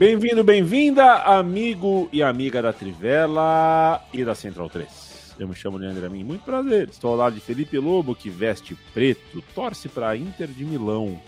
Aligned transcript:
Bem-vindo, 0.00 0.42
bem-vinda, 0.42 1.16
amigo 1.24 2.08
e 2.10 2.22
amiga 2.22 2.62
da 2.62 2.72
Trivela 2.72 4.02
e 4.14 4.24
da 4.24 4.34
Central 4.34 4.70
3. 4.70 5.34
Eu 5.38 5.46
me 5.46 5.54
chamo 5.54 5.76
Leandro 5.76 6.06
Amin, 6.06 6.24
muito 6.24 6.42
prazer. 6.42 6.88
Estou 6.88 7.10
ao 7.10 7.18
lado 7.18 7.34
de 7.34 7.40
Felipe 7.42 7.78
Lobo, 7.78 8.14
que 8.14 8.30
veste 8.30 8.74
preto, 8.94 9.44
torce 9.54 9.90
para 9.90 10.08
a 10.08 10.16
Inter 10.16 10.48
de 10.48 10.64
Milão. 10.64 11.20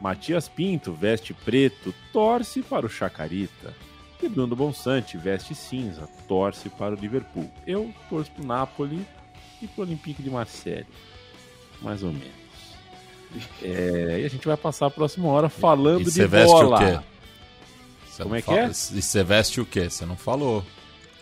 Matias 0.00 0.48
Pinto 0.48 0.92
veste 0.92 1.32
preto, 1.32 1.94
torce 2.12 2.60
para 2.60 2.86
o 2.86 2.88
Chacarita. 2.88 3.72
E 4.20 4.28
Bruno 4.28 4.56
Bonsante 4.56 5.16
veste 5.16 5.54
cinza, 5.54 6.08
torce 6.26 6.68
para 6.70 6.96
o 6.96 6.98
Liverpool. 6.98 7.48
Eu 7.64 7.94
torço 8.10 8.32
para 8.32 8.42
o 8.42 8.46
Napoli 8.48 9.06
e 9.62 9.68
para 9.68 9.80
o 9.80 9.86
Olympique 9.86 10.24
de 10.24 10.28
Marseille. 10.28 10.88
Mais 11.80 12.02
ou 12.02 12.10
menos. 12.10 12.26
É, 13.62 14.18
e 14.22 14.24
a 14.24 14.28
gente 14.28 14.44
vai 14.44 14.56
passar 14.56 14.86
a 14.86 14.90
próxima 14.90 15.28
hora 15.28 15.48
falando 15.48 16.00
e 16.00 16.10
de 16.10 16.26
veste 16.26 16.52
bola. 16.52 16.76
o 16.76 16.78
quê? 16.80 17.11
Como 18.18 18.34
é 18.34 18.40
que 18.42 18.46
fala- 18.46 18.58
é? 18.60 18.68
E 18.70 19.02
você 19.02 19.22
veste 19.24 19.60
o 19.60 19.66
quê? 19.66 19.88
Você 19.88 20.04
não 20.06 20.16
falou. 20.16 20.64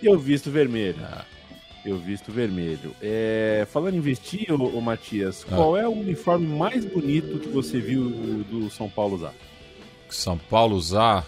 Eu 0.03 0.19
visto 0.19 0.51
vermelho. 0.51 0.99
Ah. 1.03 1.25
Eu 1.85 1.99
visto 1.99 2.31
vermelho. 2.31 2.95
É, 3.01 3.67
falando 3.73 3.95
em 3.97 4.01
vestir, 4.01 4.53
ô, 4.53 4.57
ô 4.77 4.81
Matias, 4.81 5.47
Ah. 5.51 5.57
qual 5.57 5.77
é 5.77 5.87
o 5.89 5.93
uniforme 5.93 6.47
mais 6.47 6.85
bonito 6.85 7.39
que 7.39 7.49
você 7.49 7.79
viu 7.81 8.11
do 8.45 8.69
São 8.71 8.89
Paulo 8.89 9.17
usar? 9.17 9.35
São 10.09 10.37
Paulo 10.37 10.77
usar. 10.77 11.25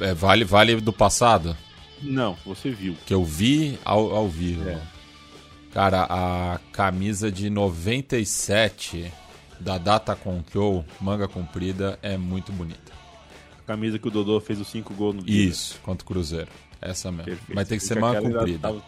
é, 0.00 0.12
vale, 0.14 0.44
vale 0.44 0.76
do 0.80 0.92
passado? 0.92 1.56
Não, 2.00 2.36
você 2.44 2.70
viu. 2.70 2.96
Que 3.06 3.14
eu 3.14 3.24
vi 3.24 3.78
ao, 3.84 4.14
ao 4.14 4.28
vivo. 4.28 4.68
É. 4.68 4.80
Cara, 5.72 6.06
a 6.08 6.58
camisa 6.72 7.30
de 7.32 7.48
97 7.48 9.10
da 9.60 9.78
Data 9.78 10.14
Control, 10.16 10.84
manga 11.00 11.26
comprida, 11.28 11.98
é 12.02 12.16
muito 12.16 12.52
bonita. 12.52 12.92
A 13.64 13.66
camisa 13.66 13.98
que 13.98 14.08
o 14.08 14.10
Dodô 14.10 14.40
fez 14.40 14.60
os 14.60 14.68
cinco 14.68 14.92
gols 14.94 15.16
no 15.16 15.22
dia. 15.22 15.48
Isso, 15.48 15.78
contra 15.82 16.04
o 16.04 16.06
Cruzeiro. 16.06 16.48
Essa 16.80 17.10
mesmo. 17.12 17.24
Perfeito. 17.26 17.52
Mas 17.54 17.68
tem 17.68 17.78
que 17.78 17.84
ser 17.84 18.02
ainda 18.02 18.20
comprida. 18.20 18.58
Tava, 18.58 18.82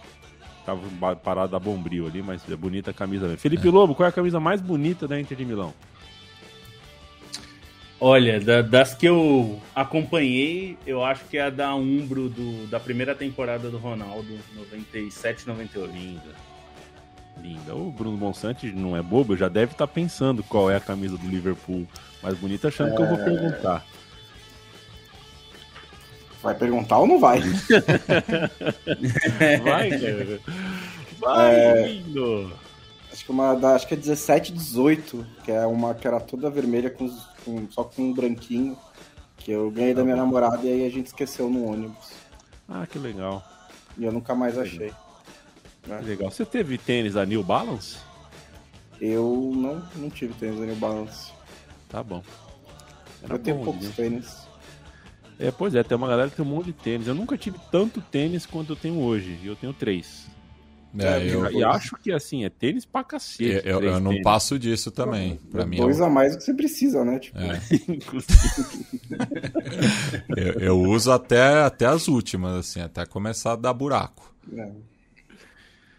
tava 0.66 1.16
parada 1.16 1.48
da 1.52 1.58
Bombril 1.60 2.06
ali, 2.06 2.22
mas 2.22 2.42
é 2.50 2.56
bonita 2.56 2.90
a 2.90 2.94
camisa 2.94 3.24
mesmo. 3.26 3.38
Felipe 3.38 3.68
Lobo, 3.68 3.94
qual 3.94 4.06
é 4.06 4.08
a 4.08 4.12
camisa 4.12 4.40
mais 4.40 4.60
bonita 4.60 5.06
da 5.06 5.18
Inter 5.20 5.36
de 5.38 5.44
Milão? 5.44 5.72
Olha, 8.00 8.40
da- 8.40 8.60
das 8.60 8.94
que 8.94 9.06
eu 9.06 9.60
acompanhei, 9.74 10.76
eu 10.86 11.02
acho 11.04 11.24
que 11.26 11.38
é 11.38 11.42
a 11.42 11.50
da 11.50 11.74
Umbro 11.74 12.28
do- 12.28 12.66
da 12.66 12.78
primeira 12.80 13.14
temporada 13.14 13.70
do 13.70 13.78
Ronaldo, 13.78 14.36
97, 14.56 15.46
98. 15.46 15.92
Linda. 15.94 16.44
Linda. 17.40 17.74
O 17.74 17.90
Bruno 17.90 18.16
Bonsante 18.16 18.70
não 18.72 18.96
é 18.96 19.02
bobo, 19.02 19.36
já 19.36 19.48
deve 19.48 19.72
estar 19.72 19.86
pensando 19.86 20.42
qual 20.42 20.70
é 20.70 20.76
a 20.76 20.80
camisa 20.80 21.16
do 21.16 21.26
Liverpool 21.28 21.86
mais 22.22 22.36
bonita, 22.36 22.68
achando 22.68 22.94
que 22.94 23.00
eu 23.02 23.06
vou 23.08 23.18
É. 23.20 23.24
perguntar. 23.24 23.86
Vai 26.44 26.54
perguntar 26.54 26.98
ou 26.98 27.06
não 27.06 27.18
vai? 27.18 27.40
Vai, 29.64 29.90
cara. 29.90 30.40
Vai, 31.18 31.54
É. 31.54 31.86
lindo. 31.88 32.52
acho 33.10 33.24
que 33.24 33.30
uma 33.30 33.54
da, 33.54 33.74
acho 33.74 33.88
que 33.88 33.94
é 33.94 33.96
17, 33.96 34.52
18, 34.52 35.26
que 35.42 35.50
é 35.50 35.64
uma 35.66 35.94
que 35.94 36.06
era 36.06 36.20
toda 36.20 36.50
vermelha 36.50 36.90
com, 36.90 37.08
com- 37.44 37.66
só 37.70 37.84
com 37.84 38.02
um 38.02 38.12
branquinho, 38.12 38.76
que 39.38 39.50
eu 39.52 39.70
ganhei 39.70 39.94
da 39.94 40.04
minha 40.04 40.16
namorada 40.16 40.66
e 40.66 40.70
aí 40.72 40.86
a 40.86 40.90
gente 40.90 41.06
esqueceu 41.06 41.48
no 41.48 41.64
ônibus. 41.66 42.12
Ah, 42.68 42.86
que 42.86 42.98
legal. 42.98 43.42
E 43.96 44.04
eu 44.04 44.12
nunca 44.12 44.34
mais 44.34 44.58
achei. 44.58 44.92
Que 45.82 46.04
legal. 46.04 46.30
Você 46.30 46.44
teve 46.44 46.76
tênis 46.76 47.14
da 47.14 47.24
New 47.24 47.42
Balance? 47.42 47.96
Eu 49.00 49.50
não, 49.54 49.82
não 49.96 50.10
tive 50.10 50.34
tênis 50.34 50.58
da 50.60 50.66
New 50.66 50.76
Balance. 50.76 51.30
Tá 51.88 52.02
bom. 52.02 52.22
Era 53.22 53.34
eu 53.34 53.38
tenho 53.38 53.56
bom, 53.58 53.64
poucos 53.64 53.86
né? 53.86 53.92
tênis. 53.96 54.43
É, 55.38 55.50
pois 55.50 55.74
é, 55.74 55.82
tem 55.82 55.96
uma 55.96 56.08
galera 56.08 56.30
que 56.30 56.36
tem 56.36 56.44
um 56.44 56.48
monte 56.48 56.66
de 56.66 56.72
tênis. 56.74 57.06
Eu 57.08 57.14
nunca 57.14 57.36
tive 57.36 57.58
tanto 57.72 58.00
tênis 58.00 58.46
quanto 58.46 58.72
eu 58.72 58.76
tenho 58.76 59.00
hoje. 59.00 59.38
E 59.42 59.46
eu 59.46 59.56
tenho 59.56 59.72
três. 59.72 60.26
É, 60.96 61.18
eu, 61.28 61.50
e 61.50 61.64
acho 61.64 61.96
que 61.96 62.12
assim, 62.12 62.44
é 62.44 62.48
tênis 62.48 62.84
pra 62.84 63.00
eu, 63.00 63.04
cacete. 63.04 63.44
eu- 63.64 63.80
eu 63.82 63.98
não 63.98 64.12
tênis. 64.12 64.22
passo 64.22 64.56
disso 64.56 64.92
também. 64.92 65.40
Pra 65.50 65.66
mim, 65.66 65.78
Dois 65.78 65.98
eu, 65.98 66.04
a 66.04 66.08
mais 66.10 66.32
do 66.32 66.38
que 66.38 66.44
você 66.44 66.54
precisa, 66.54 67.04
né? 67.04 67.18
Tipo, 67.18 67.36
É. 67.38 67.60
Inclusive. 67.88 68.86
eu, 70.36 70.52
eu 70.60 70.80
uso 70.80 71.10
até, 71.10 71.62
até 71.64 71.86
as 71.86 72.06
últimas, 72.06 72.54
assim, 72.54 72.80
até 72.80 73.04
começar 73.04 73.52
a 73.52 73.56
dar 73.56 73.72
buraco. 73.72 74.32
é. 74.56 74.70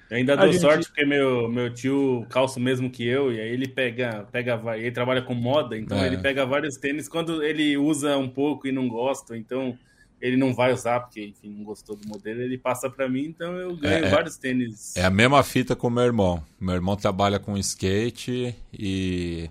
Eu 0.09 0.17
ainda 0.17 0.33
A 0.33 0.35
dou 0.35 0.51
gente- 0.51 0.61
sorte 0.61 0.87
porque 0.87 1.03
meu, 1.05 1.49
meu 1.49 1.73
tio 1.73 2.25
calça 2.29 2.59
o 2.59 2.61
mesmo 2.61 2.89
que 2.91 3.05
eu, 3.07 3.33
e 3.33 3.39
aí 3.41 3.49
ele 3.49 3.67
pega, 3.67 4.27
pega 4.31 4.61
ele 4.77 4.91
trabalha 4.91 5.21
com 5.21 5.33
moda, 5.33 5.75
então 5.77 5.97
É. 5.97 6.05
ele 6.07 6.17
pega 6.19 6.45
vários 6.45 6.77
tênis 6.77 7.07
quando 7.09 7.41
ele 7.43 7.75
usa 7.77 8.15
um 8.17 8.29
pouco 8.29 8.67
e 8.67 8.71
não 8.71 8.87
gosta, 8.87 9.35
então 9.35 9.75
ele 10.21 10.37
não 10.37 10.53
vai 10.53 10.71
usar 10.73 10.99
porque, 11.01 11.25
enfim, 11.25 11.49
não 11.49 11.63
gostou 11.63 11.95
do 11.95 12.07
modelo, 12.07 12.39
ele 12.41 12.57
passa 12.57 12.89
pra 12.89 13.09
mim, 13.09 13.25
então 13.25 13.55
eu 13.57 13.75
ganho 13.75 14.05
É, 14.05 14.07
é. 14.07 14.09
vários 14.09 14.37
tênis. 14.37 14.95
É 14.95 15.03
a 15.03 15.09
mesma 15.09 15.41
fita 15.43 15.75
com 15.75 15.87
o 15.87 15.91
meu 15.91 16.03
irmão. 16.03 16.43
Meu 16.59 16.75
irmão 16.75 16.95
trabalha 16.95 17.39
com 17.39 17.57
skate 17.57 18.55
e 18.71 19.49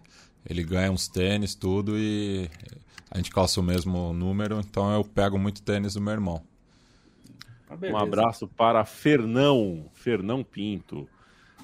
ele 0.49 0.63
ganha 0.63 0.91
uns 0.91 1.09
tênis, 1.09 1.55
tudo, 1.55 1.99
e 1.99 2.49
a 3.11 3.17
gente 3.19 3.31
calça 3.31 3.61
o 3.61 3.63
mesmo 3.63 4.13
número, 4.13 4.61
então 4.61 4.93
eu 4.95 5.03
pego 5.05 5.37
muito 5.39 5.63
tênis 5.63 5.95
do 5.95 6.01
meu 6.01 6.13
irmão. 6.13 6.41
Ah, 7.69 7.77
Um 7.83 7.97
abraço 7.97 8.47
para 8.49 8.85
Fernão, 8.85 9.91
Fernão 9.95 10.45
Pinto. 10.45 11.09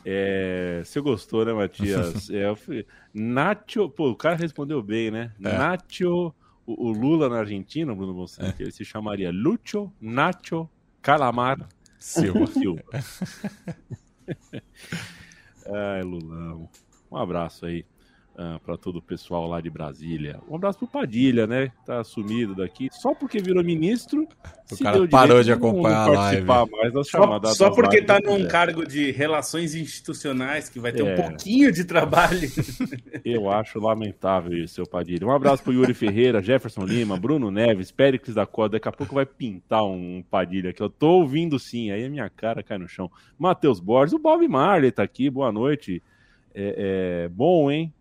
É, 0.05 0.83
você 0.85 1.01
gostou, 1.01 1.45
né, 1.45 1.53
Matias? 1.53 2.31
é, 2.31 2.55
fui- 2.55 2.87
Nacho, 3.13 3.89
pô, 3.91 4.11
o 4.11 4.17
cara 4.17 4.35
respondeu 4.37 4.83
bem, 4.83 5.11
né? 5.11 5.33
É. 5.45 5.59
Nacho, 5.59 6.35
o, 6.67 6.89
o 6.89 6.91
Lula 6.93 7.29
na 7.29 7.39
Argentina, 7.41 7.93
o 7.93 7.97
Bruno 7.97 8.15
Bonsante, 8.15 8.63
ele 8.63 8.73
se 8.73 8.85
chamaria 8.85 9.31
Lucho 9.31 9.93
Nacho 10.01 10.69
Calamar 11.03 11.69
Silva. 11.99 12.47
Silva. 12.53 12.83
Ai, 15.67 16.03
Lulão. 16.03 16.69
Um 17.11 17.17
abraço 17.17 17.67
aí 17.67 17.85
para 18.65 18.77
todo 18.77 18.97
o 18.97 19.03
pessoal 19.03 19.47
lá 19.47 19.61
de 19.61 19.69
Brasília. 19.69 20.39
Um 20.49 20.55
abraço 20.57 20.79
pro 20.79 20.89
Padilha, 20.89 21.47
né? 21.47 21.71
Tá 21.85 22.03
sumido 22.03 22.55
daqui. 22.55 22.89
Só 22.93 23.15
porque 23.15 23.39
virou 23.41 23.63
ministro. 23.63 24.27
O 24.71 24.77
se 24.77 24.83
cara 24.83 24.99
deu 24.99 25.09
parou 25.09 25.43
de 25.43 25.53
acompanhar 25.53 26.09
a 26.09 26.13
live. 26.13 26.47
mais 26.47 26.93
das 26.93 27.09
Só, 27.09 27.41
só 27.55 27.71
porque 27.71 27.97
lives 28.01 28.07
tá 28.07 28.19
do 28.19 28.31
num 28.31 28.39
Zé. 28.45 28.49
cargo 28.49 28.87
de 28.87 29.11
relações 29.11 29.75
institucionais 29.75 30.69
que 30.69 30.79
vai 30.79 30.93
ter 30.93 31.05
É. 31.05 31.13
um 31.13 31.17
pouquinho 31.17 31.73
de 31.73 31.85
trabalho. 31.85 32.49
Eu 33.25 33.51
acho 33.51 33.79
lamentável 33.81 34.57
isso, 34.57 34.75
seu 34.75 34.87
Padilha. 34.87 35.27
Um 35.27 35.33
abraço 35.33 35.63
pro 35.63 35.73
Yuri 35.73 35.93
Ferreira, 35.93 36.41
Jefferson 36.43 36.85
Lima, 36.85 37.17
Bruno 37.19 37.51
Neves, 37.51 37.91
Péricles 37.91 38.35
da 38.35 38.47
Costa. 38.47 38.73
Daqui 38.77 38.89
a 38.89 38.93
pouco 38.93 39.15
vai 39.15 39.27
pintar 39.27 39.85
um 39.85 40.23
Padilha 40.31 40.73
que 40.73 40.83
eu 40.83 40.89
tô 40.89 41.09
ouvindo 41.19 41.59
sim. 41.59 41.91
Aí 41.91 42.05
a 42.05 42.09
minha 42.09 42.31
cara 42.31 42.63
cai 42.63 42.79
no 42.79 42.89
chão. 42.89 43.11
Matheus 43.39 43.81
Borges, 43.81 44.15
o 44.15 44.19
Bob 44.19 44.47
Marley 44.49 44.91
tá 44.93 45.03
aqui. 45.03 45.29
Boa 45.29 45.53
noite. 45.53 46.03
É, 46.55 47.25
é, 47.25 47.29
bom, 47.29 47.71
hein? 47.71 47.93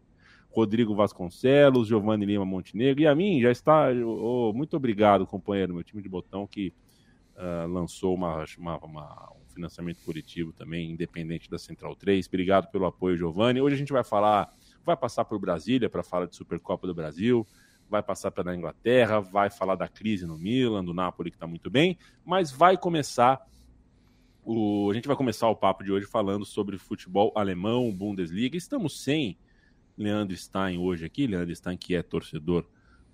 Rodrigo 0.49 0.95
Vasconcelos, 0.95 1.87
Giovanni 1.87 2.25
Lima 2.25 2.43
Montenegro. 2.45 3.01
E 3.01 3.07
a 3.07 3.13
mim 3.15 3.39
já 3.41 3.51
está. 3.51 3.89
ô, 3.91 4.51
muito 4.53 4.75
obrigado, 4.75 5.25
companheiro, 5.25 5.73
meu 5.73 5.83
time 5.83 6.01
de 6.01 6.09
botão 6.09 6.47
que 6.47 6.73
ah, 7.37 7.65
lançou 7.69 8.13
uma, 8.15 8.43
uma- 8.57 8.77
uma- 8.79 9.31
um 9.33 9.45
financiamento 9.53 9.99
coletivo 10.03 10.51
também, 10.51 10.91
independente 10.91 11.49
da 11.49 11.57
Central 11.57 11.95
3. 11.95 12.27
Obrigado 12.27 12.69
pelo 12.71 12.85
apoio, 12.85 13.15
Giovanni. 13.17 13.61
Hoje 13.61 13.75
a 13.75 13.77
gente 13.77 13.93
vai 13.93 14.03
falar, 14.03 14.51
vai 14.85 14.97
passar 14.97 15.23
por 15.25 15.39
Brasília 15.39 15.89
para 15.89 16.03
falar 16.03 16.25
de 16.25 16.35
Supercopa 16.35 16.85
do 16.87 16.93
Brasil, 16.93 17.45
vai 17.89 18.01
passar 18.03 18.31
pela 18.31 18.55
Inglaterra, 18.55 19.19
vai 19.19 19.49
falar 19.49 19.75
da 19.75 19.87
crise 19.87 20.25
no 20.25 20.37
Milan, 20.37 20.83
do 20.83 20.93
Napoli 20.93 21.29
que 21.31 21.37
está 21.37 21.47
muito 21.47 21.69
bem, 21.69 21.97
mas 22.25 22.51
vai 22.51 22.77
começar 22.77 23.39
o, 24.43 24.89
a 24.89 24.93
gente 24.93 25.07
vai 25.07 25.15
começar 25.15 25.47
o 25.49 25.55
papo 25.55 25.83
de 25.83 25.91
hoje 25.91 26.05
falando 26.07 26.45
sobre 26.45 26.77
futebol 26.77 27.31
alemão, 27.35 27.91
Bundesliga. 27.93 28.57
Estamos 28.57 29.01
sem 29.03 29.37
Leandro 29.99 30.35
Stein 30.35 30.77
hoje 30.77 31.03
aqui, 31.03 31.27
Leandro 31.27 31.53
Stein 31.53 31.75
que 31.75 31.93
é 31.93 32.01
torcedor 32.01 32.65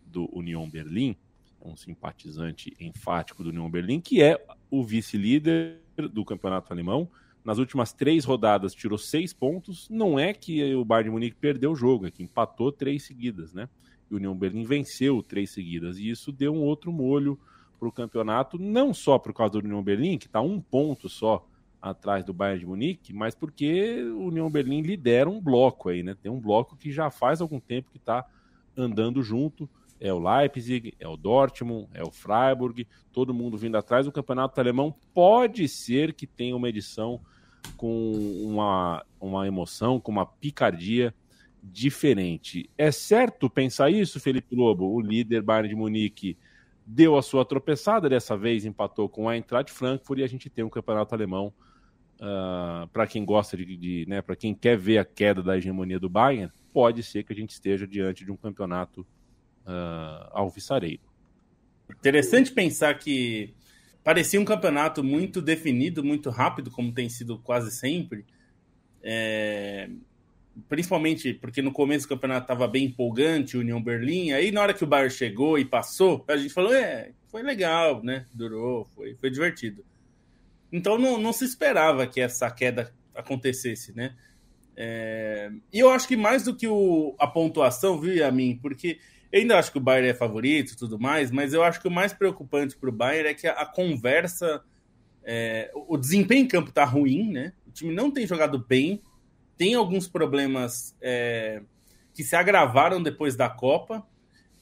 do 0.06 0.30
Union 0.32 0.70
Berlim, 0.70 1.18
um 1.60 1.76
simpatizante 1.76 2.72
enfático 2.80 3.44
do 3.44 3.50
Union 3.50 3.70
Berlim, 3.72 4.00
que 4.00 4.22
é 4.22 4.46
o 4.70 4.84
vice-líder 4.84 5.82
do 6.14 6.24
campeonato 6.24 6.72
alemão. 6.72 7.10
Nas 7.44 7.58
últimas 7.58 7.92
três 7.92 8.24
rodadas 8.24 8.74
tirou 8.74 9.00
seis 9.00 9.34
pontos. 9.34 9.90
Não 9.90 10.20
é 10.20 10.32
que 10.32 10.76
o 10.76 10.86
Bayern 10.86 11.10
de 11.10 11.14
Munique 11.14 11.36
perdeu 11.36 11.72
o 11.72 11.76
jogo, 11.76 12.06
é 12.06 12.12
que 12.12 12.22
empatou 12.22 12.72
três 12.72 13.04
seguidas, 13.04 13.52
né? 13.52 13.68
E 14.10 14.14
o 14.14 14.18
União 14.18 14.38
Berlim 14.38 14.64
venceu 14.64 15.24
três 15.24 15.50
seguidas. 15.50 15.98
E 15.98 16.08
isso 16.08 16.32
deu 16.32 16.54
um 16.54 16.62
outro 16.62 16.92
molho 16.92 17.40
para 17.80 17.88
o 17.88 17.92
campeonato, 17.92 18.60
não 18.60 18.94
só 18.94 19.18
por 19.18 19.34
causa 19.34 19.54
do 19.54 19.66
União 19.66 19.84
Berlim, 19.84 20.20
que 20.20 20.28
está 20.28 20.40
um 20.40 20.62
ponto 20.62 21.10
só 21.10 21.48
atrás 21.90 22.26
do 22.26 22.34
Bayern 22.34 22.60
de 22.60 22.66
Munique, 22.66 23.14
mas 23.14 23.36
porque 23.36 24.02
o 24.04 24.28
União 24.28 24.50
Berlim 24.50 24.82
lidera 24.82 25.30
um 25.30 25.40
bloco 25.40 25.90
aí, 25.90 26.02
né? 26.02 26.16
Tem 26.20 26.32
um 26.32 26.40
bloco 26.40 26.76
que 26.76 26.92
já 26.92 27.12
faz 27.12 27.42
algum 27.42 27.60
tempo 27.60 27.92
que 27.92 27.98
está 27.98 28.26
andando 28.76 29.22
junto. 29.22 29.70
É 30.00 30.12
o 30.12 30.20
Leipzig, 30.20 30.94
é 31.00 31.08
o 31.08 31.16
Dortmund, 31.16 31.88
é 31.94 32.04
o 32.04 32.12
Freiburg, 32.12 32.88
todo 33.14 33.34
mundo 33.34 33.58
vindo 33.58 33.78
atrás. 33.78 34.08
O 34.08 34.12
campeonato 34.12 34.60
alemão 34.60 34.94
pode 35.14 35.68
ser 35.68 36.14
que 36.14 36.26
tenha 36.26 36.56
uma 36.56 36.68
edição 36.68 37.22
com 37.78 38.12
uma, 38.44 39.06
uma 39.20 39.48
emoção, 39.48 40.00
com 40.00 40.12
uma 40.12 40.26
picardia 40.26 41.14
diferente. 41.62 42.70
É 42.78 42.92
certo 42.92 43.50
pensar 43.50 43.92
isso, 43.92 44.20
Felipe 44.20 44.56
Lobo? 44.56 44.86
O 44.92 45.00
líder 45.00 45.42
Bayern 45.42 45.70
de 45.70 45.76
Munique 45.76 46.38
deu 46.86 47.16
a 47.16 47.22
sua 47.22 47.46
tropeçada, 47.46 48.10
dessa 48.10 48.36
vez 48.36 48.66
empatou 48.66 49.08
com 49.08 49.30
a 49.30 49.36
Eintracht 49.36 49.72
Frankfurt 49.72 50.20
e 50.20 50.24
a 50.24 50.28
gente 50.28 50.50
tem 50.50 50.64
um 50.64 50.70
campeonato 50.70 51.14
alemão 51.16 51.54
uh, 52.20 52.24
ah, 52.24 52.90
para 52.92 53.08
quem 53.08 53.26
gosta 53.26 53.58
de, 53.58 53.78
de 53.78 54.06
né, 54.08 54.22
para 54.22 54.36
quem 54.36 54.54
quer 54.54 54.78
ver 54.78 54.98
a 54.98 55.06
queda 55.06 55.42
da 55.42 55.58
hegemonia 55.58 56.00
do 56.00 56.10
Bayern, 56.10 56.52
pode 56.74 57.04
ser 57.04 57.24
que 57.24 57.34
a 57.34 57.36
gente 57.36 57.52
esteja 57.52 57.88
diante 57.88 58.26
de 58.26 58.32
um 58.32 58.38
campeonato 58.38 59.02
uh, 59.02 60.30
alvissareiro. 60.32 61.02
Interessante 61.90 62.52
pensar 62.52 62.98
que 62.98 63.54
parecia 64.04 64.40
um 64.40 64.46
campeonato 64.46 65.04
muito 65.04 65.42
definido, 65.42 66.04
muito 66.04 66.30
rápido, 66.30 66.72
como 66.72 66.92
tem 66.92 67.10
sido 67.10 67.40
quase 67.40 67.72
sempre. 67.72 68.26
É... 69.02 69.90
Principalmente 70.70 71.34
porque 71.34 71.62
no 71.62 71.72
começo 71.72 72.06
do 72.06 72.10
campeonato 72.10 72.44
estava 72.44 72.66
bem 72.66 72.86
empolgante, 72.86 73.58
União 73.58 73.82
Berlim. 73.82 74.32
Aí 74.32 74.52
na 74.52 74.62
hora 74.62 74.74
que 74.74 74.84
o 74.84 74.88
Bayern 74.88 75.14
chegou 75.14 75.60
e 75.60 75.66
passou, 75.66 76.24
a 76.28 76.38
gente 76.38 76.54
falou: 76.54 76.74
é, 76.74 77.12
foi 77.28 77.44
legal, 77.44 78.02
né? 78.02 78.26
Durou, 78.34 78.86
foi, 78.96 79.16
foi 79.16 79.30
divertido. 79.30 79.84
Então 80.72 80.98
não, 80.98 81.18
não 81.18 81.32
se 81.32 81.46
esperava 81.46 82.08
que 82.08 82.20
essa 82.20 82.50
queda 82.52 82.94
acontecesse, 83.14 83.96
né? 83.96 84.16
É... 84.76 85.52
E 85.72 85.80
eu 85.80 85.90
acho 85.90 86.08
que 86.08 86.18
mais 86.18 86.44
do 86.44 86.56
que 86.56 86.68
o, 86.68 87.16
a 87.18 87.28
pontuação, 87.28 88.00
viu, 88.00 88.26
a 88.26 88.32
mim, 88.32 88.60
porque 88.62 89.00
eu 89.32 89.42
ainda 89.42 89.58
acho 89.58 89.72
que 89.72 89.78
o 89.78 89.82
Bayern 89.82 90.10
é 90.10 90.14
favorito 90.14 90.74
e 90.74 90.76
tudo 90.78 91.00
mais, 91.00 91.32
mas 91.32 91.54
eu 91.54 91.64
acho 91.64 91.82
que 91.82 91.88
o 91.88 91.92
mais 91.92 92.14
preocupante 92.14 92.76
para 92.76 92.90
o 92.90 92.94
Bayern 92.94 93.30
é 93.30 93.34
que 93.34 93.48
a, 93.48 93.54
a 93.54 93.66
conversa, 93.66 94.64
é... 95.24 95.72
o 95.74 95.98
desempenho 95.98 96.44
em 96.44 96.48
campo 96.48 96.70
está 96.70 96.84
ruim, 96.84 97.32
né? 97.32 97.54
O 97.66 97.72
time 97.72 97.94
não 97.94 98.12
tem 98.12 98.28
jogado 98.28 98.60
bem, 98.60 99.02
tem 99.58 99.74
alguns 99.74 100.08
problemas 100.08 100.96
é... 101.02 101.62
que 102.14 102.24
se 102.24 102.36
agravaram 102.36 103.02
depois 103.02 103.36
da 103.36 103.50
Copa, 103.50 104.06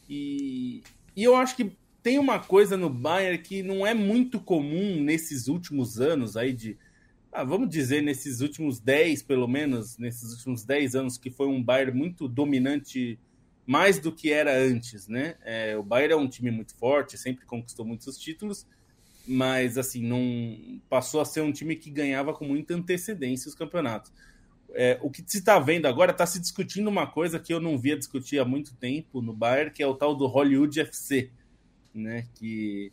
e, 0.08 0.84
e 1.16 1.24
eu 1.24 1.36
acho 1.36 1.56
que 1.56 1.76
tem 2.04 2.20
uma 2.20 2.38
coisa 2.38 2.76
no 2.76 2.90
Bayern 2.90 3.38
que 3.38 3.64
não 3.64 3.88
é 3.88 3.94
muito 3.94 4.40
comum 4.40 5.02
nesses 5.02 5.48
últimos 5.48 6.02
anos 6.02 6.36
aí 6.36 6.52
de 6.52 6.78
ah, 7.32 7.46
vamos 7.46 7.70
dizer 7.70 8.04
nesses 8.04 8.42
últimos 8.42 8.80
10 8.80 9.24
pelo 9.24 9.48
menos, 9.48 9.98
nesses 9.98 10.34
últimos 10.34 10.66
10 10.66 10.96
anos 10.96 11.18
que 11.18 11.32
foi 11.32 11.48
um 11.48 11.64
Bayern 11.64 11.98
muito 11.98 12.28
dominante 12.28 13.18
mais 13.66 13.98
do 13.98 14.12
que 14.12 14.32
era 14.32 14.54
antes, 14.54 15.08
né? 15.08 15.36
É, 15.42 15.78
o 15.78 15.82
Bayern 15.82 16.14
é 16.14 16.18
um 16.18 16.28
time 16.28 16.52
muito 16.52 16.76
forte, 16.76 17.18
sempre 17.18 17.46
conquistou 17.46 17.86
muitos 17.86 18.18
títulos, 18.18 18.68
mas 19.26 19.78
assim, 19.78 20.06
não 20.06 20.82
passou 20.90 21.22
a 21.22 21.26
ser 21.26 21.40
um 21.40 21.54
time 21.54 21.78
que 21.78 21.90
ganhava 21.90 22.34
com 22.34 22.44
muita 22.46 22.76
antecedência 22.76 23.48
os 23.48 23.56
campeonatos. 23.56 24.12
É, 24.74 25.00
o 25.02 25.10
que 25.10 25.24
se 25.26 25.38
está 25.38 25.58
vendo 25.60 25.86
agora, 25.86 26.12
está 26.12 26.26
se 26.26 26.42
discutindo 26.42 26.90
uma 26.90 27.08
coisa 27.08 27.40
que 27.40 27.54
eu 27.54 27.62
não 27.62 27.78
via 27.78 27.96
discutir 27.96 28.40
há 28.40 28.46
muito 28.46 28.76
tempo 28.76 29.22
no 29.22 29.34
Bayern, 29.34 29.72
que 29.72 29.82
é 29.82 29.88
o 29.88 29.96
tal 29.96 30.14
do 30.14 30.28
Hollywood 30.28 30.82
FC 30.82 31.32
né? 31.94 32.26
Que 32.36 32.92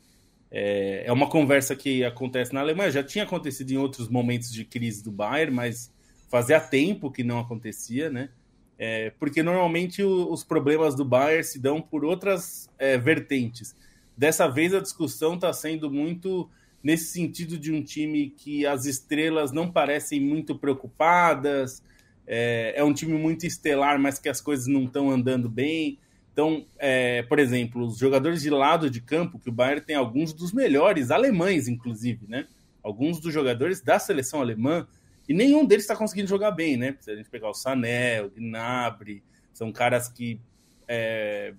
é, 0.50 1.05
é 1.06 1.12
uma 1.12 1.29
conversa 1.29 1.76
que 1.76 2.05
acontece 2.05 2.52
na 2.52 2.61
Alemanha, 2.61 2.91
já 2.91 3.05
tinha 3.05 3.25
acontecido 3.25 3.70
em 3.70 3.76
outros 3.76 4.08
momentos 4.08 4.52
de 4.52 4.64
crise 4.64 5.02
do 5.02 5.12
Bayern, 5.12 5.55
mas 5.55 5.93
fazia 6.29 6.61
tempo 6.61 7.11
que 7.11 7.23
não 7.23 7.38
acontecia, 7.38 8.11
né? 8.11 8.31
É, 8.79 9.11
porque 9.19 9.43
normalmente 9.43 10.02
o, 10.02 10.32
os 10.32 10.43
problemas 10.43 10.94
do 10.94 11.05
Bayern 11.05 11.44
se 11.44 11.58
dão 11.58 11.82
por 11.82 12.05
outras 12.05 12.69
é, 12.79 12.97
vertentes. 12.97 13.76
Dessa 14.17 14.49
vez 14.49 14.75
a 14.75 14.81
discussão 14.81 15.35
está 15.35 15.52
sendo 15.52 15.91
muito 15.91 16.49
nesse 16.82 17.12
sentido 17.12 17.58
de 17.58 17.73
um 17.73 17.82
time 17.82 18.31
que 18.31 18.67
as 18.67 18.87
estrelas 18.87 19.52
não 19.52 19.70
parecem 19.70 20.20
muito 20.20 20.58
preocupadas, 20.58 21.82
é, 22.26 22.75
é 22.76 22.85
um 22.85 22.94
time 22.94 23.14
muito 23.14 23.44
estelar, 23.44 23.99
mas 23.99 24.19
que 24.19 24.29
as 24.29 24.41
coisas 24.41 24.67
não 24.67 24.85
estão 24.85 25.11
andando 25.11 25.49
bem. 25.49 25.99
Então, 26.32 26.65
é, 26.79 27.23
por 27.23 27.38
exemplo, 27.38 27.85
os 27.85 27.99
jogadores 27.99 28.43
de 28.43 28.50
lado 28.50 28.88
de 28.88 29.00
campo, 29.00 29.38
que 29.38 29.49
o 29.49 29.53
Bayern 29.53 29.81
tem 29.81 29.97
alguns 29.97 30.32
dos 30.32 30.53
melhores, 30.53 31.11
alemães, 31.11 31.69
inclusive, 31.69 32.27
né? 32.29 32.47
Alguns 32.82 33.21
dos 33.21 33.32
jogadores 33.32 33.81
da 33.81 33.99
seleção 33.99 34.41
alemã, 34.41 34.87
e 35.29 35.35
nenhum 35.35 35.65
deles 35.65 35.85
está 35.85 35.94
conseguindo 35.94 36.29
jogar 36.29 36.53
bem, 36.53 36.77
né? 36.77 36.97
Se 37.00 37.11
a 37.11 37.17
gente 37.17 37.29
pegar 37.29 37.50
o 37.50 37.55
Sané, 37.55 38.23
o 38.23 38.31
Gnabry, 38.31 39.23
são 39.53 39.71
caras 39.71 40.09
que 40.09 40.41
é, 40.88 41.53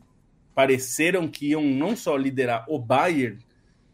pareceram 0.55 1.27
que 1.27 1.49
iam 1.49 1.63
não 1.63 1.95
só 1.95 2.15
liderar 2.15 2.65
o 2.67 2.79
Bayern, 2.79 3.39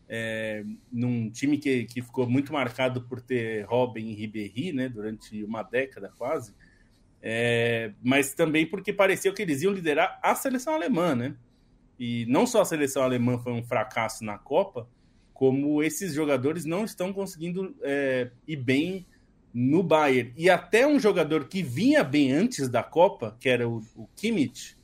é, 0.10 0.64
num 0.92 1.30
time 1.30 1.58
que, 1.58 1.84
que 1.86 2.02
ficou 2.02 2.30
muito 2.30 2.54
marcado 2.54 3.02
por 3.02 3.20
ter 3.20 3.66
Robin 3.66 4.08
e 4.08 4.14
Ribéry, 4.14 4.72
né? 4.72 4.88
Durante 4.88 5.44
uma 5.44 5.64
década 5.64 6.12
quase, 6.18 6.54
é, 7.22 7.92
mas 8.04 8.34
também 8.34 8.66
porque 8.66 8.94
parecia 8.94 9.32
que 9.34 9.42
eles 9.42 9.62
iam 9.62 9.74
liderar 9.74 10.20
a 10.22 10.36
seleção 10.36 10.74
alemã, 10.74 11.16
né? 11.16 11.36
E 12.00 12.26
não 12.28 12.46
só 12.46 12.62
a 12.62 12.66
seleção 12.66 13.04
alemã 13.04 13.40
foi 13.40 13.52
um 13.52 13.64
fracasso 13.64 14.24
na 14.24 14.38
Copa, 14.38 14.88
como 15.34 15.84
esses 15.84 16.14
jogadores 16.14 16.66
não 16.66 16.86
estão 16.86 17.12
conseguindo 17.12 17.76
é, 17.82 18.30
ir 18.48 18.56
bem 18.56 19.06
no 19.54 19.82
Bayern. 19.82 20.34
E 20.38 20.50
até 20.50 20.86
um 20.86 21.00
jogador 21.00 21.46
que 21.46 21.64
vinha 21.64 22.04
bem 22.04 22.32
antes 22.32 22.70
da 22.70 22.84
Copa, 22.84 23.36
que 23.40 23.50
era 23.50 23.68
o, 23.68 23.84
o 23.96 24.08
Kimmich, 24.16 24.76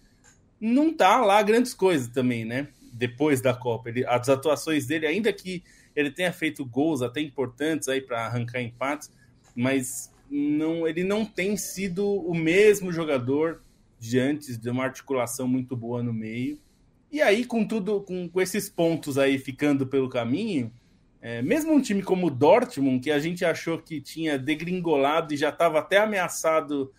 não 0.59 0.93
tá 0.93 1.21
lá 1.21 1.41
grandes 1.41 1.73
coisas 1.73 2.07
também, 2.07 2.45
né? 2.45 2.67
Depois 2.91 3.41
da 3.41 3.53
Copa. 3.53 3.89
Ele, 3.89 4.05
as 4.05 4.29
atuações 4.29 4.85
dele, 4.85 5.05
ainda 5.05 5.31
que 5.33 5.63
ele 5.95 6.09
tenha 6.09 6.31
feito 6.31 6.65
gols 6.65 7.01
até 7.01 7.19
importantes 7.19 7.87
aí 7.87 8.01
para 8.01 8.25
arrancar 8.25 8.61
empates, 8.61 9.11
mas 9.55 10.12
não, 10.29 10.87
ele 10.87 11.03
não 11.03 11.25
tem 11.25 11.55
sido 11.57 12.05
o 12.05 12.33
mesmo 12.33 12.91
jogador 12.91 13.63
de 13.99 14.19
antes, 14.19 14.57
de 14.57 14.69
uma 14.69 14.83
articulação 14.83 15.47
muito 15.47 15.75
boa 15.75 16.03
no 16.03 16.13
meio. 16.13 16.59
E 17.11 17.21
aí, 17.21 17.45
com 17.45 17.65
tudo, 17.65 18.01
com, 18.01 18.27
com 18.27 18.41
esses 18.41 18.69
pontos 18.69 19.17
aí 19.17 19.37
ficando 19.37 19.85
pelo 19.87 20.09
caminho, 20.09 20.73
é, 21.21 21.41
mesmo 21.41 21.71
um 21.71 21.79
time 21.79 22.03
como 22.03 22.27
o 22.27 22.29
Dortmund, 22.29 22.99
que 22.99 23.11
a 23.11 23.19
gente 23.19 23.45
achou 23.45 23.77
que 23.77 24.01
tinha 24.01 24.37
degringolado 24.37 25.33
e 25.33 25.37
já 25.37 25.49
estava 25.49 25.79
até 25.79 25.97
ameaçado 25.99 26.91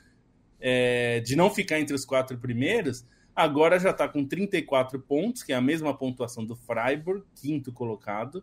é, 0.58 1.20
de 1.20 1.36
não 1.36 1.50
ficar 1.50 1.78
entre 1.78 1.94
os 1.94 2.06
quatro 2.06 2.38
primeiros, 2.38 3.04
agora 3.36 3.78
já 3.78 3.90
está 3.90 4.08
com 4.08 4.24
34 4.24 4.98
pontos, 5.00 5.42
que 5.42 5.52
é 5.52 5.56
a 5.56 5.60
mesma 5.60 5.94
pontuação 5.94 6.42
do 6.42 6.56
Freiburg, 6.56 7.22
quinto 7.34 7.70
colocado, 7.70 8.42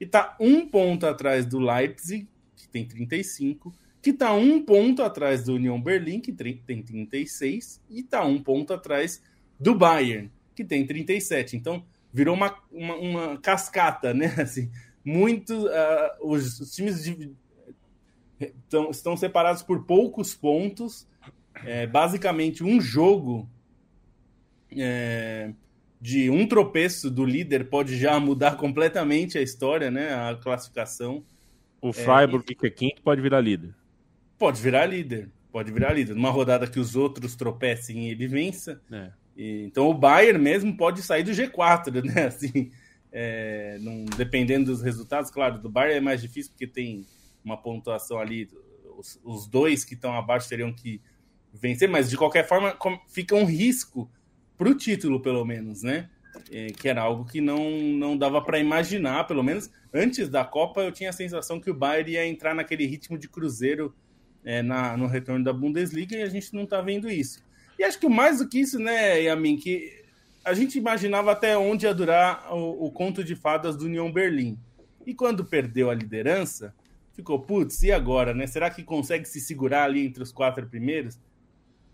e 0.00 0.04
está 0.04 0.34
um 0.40 0.66
ponto 0.66 1.06
atrás 1.06 1.44
do 1.44 1.58
Leipzig, 1.58 2.26
que 2.56 2.66
tem 2.66 2.86
35, 2.86 3.74
que 4.00 4.10
está 4.10 4.32
um 4.32 4.62
ponto 4.62 5.02
atrás 5.02 5.44
do 5.44 5.54
União 5.54 5.80
Berlim, 5.80 6.20
que 6.20 6.32
tem 6.32 6.82
36, 6.82 7.82
e 7.90 8.00
está 8.00 8.24
um 8.24 8.40
ponto 8.42 8.72
atrás 8.72 9.22
do 9.58 9.74
Bayern, 9.74 10.30
que 10.54 10.64
tem 10.64 10.86
37. 10.86 11.56
Então, 11.56 11.84
virou 12.12 12.34
uma, 12.34 12.56
uma, 12.70 12.96
uma 12.96 13.38
cascata, 13.38 14.14
né? 14.14 14.34
Assim, 14.38 14.70
muito. 15.04 15.66
Uh, 15.66 16.32
os, 16.32 16.60
os, 16.60 16.74
times 16.74 17.02
de, 17.02 17.32
estão, 18.40 18.90
estão 18.90 19.16
separados 19.16 19.62
por 19.62 19.84
poucos 19.84 20.34
pontos. 20.34 21.06
É, 21.64 21.86
basicamente, 21.86 22.62
um 22.62 22.80
jogo 22.80 23.48
é, 24.70 25.52
de 26.00 26.30
um 26.30 26.46
tropeço 26.46 27.10
do 27.10 27.24
líder 27.24 27.68
pode 27.68 27.96
já 27.96 28.20
mudar 28.20 28.56
completamente 28.56 29.36
a 29.36 29.42
história, 29.42 29.90
né? 29.90 30.14
A 30.14 30.36
classificação. 30.36 31.24
O 31.80 31.92
Freiburg, 31.92 32.44
é, 32.50 32.54
que 32.54 32.66
é 32.66 32.70
quinto, 32.70 33.02
pode 33.02 33.20
virar 33.20 33.40
líder. 33.40 33.74
Pode 34.38 34.62
virar 34.62 34.86
líder. 34.86 35.30
Pode 35.50 35.72
virar 35.72 35.92
líder. 35.92 36.14
Numa 36.14 36.30
rodada 36.30 36.66
que 36.66 36.78
os 36.78 36.94
outros 36.94 37.34
tropecem 37.34 38.06
e 38.06 38.10
ele 38.10 38.28
vença. 38.28 38.80
É. 38.90 39.10
E, 39.36 39.64
então 39.64 39.88
o 39.88 39.94
Bayern 39.94 40.38
mesmo 40.38 40.76
pode 40.76 41.02
sair 41.02 41.22
do 41.22 41.32
G4, 41.32 42.04
né? 42.04 42.26
Assim, 42.28 42.70
é, 43.10 43.78
não, 43.80 44.04
dependendo 44.16 44.66
dos 44.66 44.82
resultados, 44.82 45.30
claro, 45.30 45.58
do 45.58 45.68
Bayern 45.68 45.98
é 45.98 46.00
mais 46.00 46.20
difícil 46.20 46.52
porque 46.52 46.66
tem 46.66 47.06
uma 47.44 47.56
pontuação 47.56 48.18
ali. 48.18 48.48
Os, 48.96 49.20
os 49.24 49.46
dois 49.46 49.84
que 49.84 49.94
estão 49.94 50.12
abaixo 50.12 50.48
teriam 50.48 50.72
que 50.72 51.00
vencer, 51.52 51.88
mas 51.88 52.10
de 52.10 52.16
qualquer 52.16 52.46
forma 52.46 52.76
fica 53.08 53.34
um 53.34 53.44
risco 53.44 54.10
para 54.56 54.68
o 54.68 54.74
título, 54.74 55.20
pelo 55.20 55.44
menos, 55.44 55.82
né? 55.82 56.10
É, 56.52 56.66
que 56.66 56.88
era 56.88 57.02
algo 57.02 57.24
que 57.24 57.40
não, 57.40 57.70
não 57.70 58.16
dava 58.16 58.40
para 58.40 58.58
imaginar, 58.58 59.26
pelo 59.26 59.42
menos 59.42 59.70
antes 59.92 60.28
da 60.28 60.44
Copa 60.44 60.82
eu 60.82 60.92
tinha 60.92 61.10
a 61.10 61.12
sensação 61.12 61.60
que 61.60 61.70
o 61.70 61.74
Bayern 61.74 62.12
ia 62.12 62.26
entrar 62.26 62.54
naquele 62.54 62.86
ritmo 62.86 63.18
de 63.18 63.28
cruzeiro 63.28 63.94
é, 64.48 64.62
na, 64.62 64.96
no 64.96 65.06
retorno 65.06 65.44
da 65.44 65.52
Bundesliga 65.52 66.16
e 66.16 66.22
a 66.22 66.28
gente 66.28 66.54
não 66.54 66.64
está 66.64 66.80
vendo 66.80 67.10
isso. 67.10 67.44
E 67.78 67.84
acho 67.84 67.98
que 68.00 68.08
mais 68.08 68.38
do 68.38 68.48
que 68.48 68.58
isso, 68.58 68.78
né, 68.78 69.20
Yamin, 69.20 69.58
que 69.58 70.02
a 70.42 70.54
gente 70.54 70.78
imaginava 70.78 71.32
até 71.32 71.54
onde 71.58 71.84
ia 71.84 71.92
durar 71.92 72.50
o, 72.50 72.86
o 72.86 72.90
conto 72.90 73.22
de 73.22 73.36
fadas 73.36 73.76
do 73.76 73.84
União 73.84 74.10
Berlim. 74.10 74.58
E 75.06 75.12
quando 75.12 75.44
perdeu 75.44 75.90
a 75.90 75.94
liderança, 75.94 76.74
ficou, 77.12 77.38
putz, 77.38 77.82
e 77.82 77.92
agora, 77.92 78.32
né? 78.32 78.46
Será 78.46 78.70
que 78.70 78.82
consegue 78.82 79.28
se 79.28 79.38
segurar 79.38 79.84
ali 79.84 80.06
entre 80.06 80.22
os 80.22 80.32
quatro 80.32 80.66
primeiros? 80.66 81.20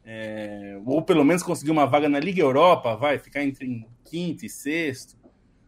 É, 0.05 0.79
ou 0.87 1.03
pelo 1.03 1.25
menos 1.25 1.43
conseguir 1.43 1.73
uma 1.73 1.87
vaga 1.87 2.09
na 2.09 2.21
Liga 2.21 2.41
Europa, 2.41 2.95
vai 2.95 3.19
ficar 3.19 3.43
entre 3.43 3.85
quinto 4.05 4.47
e 4.47 4.49
sexto. 4.49 5.17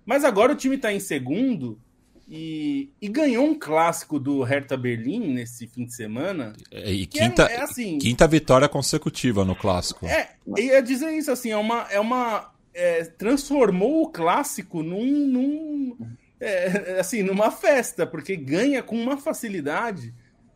Mas 0.05 0.23
agora 0.23 0.53
o 0.53 0.57
time 0.57 0.77
está 0.77 0.93
em 0.93 1.01
segundo 1.01 1.81
e, 2.29 2.91
e, 3.01 3.09
ganhou 3.09 3.45
um 3.45 3.57
clássico 3.57 4.19
do 4.19 4.43
Hertha 4.43 4.77
Berlim 4.77 5.33
nesse 5.33 5.69
fim 5.69 5.85
de 5.85 5.95
semana. 5.95 6.55
É, 6.73 6.91
e 6.91 7.07
quinta, 7.07 7.45
é, 7.45 7.55
é 7.55 7.63
assim, 7.63 7.99
quinta 7.99 8.27
vitória 8.27 8.69
consecutiva 8.69 9.45
no 9.45 9.55
clássico. 9.55 10.07
É, 10.07 10.31
ia 10.59 10.83
dizer 10.83 11.13
isso 11.13 11.31
assim, 11.31 11.51
é 11.51 11.57
uma. 11.57 11.87
É 11.89 12.01
uma 12.01 12.53
é, 12.75 13.05
transformou 13.05 14.03
o 14.03 14.09
clássico 14.09 14.83
num. 14.83 15.07
num 15.07 15.97
é, 16.41 16.99
assim, 16.99 17.23
numa 17.23 17.51
festa, 17.53 18.05
porque 18.05 18.37
ganha 18.37 18.83
com 18.83 18.97
uma 18.97 19.17
facilidade 19.17 20.13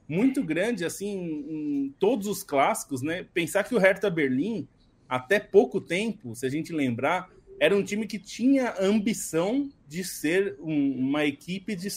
muito 0.09 0.43
grande, 0.43 0.85
assim, 0.85 1.45
em 1.49 1.95
todos 2.00 2.27
os 2.27 2.43
clássicos, 2.43 3.00
né? 3.00 3.25
Pensar 3.33 3.62
que 3.62 3.77
o 3.77 3.79
Hertha 3.79 4.11
Berlim, 4.11 4.67
até 5.09 5.39
pouco 5.39 5.81
tempo, 5.81 6.35
se 6.35 6.45
a 6.45 6.50
gente 6.50 6.73
lembrar, 6.73 7.31
era 7.61 7.76
um 7.76 7.85
time 7.85 8.07
que 8.07 8.19
tinha 8.19 8.75
ambição 8.81 9.69
de 9.87 10.02
ser 10.02 10.57
um, 10.61 10.93
uma 10.99 11.26
equipe 11.26 11.76
de, 11.76 11.88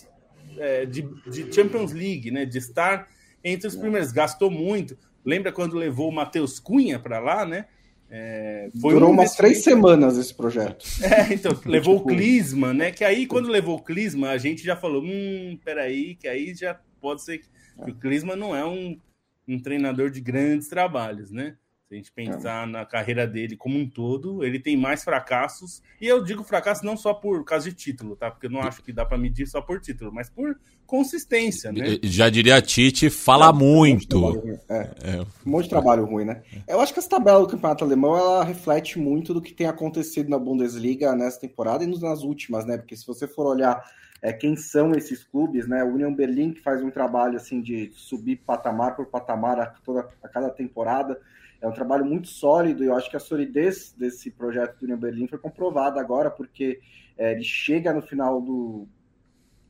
é, 0.58 0.86
de, 0.86 1.02
de, 1.32 1.52
Champions 1.54 1.94
League, 1.94 2.30
né? 2.30 2.46
De 2.46 2.58
estar 2.58 3.08
entre 3.42 3.68
os 3.70 3.76
primeiros. 3.76 4.12
Gastou 4.12 4.52
muito. 4.52 4.98
Lembra 5.26 5.54
quando 5.54 5.78
levou 5.78 6.10
o 6.10 6.12
Matheus 6.12 6.60
Cunha 6.60 7.00
para 7.00 7.20
lá, 7.20 7.46
né? 7.46 7.66
É, 8.10 8.70
Durou 8.76 9.10
um 9.10 9.14
umas 9.14 9.36
três 9.36 9.64
semanas 9.64 10.18
esse 10.18 10.36
projeto. 10.36 10.86
É, 11.02 11.34
então, 11.34 11.58
levou 11.66 11.98
tipo... 11.98 12.12
o 12.12 12.14
Clisma, 12.14 12.74
né? 12.74 12.92
Que 12.92 13.06
aí, 13.06 13.26
quando 13.26 13.48
levou 13.48 13.78
o 13.78 13.82
Clisma, 13.82 14.32
a 14.32 14.38
gente 14.38 14.62
já 14.64 14.76
falou: 14.76 15.02
hum, 15.02 15.58
peraí, 15.64 16.16
que 16.16 16.28
aí 16.28 16.54
já 16.54 16.78
pode 17.00 17.24
ser 17.24 17.38
que 17.38 17.48
o 17.90 17.96
Clisma 17.96 18.36
não 18.36 18.54
é 18.54 18.66
um, 18.66 19.00
um 19.48 19.58
treinador 19.58 20.10
de 20.10 20.20
grandes 20.20 20.68
trabalhos, 20.68 21.32
né? 21.32 21.56
Se 21.94 21.96
a 21.96 21.98
gente 21.98 22.12
pensar 22.12 22.68
é. 22.68 22.72
na 22.72 22.86
carreira 22.86 23.28
dele 23.28 23.56
como 23.56 23.78
um 23.78 23.88
todo, 23.88 24.44
ele 24.44 24.60
tem 24.60 24.76
mais 24.76 25.04
fracassos. 25.04 25.84
E 26.02 26.08
eu 26.08 26.24
digo 26.24 26.44
fracasso 26.44 26.84
não 26.84 26.98
só 26.98 27.14
por 27.14 27.44
causa 27.46 27.70
de 27.70 27.76
título, 27.76 28.16
tá? 28.16 28.32
Porque 28.32 28.48
eu 28.48 28.50
não 28.50 28.62
acho 28.62 28.82
que 28.82 28.92
dá 28.92 29.06
para 29.06 29.16
medir 29.16 29.46
só 29.46 29.62
por 29.62 29.80
título, 29.80 30.12
mas 30.12 30.28
por 30.28 30.58
consistência, 30.88 31.72
né? 31.72 32.00
Já 32.02 32.32
diria 32.32 32.60
Tite, 32.64 33.12
fala 33.12 33.50
é, 33.50 33.54
muito. 33.54 34.18
Um 34.18 34.58
é. 34.70 34.90
é. 35.04 35.22
Um 35.46 35.52
monte 35.52 35.66
de 35.66 35.70
trabalho 35.70 36.04
ruim, 36.06 36.26
né? 36.26 36.42
Eu 36.68 36.82
acho 36.82 36.92
que 36.92 37.00
essa 37.00 37.10
tabela 37.10 37.42
do 37.42 37.48
Campeonato 37.48 37.84
Alemão, 37.84 38.18
ela 38.18 38.44
reflete 38.44 38.98
muito 38.98 39.32
do 39.32 39.42
que 39.42 39.54
tem 39.54 39.68
acontecido 39.68 40.30
na 40.30 40.40
Bundesliga 40.40 41.16
nessa 41.16 41.42
temporada 41.42 41.84
e 41.84 41.88
nas 41.88 42.24
últimas, 42.24 42.66
né? 42.66 42.76
Porque 42.76 42.96
se 42.96 43.06
você 43.06 43.28
for 43.28 43.46
olhar 43.46 43.84
é, 44.20 44.34
quem 44.34 44.56
são 44.56 44.94
esses 44.94 45.24
clubes, 45.24 45.68
né? 45.68 45.84
O 45.84 45.94
Union 45.94 46.16
Berlin 46.16 46.54
que 46.54 46.62
faz 46.62 46.82
um 46.82 46.90
trabalho 46.90 47.36
assim 47.36 47.62
de 47.62 47.92
subir 47.94 48.38
patamar 48.38 48.96
por 48.96 49.06
patamar 49.06 49.60
a, 49.60 49.68
toda, 49.68 50.10
a 50.24 50.28
cada 50.28 50.50
temporada. 50.50 51.20
É 51.64 51.68
um 51.68 51.72
trabalho 51.72 52.04
muito 52.04 52.28
sólido 52.28 52.84
e 52.84 52.88
eu 52.88 52.94
acho 52.94 53.10
que 53.10 53.16
a 53.16 53.22
solidez 53.22 53.96
desse 53.98 54.30
projeto 54.30 54.78
do 54.78 54.84
Union 54.84 54.98
Berlin 54.98 55.28
foi 55.28 55.40
comprovada 55.40 55.98
agora, 55.98 56.30
porque 56.30 56.82
é, 57.18 57.32
ele 57.32 57.44
chega 57.46 57.94
no 57.94 58.02
final 58.02 58.42
do, 58.42 58.86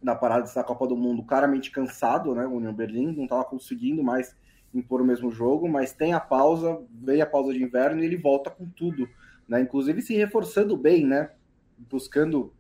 da 0.02 0.16
parada 0.16 0.52
da 0.52 0.64
Copa 0.64 0.88
do 0.88 0.98
Mundo 0.98 1.22
claramente 1.22 1.70
cansado, 1.70 2.34
né? 2.34 2.48
O 2.48 2.54
Union 2.54 2.74
Berlin 2.74 3.12
não 3.12 3.26
estava 3.26 3.46
conseguindo 3.46 4.02
mais 4.02 4.36
impor 4.74 5.04
o 5.04 5.06
mesmo 5.06 5.30
jogo, 5.30 5.70
mas 5.70 5.94
tem 5.94 6.14
a 6.14 6.20
pausa, 6.20 6.82
veio 6.92 7.22
a 7.22 7.28
pausa 7.28 7.54
de 7.54 7.62
inverno 7.62 8.02
e 8.02 8.06
ele 8.06 8.18
volta 8.18 8.50
com 8.50 8.68
tudo, 8.68 9.08
né? 9.48 9.62
Inclusive 9.62 10.02
se 10.02 10.16
reforçando 10.16 10.76
bem, 10.76 11.06
né? 11.06 11.30
Buscando 11.78 12.52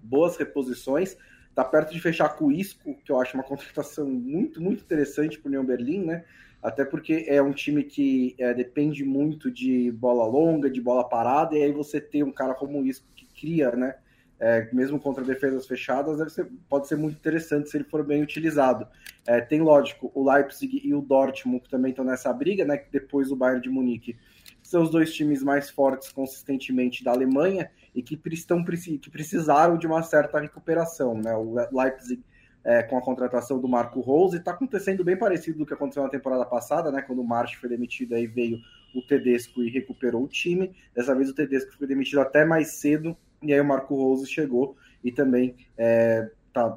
boas 0.00 0.36
reposições. 0.36 1.16
Está 1.50 1.64
perto 1.64 1.92
de 1.92 2.00
fechar 2.00 2.28
com 2.36 2.44
o 2.44 2.52
Isco, 2.52 2.96
que 3.04 3.10
eu 3.10 3.20
acho 3.20 3.36
uma 3.36 3.42
contratação 3.44 4.08
muito, 4.08 4.62
muito 4.62 4.84
interessante 4.84 5.36
para 5.36 5.48
o 5.48 5.50
União 5.50 5.64
Berlim, 5.64 6.04
né? 6.04 6.24
Até 6.62 6.84
porque 6.84 7.24
é 7.26 7.42
um 7.42 7.52
time 7.52 7.82
que 7.82 8.36
é, 8.38 8.54
depende 8.54 9.04
muito 9.04 9.50
de 9.50 9.90
bola 9.90 10.24
longa, 10.24 10.70
de 10.70 10.80
bola 10.80 11.08
parada, 11.08 11.56
e 11.56 11.62
aí 11.62 11.72
você 11.72 12.00
ter 12.00 12.22
um 12.22 12.30
cara 12.30 12.54
como 12.54 12.80
o 12.80 12.86
Isco 12.86 13.06
que 13.16 13.26
cria, 13.26 13.72
né? 13.72 13.96
É, 14.38 14.68
mesmo 14.72 14.98
contra 14.98 15.22
defesas 15.22 15.66
fechadas, 15.66 16.32
ser, 16.32 16.48
pode 16.68 16.88
ser 16.88 16.96
muito 16.96 17.16
interessante 17.16 17.70
se 17.70 17.76
ele 17.76 17.84
for 17.84 18.04
bem 18.04 18.22
utilizado. 18.22 18.88
É, 19.26 19.40
tem, 19.40 19.60
lógico, 19.60 20.10
o 20.14 20.28
Leipzig 20.28 20.80
e 20.84 20.92
o 20.94 21.00
Dortmund 21.00 21.62
que 21.62 21.70
também 21.70 21.90
estão 21.90 22.04
nessa 22.04 22.32
briga, 22.32 22.64
né? 22.64 22.84
Depois 22.90 23.30
o 23.30 23.36
Bayern 23.36 23.62
de 23.62 23.70
Munique 23.70 24.16
são 24.62 24.82
os 24.82 24.90
dois 24.90 25.12
times 25.12 25.42
mais 25.42 25.68
fortes 25.70 26.10
consistentemente 26.10 27.04
da 27.04 27.12
Alemanha 27.12 27.70
e 27.94 28.02
que, 28.02 28.18
estão, 28.32 28.64
que 28.64 29.10
precisaram 29.10 29.76
de 29.76 29.86
uma 29.86 30.02
certa 30.02 30.40
recuperação. 30.40 31.14
Né? 31.14 31.34
O 31.34 31.54
Leipzig, 31.72 32.22
é, 32.64 32.82
com 32.82 32.96
a 32.96 33.02
contratação 33.02 33.58
do 33.58 33.68
Marco 33.68 34.00
Rose, 34.00 34.38
está 34.38 34.52
acontecendo 34.52 35.04
bem 35.04 35.16
parecido 35.16 35.58
do 35.58 35.66
que 35.66 35.74
aconteceu 35.74 36.02
na 36.02 36.08
temporada 36.08 36.44
passada, 36.44 36.90
né? 36.90 37.02
quando 37.02 37.20
o 37.20 37.26
March 37.26 37.56
foi 37.56 37.68
demitido, 37.68 38.14
aí 38.14 38.26
veio 38.26 38.60
o 38.94 39.02
Tedesco 39.02 39.62
e 39.62 39.70
recuperou 39.70 40.22
o 40.22 40.28
time. 40.28 40.72
Dessa 40.94 41.14
vez 41.14 41.28
o 41.28 41.34
Tedesco 41.34 41.72
foi 41.76 41.86
demitido 41.86 42.20
até 42.20 42.44
mais 42.44 42.72
cedo, 42.72 43.16
e 43.42 43.52
aí 43.52 43.60
o 43.60 43.64
Marco 43.64 43.94
Rose 43.94 44.26
chegou 44.26 44.76
e 45.02 45.10
também 45.10 45.56
é, 45.76 46.30
tá, 46.52 46.70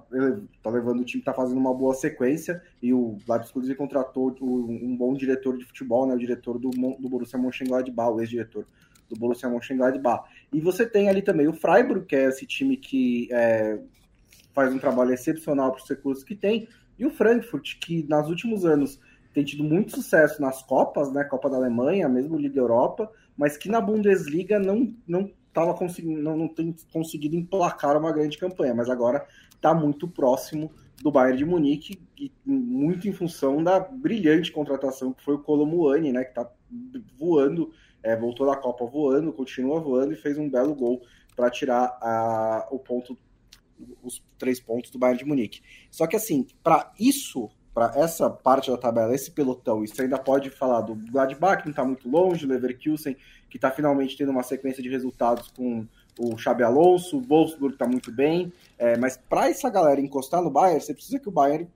tá 0.64 0.70
levando 0.70 1.02
o 1.02 1.06
time, 1.06 1.24
tá 1.24 1.34
fazendo 1.34 1.60
uma 1.60 1.74
boa 1.74 1.94
sequência, 1.94 2.62
e 2.82 2.94
o 2.94 3.18
Leipzig, 3.28 3.50
inclusive, 3.52 3.76
contratou 3.76 4.36
um 4.42 4.96
bom 4.98 5.14
diretor 5.14 5.58
de 5.58 5.66
futebol, 5.66 6.08
né? 6.08 6.16
O 6.16 6.20
diretor 6.20 6.58
do, 6.58 6.70
do 6.70 7.10
Borussia 7.10 7.38
Mönchengladbach, 7.38 8.12
o 8.12 8.22
ex-diretor 8.22 8.66
do 9.10 9.16
Borussia 9.16 9.50
Mönchengladbach. 9.50 10.28
E 10.52 10.60
você 10.60 10.86
tem 10.86 11.10
ali 11.10 11.22
também 11.22 11.48
o 11.48 11.54
Freiburg, 11.54 12.06
que 12.06 12.16
é 12.16 12.26
esse 12.26 12.46
time 12.46 12.78
que 12.78 13.28
é, 13.32 13.78
faz 14.56 14.74
um 14.74 14.80
trabalho 14.80 15.14
excepcional 15.14 15.72
para 15.72 15.84
os 15.84 15.90
recursos 15.90 16.24
que 16.24 16.36
tem, 16.36 16.68
e 16.98 17.06
o 17.06 17.12
Frankfurt, 17.12 17.78
que 17.80 18.04
nos 18.10 18.30
últimos 18.30 18.66
anos 18.66 19.00
tem 19.34 19.44
tido 19.44 19.64
muito 19.64 19.92
sucesso 19.92 20.42
nas 20.42 20.64
Copas, 20.64 21.12
né, 21.12 21.24
Copa 21.26 21.50
da 21.50 21.58
Alemanha, 21.58 22.08
mesmo 22.08 22.38
Liga 22.38 22.60
Europa, 22.60 23.12
mas 23.38 23.58
que 23.58 23.68
na 23.68 23.82
Bundesliga 23.82 24.58
não 24.58 24.96
não 25.06 25.30
tava 25.54 25.74
conseguindo, 25.74 26.22
não, 26.22 26.38
não 26.38 26.48
tem 26.48 26.76
conseguido 26.92 27.36
emplacar 27.36 27.98
uma 27.98 28.12
grande 28.12 28.38
campanha, 28.38 28.74
mas 28.74 28.90
agora 28.90 29.26
está 29.54 29.74
muito 29.74 30.08
próximo 30.08 30.72
do 31.02 31.12
Bayern 31.12 31.38
de 31.38 31.46
Munique, 31.46 32.02
e 32.18 32.32
muito 32.46 33.08
em 33.08 33.14
função 33.14 33.64
da 33.64 33.80
brilhante 33.80 34.52
contratação 34.52 35.14
que 35.14 35.24
foi 35.24 35.36
o 35.36 35.40
Colomuani, 35.40 36.12
né, 36.12 36.24
que 36.24 36.30
está 36.30 36.50
voando 37.18 37.72
é, 38.06 38.16
voltou 38.16 38.46
da 38.46 38.56
Copa 38.56 38.86
voando, 38.86 39.34
continua 39.34 39.80
voando 39.80 40.14
e 40.14 40.16
fez 40.16 40.38
um 40.38 40.48
belo 40.48 40.76
gol 40.76 41.02
para 41.36 41.50
tirar 41.50 41.98
a, 42.00 42.68
o 42.70 42.78
ponto, 42.78 43.18
os 44.04 44.24
três 44.38 44.60
pontos 44.60 44.92
do 44.92 45.00
Bayern 45.00 45.20
de 45.20 45.26
Munique. 45.26 45.62
Só 45.92 46.08
que 46.08 46.16
assim, 46.16 46.48
para 46.64 46.92
isso, 47.00 47.50
para 47.74 47.94
essa 48.00 48.30
parte 48.30 48.72
da 48.72 48.78
tabela, 48.78 49.14
esse 49.14 49.32
pelotão, 49.32 49.84
isso 49.84 50.02
ainda 50.02 50.18
pode 50.18 50.50
falar 50.50 50.82
do 50.82 50.96
Gladbach, 50.96 51.62
que 51.62 51.68
não 51.68 51.72
está 51.72 51.84
muito 51.84 52.10
longe, 52.10 52.46
Leverkusen, 52.46 53.16
que 53.50 53.58
está 53.58 53.70
finalmente 53.72 54.18
tendo 54.18 54.32
uma 54.32 54.44
sequência 54.44 54.82
de 54.82 54.90
resultados 54.90 55.50
com 55.50 55.86
o 56.18 56.38
Xabi 56.38 56.64
Alonso, 56.64 57.18
o 57.18 57.22
Wolfsburg 57.22 57.76
está 57.76 57.86
muito 57.86 58.12
bem, 58.12 58.52
é, 58.78 58.98
mas 58.98 59.18
para 59.18 59.50
essa 59.50 59.70
galera 59.70 60.00
encostar 60.00 60.42
no 60.42 60.50
Bayern, 60.50 60.80
você 60.80 60.94
precisa 60.94 61.20
que 61.20 61.28
o 61.28 61.32
Bayern 61.32 61.68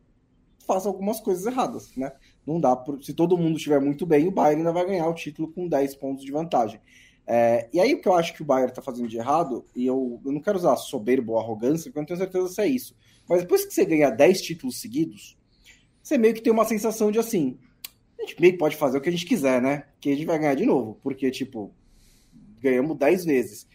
faça 0.65 0.87
algumas 0.87 1.19
coisas 1.19 1.45
erradas, 1.45 1.91
né? 1.97 2.11
Não 2.45 2.59
dá, 2.59 2.75
por, 2.75 3.03
se 3.03 3.13
todo 3.13 3.37
mundo 3.37 3.57
estiver 3.57 3.81
muito 3.81 4.05
bem, 4.05 4.27
o 4.27 4.31
Bayern 4.31 4.61
ainda 4.61 4.71
vai 4.71 4.85
ganhar 4.85 5.07
o 5.07 5.13
título 5.13 5.51
com 5.51 5.67
10 5.67 5.95
pontos 5.95 6.23
de 6.23 6.31
vantagem. 6.31 6.79
É, 7.31 7.69
e 7.71 7.79
aí 7.79 7.93
o 7.93 8.01
que 8.01 8.07
eu 8.07 8.15
acho 8.15 8.33
que 8.33 8.41
o 8.41 8.45
Bayern 8.45 8.71
está 8.71 8.81
fazendo 8.81 9.07
de 9.07 9.15
errado, 9.15 9.63
e 9.75 9.85
eu, 9.85 10.19
eu 10.25 10.31
não 10.31 10.41
quero 10.41 10.57
usar 10.57 10.75
soberbo 10.77 11.33
ou 11.33 11.39
arrogância, 11.39 11.83
porque 11.91 11.99
eu 11.99 12.01
não 12.01 12.07
tenho 12.07 12.17
certeza 12.17 12.47
se 12.47 12.59
é 12.59 12.67
isso, 12.67 12.95
mas 13.27 13.41
depois 13.41 13.63
que 13.63 13.71
você 13.71 13.85
ganha 13.85 14.09
10 14.09 14.41
títulos 14.41 14.81
seguidos, 14.81 15.37
você 16.01 16.17
meio 16.17 16.33
que 16.33 16.41
tem 16.41 16.51
uma 16.51 16.65
sensação 16.65 17.11
de 17.11 17.19
assim, 17.19 17.59
a 18.17 18.23
gente 18.23 18.41
meio 18.41 18.53
que 18.53 18.59
pode 18.59 18.75
fazer 18.75 18.97
o 18.97 19.01
que 19.01 19.09
a 19.09 19.11
gente 19.11 19.27
quiser, 19.27 19.61
né? 19.61 19.83
Que 20.01 20.09
a 20.09 20.15
gente 20.15 20.25
vai 20.25 20.39
ganhar 20.39 20.55
de 20.55 20.65
novo, 20.65 20.99
porque, 21.03 21.29
tipo, 21.29 21.71
ganhamos 22.59 22.97
10 22.97 23.25
vezes. 23.25 23.67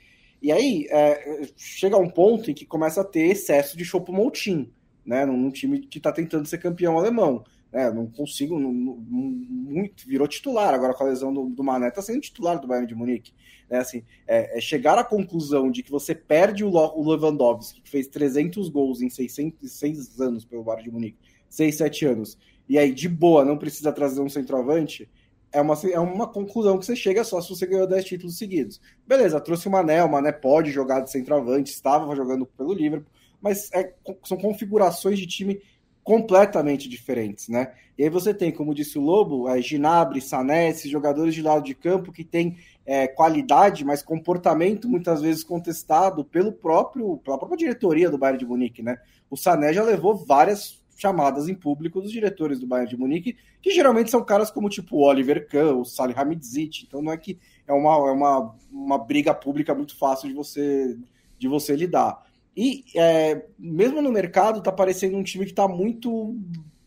E 0.43 0.51
aí, 0.51 0.87
é, 0.91 1.49
chega 1.57 1.97
um 1.97 2.11
ponto 2.11 2.51
em 2.51 2.55
que 2.55 2.67
começa 2.67 3.03
a 3.03 3.05
ter 3.05 3.29
excesso 3.29 3.77
de 3.77 3.85
chopo 3.85 4.13
moltin, 4.13 4.73
né? 5.07 5.25
Num 5.25 5.51
time 5.51 5.79
que 5.79 5.99
está 5.99 6.11
tentando 6.11 6.47
ser 6.47 6.59
campeão 6.59 6.99
alemão. 6.99 7.45
É, 7.75 7.93
não 7.93 8.07
consigo, 8.07 8.57
não, 8.57 8.73
muito, 8.73 10.07
virou 10.07 10.29
titular 10.29 10.73
agora 10.73 10.95
com 10.95 11.03
a 11.03 11.09
lesão 11.09 11.35
do, 11.35 11.47
do 11.47 11.65
Mané, 11.65 11.91
tá 11.91 12.01
sendo 12.01 12.21
titular 12.21 12.61
do 12.61 12.69
Bayern 12.69 12.87
de 12.87 12.95
Munique. 12.95 13.33
É, 13.69 13.79
assim, 13.79 14.05
é, 14.29 14.57
é 14.57 14.61
chegar 14.61 14.97
à 14.97 15.03
conclusão 15.03 15.69
de 15.73 15.83
que 15.83 15.91
você 15.91 16.15
perde 16.15 16.65
o, 16.65 16.71
o 16.71 17.11
Lewandowski, 17.11 17.81
que 17.81 17.91
fez 17.91 18.07
300 18.07 18.69
gols 18.69 19.03
em 19.03 19.11
606 19.11 20.21
anos 20.21 20.45
pelo 20.45 20.63
Bayern 20.63 20.85
de 20.85 20.91
Munique, 20.93 21.19
6, 21.51 21.75
7 21.75 22.07
anos, 22.07 22.39
e 22.69 22.79
aí 22.79 22.95
de 22.95 23.09
boa 23.09 23.45
não 23.45 23.59
precisa 23.59 23.93
trazer 23.93 24.21
um 24.21 24.29
centroavante, 24.29 25.11
é 25.51 25.61
uma, 25.61 25.75
é 25.91 25.99
uma 25.99 26.29
conclusão 26.29 26.79
que 26.79 26.87
você 26.87 26.95
chega 26.95 27.25
só 27.25 27.41
se 27.41 27.49
você 27.49 27.67
ganhou 27.67 27.89
10 27.89 28.05
títulos 28.05 28.39
seguidos. 28.39 28.81
Beleza, 29.05 29.41
trouxe 29.41 29.67
o 29.67 29.71
Mané, 29.71 30.05
o 30.05 30.11
Mané 30.11 30.31
pode 30.31 30.71
jogar 30.71 31.01
de 31.01 31.11
centroavante, 31.11 31.73
estava 31.73 32.15
jogando 32.15 32.47
pelo 32.47 32.73
Liverpool, 32.73 33.11
mas 33.41 33.69
é, 33.73 33.93
são 34.25 34.37
configurações 34.37 35.19
de 35.19 35.27
time 35.27 35.61
completamente 36.05 36.89
diferentes, 36.89 37.49
né? 37.49 37.73
E 37.97 38.05
aí 38.05 38.11
você 38.11 38.35
tem, 38.35 38.53
como 38.53 38.75
disse 38.75 38.99
o 38.99 39.03
Lobo, 39.03 39.49
é, 39.49 39.61
Ginabre, 39.63 40.21
Sané, 40.21 40.69
esses 40.69 40.91
jogadores 40.91 41.35
de 41.35 41.41
lado 41.41 41.65
de 41.65 41.75
campo 41.75 42.13
que 42.13 42.23
têm 42.23 42.59
é, 42.85 43.09
qualidade, 43.09 43.85
mas 43.85 44.03
comportamento 44.03 44.87
muitas 44.87 45.23
vezes 45.23 45.43
contestado 45.43 46.23
pelo 46.23 46.53
próprio, 46.53 47.17
pela 47.19 47.39
própria 47.39 47.57
diretoria 47.57 48.11
do 48.11 48.19
Bayern 48.19 48.39
de 48.39 48.47
Munique, 48.47 48.83
né? 48.83 48.99
O 49.31 49.37
Sané 49.37 49.73
já 49.73 49.83
levou 49.83 50.15
várias 50.15 50.85
chamadas 50.97 51.49
em 51.49 51.55
público 51.55 52.01
dos 52.01 52.13
diretores 52.13 52.61
do 52.61 52.67
Bayern 52.67 52.91
de 52.91 52.97
Munique, 52.97 53.37
que 53.63 53.71
geralmente 53.71 54.11
são 54.11 54.23
caras 54.23 54.51
como 54.51 54.69
tipo 54.69 54.99
Oliver 54.99 55.49
Kahn, 55.49 55.77
o 55.77 55.85
Salih 55.85 56.15
Hamidzik, 56.17 56.85
então 56.87 57.01
não 57.01 57.13
é 57.13 57.17
que 57.17 57.39
é 57.67 57.73
uma, 57.73 57.95
é 58.09 58.13
uma, 58.13 58.55
uma 58.71 58.99
briga 58.99 59.35
pública 59.35 59.75
muito 59.75 59.97
fácil 59.97 60.29
de 60.29 60.35
você, 60.35 60.97
de 61.39 61.49
você 61.49 61.75
lidar. 61.75 62.24
E 62.57 62.85
é, 62.97 63.45
mesmo 63.59 64.01
no 64.01 64.13
mercado, 64.13 64.63
tá 64.63 64.71
parecendo 64.71 65.17
um 65.17 65.23
time 65.23 65.47
que 65.47 65.53
tá 65.53 65.67
muito 65.67 66.37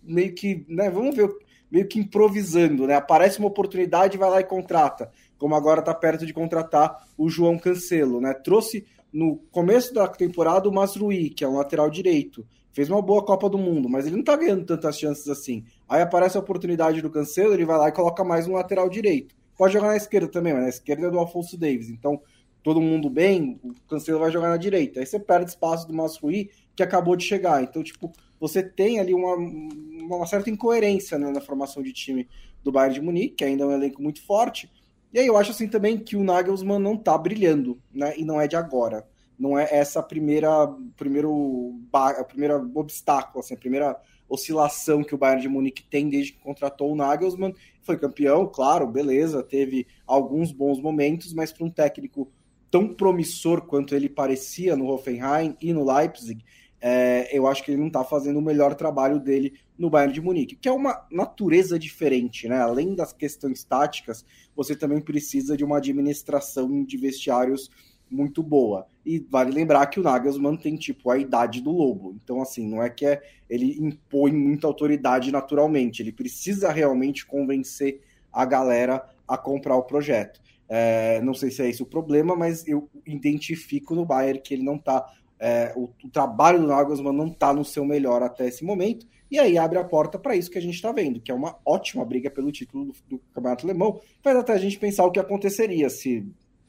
meio 0.02 0.34
que, 0.34 0.66
né, 0.70 0.90
vamos 0.90 1.16
ver, 1.16 1.30
meio 1.70 1.88
que 1.88 2.00
improvisando, 2.00 2.88
né? 2.88 2.96
Aparece 2.96 3.40
uma 3.40 3.50
oportunidade, 3.50 4.18
vai 4.18 4.30
lá 4.30 4.40
e 4.40 4.46
contrata, 4.46 5.12
como 5.38 5.56
agora 5.56 5.82
tá 5.82 5.94
perto 5.94 6.26
de 6.26 6.34
contratar 6.34 7.06
o 7.18 7.30
João 7.30 7.58
Cancelo, 7.58 8.22
né? 8.22 8.34
Trouxe 8.34 8.86
no 9.12 9.38
começo 9.52 9.94
da 9.94 10.08
temporada 10.08 10.70
o 10.70 10.74
Masrui, 10.74 11.30
que 11.30 11.44
é 11.44 11.48
um 11.48 11.58
lateral 11.58 11.90
direito. 11.90 12.46
Fez 12.72 12.90
uma 12.90 13.02
boa 13.02 13.26
Copa 13.26 13.50
do 13.50 13.58
Mundo, 13.58 13.90
mas 13.90 14.06
ele 14.06 14.16
não 14.16 14.24
tá 14.24 14.36
ganhando 14.36 14.64
tantas 14.64 15.00
chances 15.00 15.28
assim. 15.28 15.66
Aí 15.90 16.02
aparece 16.02 16.38
a 16.38 16.40
oportunidade 16.40 17.02
do 17.02 17.10
Cancelo, 17.10 17.54
ele 17.54 17.66
vai 17.66 17.78
lá 17.78 17.90
e 17.90 17.92
coloca 17.92 18.24
mais 18.24 18.48
um 18.48 18.54
lateral 18.54 18.88
direito. 18.88 19.36
Pode 19.58 19.74
jogar 19.74 19.88
na 19.88 19.98
esquerda 19.98 20.28
também, 20.28 20.54
mas 20.54 20.62
na 20.62 20.70
esquerda 20.70 21.08
é 21.08 21.10
do 21.10 21.18
Alfonso 21.18 21.58
Davis. 21.58 21.90
Então, 21.90 22.22
todo 22.68 22.82
mundo 22.82 23.10
bem, 23.10 23.58
o 23.64 23.74
Cancelo 23.88 24.20
vai 24.20 24.30
jogar 24.30 24.50
na 24.50 24.58
direita. 24.58 25.00
Aí 25.00 25.06
você 25.06 25.18
perde 25.18 25.52
espaço 25.52 25.88
do 25.88 25.94
Masrui, 25.94 26.50
que 26.76 26.84
acabou 26.84 27.16
de 27.16 27.24
chegar. 27.24 27.64
Então, 27.64 27.82
tipo, 27.82 28.12
você 28.38 28.62
tem 28.62 29.00
ali 29.00 29.14
uma, 29.14 29.36
uma 29.36 30.26
certa 30.26 30.50
incoerência 30.50 31.18
né, 31.18 31.32
na 31.32 31.40
formação 31.40 31.82
de 31.82 31.94
time 31.94 32.28
do 32.62 32.70
Bayern 32.70 32.96
de 32.96 33.02
Munique, 33.02 33.36
que 33.36 33.46
ainda 33.46 33.64
é 33.64 33.68
um 33.68 33.72
elenco 33.72 34.02
muito 34.02 34.22
forte. 34.22 34.70
E 35.14 35.20
aí 35.20 35.26
eu 35.26 35.38
acho 35.38 35.52
assim 35.52 35.70
também 35.70 35.98
que 35.98 36.18
o 36.18 36.24
Nagelsmann 36.26 36.78
não 36.78 36.98
tá 36.98 37.18
brilhando, 37.18 37.82
né? 37.90 38.14
E 38.18 38.26
não 38.26 38.42
é 38.42 38.50
de 38.50 38.58
agora. 38.58 39.08
Não 39.40 39.58
é 39.58 39.66
essa 39.72 40.04
primeira 40.04 40.68
primeiro 40.98 41.80
a 41.94 42.24
primeira 42.26 42.58
obstáculo, 42.76 43.40
assim, 43.40 43.54
a 43.54 43.58
primeira 43.58 43.98
oscilação 44.28 45.06
que 45.06 45.16
o 45.16 45.18
Bayern 45.18 45.42
de 45.42 45.48
Munique 45.48 45.86
tem 45.90 46.10
desde 46.10 46.34
que 46.34 46.40
contratou 46.40 46.92
o 46.92 46.96
Nagelsmann. 46.98 47.56
Foi 47.82 47.98
campeão, 47.98 48.46
claro, 48.46 48.86
beleza, 48.88 49.42
teve 49.42 49.88
alguns 50.06 50.52
bons 50.52 50.82
momentos, 50.82 51.34
mas 51.34 51.54
para 51.54 51.66
um 51.66 51.70
técnico 51.70 52.30
tão 52.70 52.88
promissor 52.94 53.62
quanto 53.62 53.96
ele 53.96 54.10
parecia 54.10 54.76
no 54.76 54.88
Hoffenheim 54.88 55.56
e 55.62 55.74
no 55.74 55.86
Leipzig, 55.86 56.44
é, 56.80 57.36
eu 57.36 57.48
acho 57.48 57.64
que 57.64 57.72
ele 57.72 57.80
não 57.80 57.88
está 57.88 58.04
fazendo 58.04 58.38
o 58.38 58.42
melhor 58.42 58.76
trabalho 58.76 59.20
dele 59.20 59.54
no 59.78 59.90
Bayern 59.90 60.14
de 60.14 60.22
Munique, 60.22 60.56
que 60.56 60.70
é 60.70 60.72
uma 60.72 61.06
natureza 61.12 61.78
diferente, 61.78 62.48
né? 62.48 62.60
Além 62.60 62.94
das 62.94 63.12
questões 63.14 63.64
táticas, 63.64 64.24
você 64.56 64.76
também 64.76 65.02
precisa 65.02 65.58
de 65.58 65.64
uma 65.64 65.78
administração 65.78 66.84
de 66.84 66.98
vestiários 66.98 67.70
muito 68.10 68.42
boa. 68.44 68.88
E 69.06 69.20
vale 69.20 69.52
lembrar 69.52 69.88
que 69.88 70.00
o 70.00 70.04
Nagelsmann 70.04 70.56
tem 70.56 70.76
tipo 70.76 71.10
a 71.10 71.18
idade 71.18 71.62
do 71.62 71.72
lobo. 71.72 72.16
Então 72.24 72.42
assim, 72.42 72.68
não 72.68 72.82
é 72.82 72.90
que 72.90 73.06
é, 73.06 73.22
ele 73.50 73.78
impõe 73.80 74.32
muita 74.32 74.68
autoridade 74.68 75.32
naturalmente, 75.32 76.02
ele 76.02 76.12
precisa 76.12 76.72
realmente 76.72 77.26
convencer 77.26 78.02
a 78.32 78.46
galera 78.46 79.04
a 79.28 79.38
comprar 79.38 79.76
o 79.76 79.84
projeto. 79.84 80.40
É, 80.70 81.22
não 81.22 81.34
sei 81.34 81.50
se 81.50 81.62
é 81.62 81.70
esse 81.70 81.82
o 81.82 81.86
problema, 81.86 82.36
mas 82.36 82.68
eu 82.68 82.90
identifico 83.06 83.96
no 83.96 84.06
Bayern 84.06 84.42
que 84.42 84.54
ele 84.54 84.64
não 84.64 84.76
está. 84.76 85.06
É, 85.40 85.72
o, 85.76 85.90
o, 86.04 86.10
trabalho 86.10 86.60
do 86.60 86.68
Nagelsmann 86.68 87.16
não 87.16 87.28
está 87.28 87.54
no 87.54 87.64
seu 87.64 87.86
melhor 87.86 88.24
até 88.24 88.48
esse 88.48 88.66
momento, 88.66 89.06
e 89.30 89.38
aí 89.38 89.58
abre 89.58 89.78
a 89.78 89.84
porta 89.84 90.18
para 90.18 90.36
isso 90.36 90.50
que 90.50 90.58
a 90.58 90.62
gente 90.62 90.74
está 90.74 90.92
vendo, 90.92 91.22
que 91.22 91.32
é 91.32 91.34
uma 91.34 91.58
ótima 91.64 92.04
briga 92.04 92.30
pelo 92.30 92.52
título 92.52 92.86
do, 92.86 92.94
do, 93.08 93.22
Campeonato 93.34 93.66
Alemão. 93.66 94.02
Faz 94.24 94.36
até 94.36 94.54
a 94.54 94.58
gente 94.58 94.80
pensar 94.80 95.06
o 95.06 95.12
que 95.12 95.20
aconteceria 95.20 95.90
se 95.90 96.26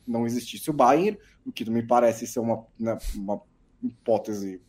não 0.06 0.26
existisse 0.26 0.70
o 0.70 0.74
Bayern, 0.74 1.18
o 1.46 1.52
que 1.52 1.68
me 1.70 1.82
parece 1.82 2.26
ser 2.26 2.40
uma, 2.40 2.64
né, 2.78 2.98
uma 3.16 3.40
hipótese 3.82 4.60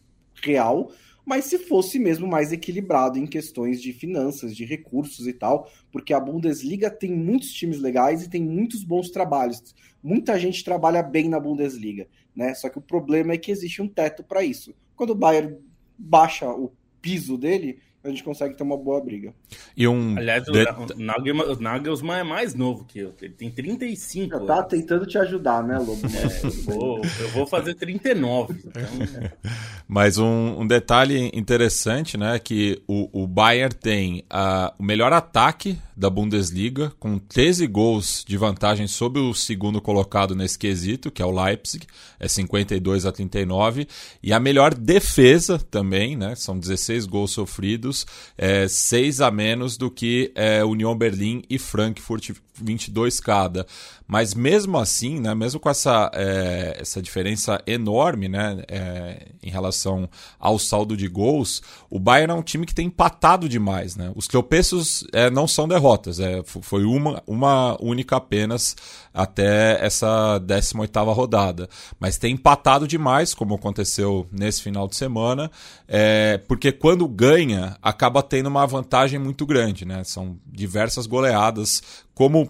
real, 0.42 0.92
mas 1.30 1.46
se 1.46 1.60
fosse 1.60 2.00
mesmo 2.00 2.28
mais 2.28 2.52
equilibrado 2.52 3.20
em 3.20 3.28
questões 3.28 3.80
de 3.80 3.94
finanças, 3.94 4.56
de 4.56 4.66
recursos 4.66 5.28
e 5.28 5.34
tal, 5.34 5.70
porque 5.92 6.12
a 6.12 6.20
Bundesliga 6.20 6.90
tem 6.90 7.12
muitos 7.12 7.54
times 7.54 7.80
legais 7.80 8.24
e 8.24 8.30
tem 8.32 8.42
muitos 8.44 8.84
bons 8.84 9.12
trabalhos. 9.12 9.76
Muita 10.02 10.40
gente 10.40 10.64
trabalha 10.64 11.04
bem 11.04 11.30
na 11.30 11.40
Bundesliga, 11.40 12.08
né? 12.36 12.56
Só 12.56 12.68
que 12.68 12.80
o 12.80 12.82
problema 12.82 13.34
é 13.34 13.38
que 13.38 13.52
existe 13.52 13.80
um 13.80 13.88
teto 13.88 14.24
para 14.24 14.44
isso. 14.44 14.74
Quando 14.96 15.12
o 15.12 15.16
Bayern 15.16 15.56
baixa 15.96 16.50
o 16.50 16.72
piso 17.00 17.38
dele, 17.38 17.78
a 18.10 18.14
gente 18.14 18.24
consegue 18.24 18.56
ter 18.56 18.64
uma 18.64 18.78
boa 18.78 19.00
briga. 19.02 19.34
E 19.76 19.88
um 19.88 20.18
Aliás, 20.18 20.44
de... 20.44 20.52
o, 20.52 21.60
Nagelsmann, 21.60 22.20
é 22.20 22.24
mais 22.24 22.54
novo 22.54 22.86
que 22.86 23.00
eu. 23.00 23.14
Ele 23.22 23.34
tem 23.34 23.50
35. 23.50 24.30
Já 24.30 24.46
tá 24.46 24.56
anos. 24.56 24.68
tentando 24.68 25.06
te 25.06 25.18
ajudar, 25.18 25.64
né, 25.64 25.78
Lobo? 25.78 26.02
É, 26.06 26.46
eu, 26.46 26.52
vou, 26.64 27.02
eu 27.20 27.30
vou 27.30 27.48
fazer 27.48 27.76
39. 27.76 28.56
Então... 28.66 28.82
Mas 29.88 30.20
um, 30.20 30.62
um, 30.62 30.68
detalhe 30.68 31.32
interessante, 31.34 32.16
né, 32.16 32.36
é 32.36 32.40
que 32.40 32.80
o, 32.88 33.24
o 33.24 33.26
Bayern 33.26 33.74
tem 33.74 34.20
uh, 34.32 34.72
o 34.78 34.84
melhor 34.84 35.12
ataque 35.12 35.80
da 35.98 36.12
Bundesliga, 36.12 36.94
com 37.00 37.18
13 37.18 37.66
gols 37.66 38.24
de 38.26 38.38
vantagem 38.38 38.88
sobre 38.88 39.20
o 39.20 39.34
segundo 39.34 39.82
colocado 39.82 40.36
nesse 40.36 40.60
quesito, 40.60 41.10
que 41.10 41.22
é 41.22 41.26
o 41.26 41.32
Leipzig, 41.32 41.88
é 42.20 42.28
52 42.28 43.06
a 43.06 43.12
39, 43.12 43.88
e 44.22 44.32
a 44.32 44.40
melhor 44.40 44.76
defesa 44.76 45.58
também, 45.58 46.16
né, 46.16 46.36
são 46.36 46.58
16 46.58 47.08
gols 47.08 47.32
sofridos, 47.32 47.99
é, 48.38 48.68
6 48.68 49.22
a 49.22 49.32
menos 49.32 49.78
do 49.78 49.90
que 49.90 50.32
é, 50.36 50.64
União 50.64 50.96
Berlim 50.96 51.44
e 51.50 51.58
Frankfurt, 51.58 52.32
22 52.62 53.20
cada. 53.20 53.66
Mas 54.08 54.34
mesmo 54.34 54.78
assim, 54.80 55.20
né, 55.20 55.36
mesmo 55.36 55.60
com 55.60 55.70
essa, 55.70 56.10
é, 56.16 56.78
essa 56.80 57.00
diferença 57.00 57.62
enorme 57.68 58.28
né, 58.28 58.64
é, 58.68 59.28
em 59.44 59.52
relação 59.52 60.10
ao 60.40 60.58
saldo 60.58 60.98
de 60.98 61.08
gols, 61.08 61.62
o 61.92 62.00
Bayern 62.00 62.34
é 62.34 62.36
um 62.36 62.42
time 62.42 62.66
que 62.66 62.74
tem 62.74 62.88
empatado 62.88 63.48
demais. 63.48 63.96
Né? 63.96 64.12
Os 64.16 64.28
tropeços 64.28 65.06
é, 65.14 65.30
não 65.30 65.48
são 65.48 65.68
derrotas, 65.68 66.20
é, 66.20 66.42
foi 66.44 66.86
uma, 66.86 67.22
uma 67.28 67.78
única 67.80 68.16
apenas 68.16 68.76
até 69.14 69.84
essa 69.86 70.40
18ª 70.40 71.14
rodada. 71.14 71.70
Mas 72.00 72.18
tem 72.18 72.34
empatado 72.34 72.88
demais, 72.88 73.36
como 73.36 73.54
aconteceu 73.54 74.28
nesse 74.32 74.64
final 74.64 74.88
de 74.88 74.96
semana, 74.96 75.52
é, 75.88 76.40
porque 76.48 76.72
quando 76.72 77.08
ganha, 77.08 77.78
acaba 77.80 78.24
tendo 78.24 78.48
uma 78.48 78.66
vantagem 78.66 79.20
muito 79.20 79.46
grande. 79.46 79.86
Né? 79.86 80.04
São 80.04 80.40
diversas 80.48 81.06
goleadas, 81.06 81.84
como 82.20 82.50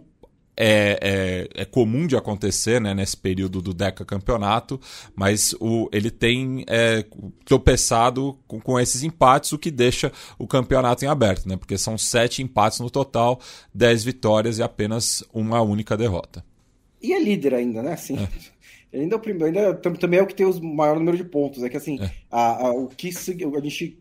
é, 0.58 0.98
é, 1.00 1.62
é, 1.62 1.64
comum 1.64 2.08
de 2.08 2.18
acontecer 2.18 2.82
né, 2.82 2.92
nesse 2.96 3.16
período 3.16 3.62
do 3.62 3.72
Deca 3.72 4.04
Campeonato, 4.04 4.82
mas 5.16 5.54
o, 5.60 5.88
ele 5.94 6.10
tem 6.10 6.66
é, 6.68 7.06
tropeçado 7.46 8.36
com, 8.48 8.60
com, 8.60 8.80
esses 8.80 9.04
empates, 9.04 9.52
o 9.52 9.60
que 9.60 9.70
deixa 9.70 10.12
o 10.40 10.48
campeonato 10.48 11.06
em 11.06 11.08
aberto, 11.08 11.48
né, 11.48 11.56
porque 11.56 11.78
são 11.78 12.00
sete 12.00 12.42
empates 12.42 12.80
no 12.80 12.90
total, 12.90 13.40
dez 13.72 14.04
vitórias 14.04 14.58
e 14.58 14.64
apenas 14.64 15.24
uma 15.32 15.62
única 15.62 15.96
derrota. 15.96 16.44
E 17.00 17.14
é 17.14 17.20
líder 17.20 17.54
ainda, 17.54 17.84
né? 17.84 17.94
Assim, 17.94 18.18
é. 18.18 18.28
Ainda 18.92 19.14
é 19.14 19.18
o 19.18 19.22
primeiro, 19.22 19.56
ainda 19.56 19.76
também 19.76 20.20
é 20.20 20.24
o 20.24 20.26
que 20.26 20.34
tem 20.34 20.48
o 20.48 20.64
maior 20.64 20.98
número 20.98 21.16
de 21.16 21.24
pontos. 21.24 21.62
É 21.62 21.70
que 21.70 21.78
assim, 21.78 22.00
é. 22.02 22.10
a, 22.32 22.70
a, 22.70 22.72
o 22.72 22.88
que 22.88 23.10
a 23.10 23.60
gente 23.62 24.00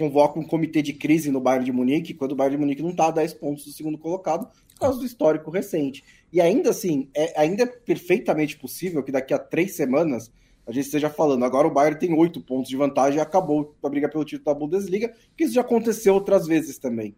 convoca 0.00 0.40
um 0.40 0.44
comitê 0.44 0.80
de 0.80 0.94
crise 0.94 1.30
no 1.30 1.40
Bayern 1.40 1.64
de 1.64 1.72
Munique, 1.72 2.14
quando 2.14 2.32
o 2.32 2.34
Bayern 2.34 2.56
de 2.56 2.60
Munique 2.62 2.82
não 2.82 2.90
está 2.90 3.08
a 3.08 3.10
10 3.10 3.34
pontos 3.34 3.66
do 3.66 3.72
segundo 3.72 3.98
colocado, 3.98 4.48
por 4.80 4.86
causa 4.86 4.98
do 4.98 5.04
histórico 5.04 5.50
recente. 5.50 6.02
E 6.32 6.40
ainda 6.40 6.70
assim, 6.70 7.10
é 7.14 7.38
ainda 7.38 7.64
é 7.64 7.66
perfeitamente 7.66 8.56
possível 8.56 9.02
que 9.02 9.12
daqui 9.12 9.34
a 9.34 9.38
três 9.38 9.76
semanas 9.76 10.32
a 10.66 10.72
gente 10.72 10.86
esteja 10.86 11.10
falando, 11.10 11.44
agora 11.44 11.66
o 11.66 11.70
Bayern 11.70 11.98
tem 11.98 12.14
oito 12.14 12.40
pontos 12.40 12.70
de 12.70 12.76
vantagem 12.76 13.18
e 13.18 13.20
acabou 13.20 13.76
a 13.82 13.88
briga 13.88 14.08
pelo 14.08 14.24
título 14.24 14.44
da 14.44 14.58
Bundesliga, 14.58 15.08
porque 15.28 15.44
isso 15.44 15.54
já 15.54 15.62
aconteceu 15.62 16.14
outras 16.14 16.46
vezes 16.46 16.78
também. 16.78 17.14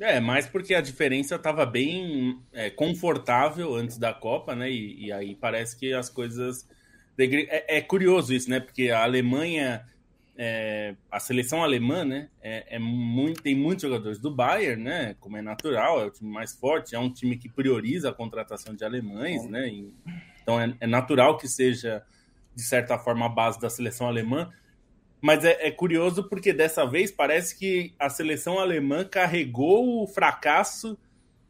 É, 0.00 0.18
mais 0.18 0.46
porque 0.46 0.74
a 0.74 0.80
diferença 0.80 1.34
estava 1.34 1.66
bem 1.66 2.40
é, 2.52 2.70
confortável 2.70 3.74
antes 3.74 3.98
da 3.98 4.14
Copa, 4.14 4.54
né? 4.54 4.70
E, 4.70 5.06
e 5.06 5.12
aí 5.12 5.34
parece 5.34 5.76
que 5.76 5.92
as 5.92 6.08
coisas. 6.08 6.66
É, 7.18 7.76
é, 7.76 7.80
curioso 7.82 8.32
isso, 8.32 8.48
né? 8.48 8.60
Porque 8.60 8.88
a 8.88 9.02
Alemanha 9.02 9.84
é, 10.42 10.94
a 11.10 11.20
seleção 11.20 11.62
alemã, 11.62 12.02
né, 12.02 12.30
é, 12.40 12.76
é, 12.76 12.78
muito, 12.78 13.42
tem 13.42 13.54
muitos 13.54 13.82
jogadores 13.82 14.18
do 14.18 14.34
Bayern, 14.34 14.82
né, 14.82 15.14
como 15.20 15.36
é 15.36 15.42
natural, 15.42 16.00
é 16.00 16.06
o 16.06 16.10
time 16.10 16.32
mais 16.32 16.54
forte, 16.54 16.94
é 16.94 16.98
um 16.98 17.12
time 17.12 17.36
que 17.36 17.46
prioriza 17.46 18.08
a 18.08 18.14
contratação 18.14 18.74
de 18.74 18.82
alemães, 18.82 19.46
né, 19.46 19.68
e, 19.68 19.94
então 20.42 20.58
é, 20.58 20.74
é, 20.80 20.86
natural 20.86 21.36
que 21.36 21.46
seja, 21.46 22.02
de 22.54 22.62
certa 22.62 22.98
forma, 22.98 23.26
a 23.26 23.28
base 23.28 23.60
da 23.60 23.68
seleção 23.68 24.06
alemã, 24.06 24.50
mas 25.20 25.44
é, 25.44 25.58
é, 25.60 25.70
curioso 25.70 26.26
porque 26.26 26.54
dessa 26.54 26.86
vez 26.86 27.10
parece 27.10 27.58
que 27.58 27.92
a 27.98 28.08
seleção 28.08 28.58
alemã 28.58 29.04
carregou 29.04 30.02
o 30.02 30.06
fracasso 30.06 30.98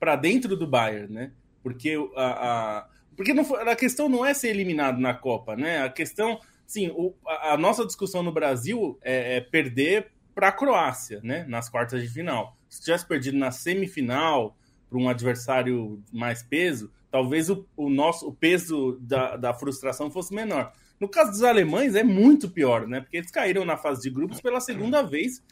para 0.00 0.16
dentro 0.16 0.56
do 0.56 0.66
Bayern, 0.66 1.12
né, 1.12 1.32
porque 1.62 1.94
a, 2.16 2.78
a 2.78 2.88
porque 3.16 3.34
não, 3.34 3.44
a 3.54 3.76
questão 3.76 4.08
não 4.08 4.24
é 4.24 4.34
ser 4.34 4.48
eliminado 4.48 4.98
na 4.98 5.14
Copa, 5.14 5.54
né, 5.54 5.80
a 5.80 5.88
questão 5.88 6.40
sim, 6.70 6.88
o, 6.94 7.12
a, 7.26 7.54
a, 7.54 7.56
nossa 7.56 7.84
discussão 7.84 8.22
no 8.22 8.30
Brasil 8.30 8.96
é, 9.02 9.38
é 9.38 9.40
perder 9.40 10.12
para 10.32 10.48
a 10.48 10.52
Croácia, 10.52 11.20
né? 11.24 11.44
Nas 11.48 11.68
quartas 11.68 12.00
de 12.00 12.08
final. 12.08 12.56
Se 12.68 12.80
tivesse 12.80 13.04
perdido 13.04 13.36
na 13.36 13.50
semifinal 13.50 14.56
para 14.88 14.96
um 14.96 15.08
adversário 15.08 16.00
mais 16.12 16.44
peso, 16.44 16.92
talvez 17.10 17.50
o, 17.50 17.66
o 17.76 17.90
nosso 17.90 18.28
o 18.28 18.32
peso 18.32 18.96
da, 19.00 19.36
da 19.36 19.52
frustração 19.52 20.12
fosse 20.12 20.32
menor. 20.32 20.72
No 21.00 21.08
caso 21.08 21.32
dos 21.32 21.42
alemães 21.42 21.96
é 21.96 22.04
muito 22.04 22.48
pior, 22.48 22.86
né? 22.86 23.00
Porque 23.00 23.16
eles 23.16 23.32
caíram 23.32 23.64
na 23.64 23.76
fase 23.76 24.02
de 24.02 24.10
grupos 24.10 24.40
pela 24.40 24.60
segunda 24.60 25.02
vez 25.02 25.42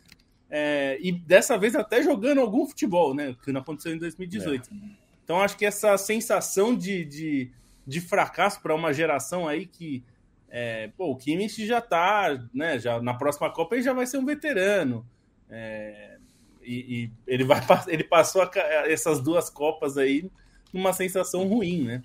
é, 0.49 0.99
e 1.01 1.11
dessa 1.11 1.59
vez 1.59 1.75
até 1.75 2.01
jogando 2.01 2.41
algum 2.41 2.65
futebol, 2.65 3.13
né? 3.13 3.35
Que 3.43 3.51
não 3.51 3.61
aconteceu 3.61 3.93
em 3.93 3.99
2018. 3.99 4.71
É. 4.71 4.77
Então 5.25 5.41
acho 5.41 5.57
que 5.57 5.67
essa 5.67 5.99
sensação 5.99 6.77
de, 6.77 7.05
de, 7.05 7.51
de 7.85 8.01
fracasso 8.01 8.63
para 8.63 8.73
uma 8.73 8.93
geração 8.93 9.49
aí 9.49 9.67
que 9.67 10.05
é, 10.51 10.89
pô, 10.97 11.11
o 11.11 11.17
Kimmich 11.17 11.67
já 11.67 11.81
tá, 11.81 12.43
né? 12.55 12.79
Já 12.79 13.01
na 13.03 13.15
próxima 13.15 13.51
Copa 13.51 13.75
ele 13.75 13.83
já 13.83 13.93
vai 13.93 14.07
ser 14.07 14.19
um 14.19 14.25
veterano. 14.25 15.07
É, 15.51 16.19
e, 16.63 17.05
e, 17.05 17.11
ele 17.27 17.45
vai 17.45 17.61
ele 17.89 18.05
passou 18.05 18.43
a, 18.43 18.51
essas 18.87 19.21
duas 19.21 19.49
copas 19.51 19.97
aí 19.97 20.31
numa 20.73 20.93
sensação 20.93 21.47
ruim, 21.47 21.83
né? 21.83 22.03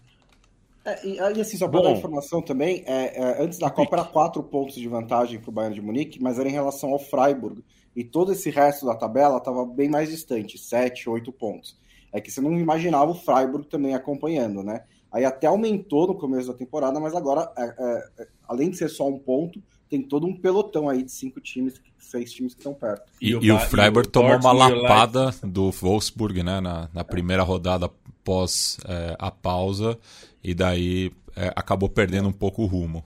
É, 0.85 1.07
e, 1.07 1.19
assim, 1.19 1.57
só 1.57 1.67
para 1.67 1.81
dar 1.81 1.91
informação 1.91 2.41
também, 2.41 2.83
é, 2.85 3.17
é, 3.17 3.41
antes 3.41 3.57
da 3.57 3.69
Copa 3.69 3.95
era 3.95 4.03
quatro 4.03 4.43
pontos 4.43 4.75
de 4.75 4.87
vantagem 4.87 5.39
para 5.39 5.49
o 5.49 5.53
Bayern 5.53 5.75
de 5.75 5.81
Munique, 5.81 6.21
mas 6.21 6.37
era 6.37 6.49
em 6.49 6.51
relação 6.51 6.91
ao 6.91 6.99
Freiburg. 6.99 7.63
E 7.95 8.03
todo 8.03 8.33
esse 8.33 8.49
resto 8.49 8.85
da 8.85 8.95
tabela 8.95 9.37
estava 9.37 9.65
bem 9.65 9.87
mais 9.87 10.09
distante, 10.09 10.57
sete, 10.57 11.09
oito 11.09 11.31
pontos. 11.31 11.79
É 12.11 12.19
que 12.19 12.29
você 12.29 12.41
não 12.41 12.59
imaginava 12.59 13.11
o 13.11 13.15
Freiburg 13.15 13.67
também 13.67 13.95
acompanhando, 13.95 14.61
né? 14.61 14.83
Aí 15.13 15.23
até 15.23 15.45
aumentou 15.45 16.07
no 16.07 16.15
começo 16.15 16.47
da 16.47 16.55
temporada, 16.55 16.99
mas 16.99 17.13
agora, 17.13 17.51
é, 17.55 17.63
é, 17.63 18.23
é 18.23 18.27
além 18.47 18.71
de 18.71 18.77
ser 18.77 18.89
só 18.89 19.07
um 19.07 19.19
ponto, 19.19 19.61
tem 19.87 20.01
todo 20.01 20.25
um 20.25 20.35
pelotão 20.35 20.89
aí 20.89 21.03
de 21.03 21.11
cinco 21.11 21.39
times, 21.39 21.79
seis 21.99 22.33
times 22.33 22.55
que 22.55 22.61
estão 22.61 22.73
perto. 22.73 23.03
E, 23.21 23.29
e, 23.29 23.35
o, 23.35 23.43
e 23.43 23.51
o 23.51 23.59
Freiburg 23.59 24.09
tomou 24.09 24.35
uma 24.35 24.51
lapada 24.51 25.29
do 25.43 25.69
Wolfsburg, 25.69 26.41
né, 26.41 26.59
na, 26.59 26.89
na 26.91 27.03
primeira 27.03 27.43
rodada 27.43 27.87
pós 28.23 28.79
é, 28.87 29.15
a 29.19 29.29
pausa, 29.29 29.99
e 30.43 30.55
daí 30.55 31.11
é, 31.35 31.53
acabou 31.55 31.89
perdendo 31.89 32.27
um 32.27 32.33
pouco 32.33 32.63
o 32.63 32.65
rumo. 32.65 33.05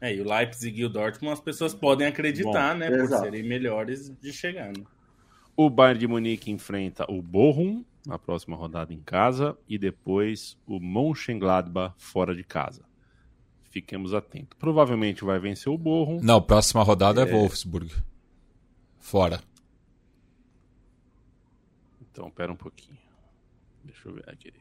É, 0.00 0.12
e 0.12 0.20
o 0.20 0.28
Leipzig 0.28 0.80
e 0.80 0.84
o 0.84 0.88
Dortmund 0.88 1.34
as 1.34 1.40
pessoas 1.40 1.72
podem 1.72 2.08
acreditar, 2.08 2.72
Bom, 2.72 2.78
né, 2.80 2.88
exato. 2.88 3.22
por 3.22 3.30
serem 3.30 3.44
melhores 3.44 4.10
de 4.20 4.32
chegar. 4.32 4.68
Né? 4.68 4.82
O 5.56 5.70
Bayern 5.70 6.00
de 6.00 6.08
Munique 6.08 6.50
enfrenta 6.50 7.04
o 7.08 7.22
Bochum 7.22 7.84
na 8.06 8.18
próxima 8.18 8.56
rodada 8.56 8.92
em 8.92 9.00
casa 9.00 9.56
e 9.68 9.78
depois 9.78 10.56
o 10.66 10.80
Mönchengladbach 10.80 11.94
fora 11.98 12.34
de 12.34 12.44
casa. 12.44 12.84
Fiquemos 13.70 14.12
atentos. 14.14 14.58
Provavelmente 14.58 15.24
vai 15.24 15.38
vencer 15.38 15.72
o 15.72 15.78
Bochum. 15.78 16.20
Não, 16.22 16.42
próxima 16.42 16.82
rodada 16.82 17.22
é, 17.22 17.28
é 17.28 17.32
Wolfsburg. 17.32 17.94
Fora. 18.98 19.40
Então, 22.00 22.30
pera 22.30 22.52
um 22.52 22.56
pouquinho. 22.56 22.98
Deixa 23.84 24.08
eu 24.08 24.14
ver 24.14 24.28
aqui. 24.28 24.52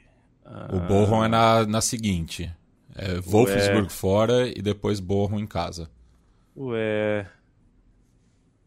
Ah... 0.46 0.70
O 0.72 0.80
Bochum 0.82 1.24
é 1.24 1.28
na, 1.28 1.66
na 1.66 1.82
seguinte. 1.82 2.56
É 2.96 3.20
Wolfsburg 3.20 3.84
Ué. 3.84 3.90
fora 3.90 4.48
e 4.48 4.62
depois 4.62 5.00
Bochum 5.00 5.40
em 5.40 5.48
casa. 5.48 5.90
Ué... 6.56 7.28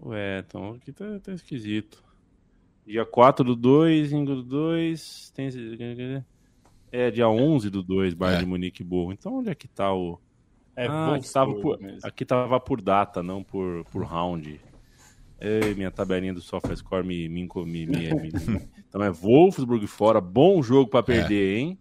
Ué, 0.05 0.41
então 0.41 0.73
aqui 0.73 0.93
tá, 0.93 1.21
tá 1.21 1.33
esquisito. 1.33 2.03
Dia 2.87 3.05
4 3.05 3.45
do 3.45 3.57
2, 3.57 4.13
Ingo 4.13 4.35
do 4.35 4.43
2. 4.43 5.33
Tem... 5.35 5.49
É, 6.91 7.11
dia 7.11 7.29
11 7.29 7.71
do 7.71 7.83
2, 7.83 8.15
Bayern 8.15 8.39
é. 8.39 8.45
de 8.45 8.47
Munique 8.47 8.83
e 8.83 8.85
Burro. 8.85 9.13
Então 9.13 9.39
onde 9.39 9.51
é 9.51 9.55
que 9.55 9.69
tá 9.69 9.93
o. 9.95 10.21
É, 10.75 10.87
ah, 10.87 11.15
aqui, 11.15 11.33
tava 11.33 11.55
por, 11.55 11.79
aqui 12.03 12.25
tava 12.25 12.61
por 12.61 12.81
data, 12.81 13.23
não 13.23 13.43
por, 13.43 13.85
por 13.87 14.05
round. 14.05 14.61
Ei, 15.41 15.75
minha 15.75 15.91
tabelinha 15.91 16.33
do 16.33 16.41
SofaScore 16.41 17.05
me, 17.05 17.29
me, 17.29 17.49
me, 17.49 17.87
me, 17.87 18.15
me, 18.15 18.33
Então 18.89 19.03
é 19.03 19.11
Wolfsburg 19.11 19.87
fora. 19.87 20.21
Bom 20.21 20.63
jogo 20.63 20.89
para 20.89 21.03
perder, 21.03 21.57
é. 21.57 21.61
hein? 21.61 21.79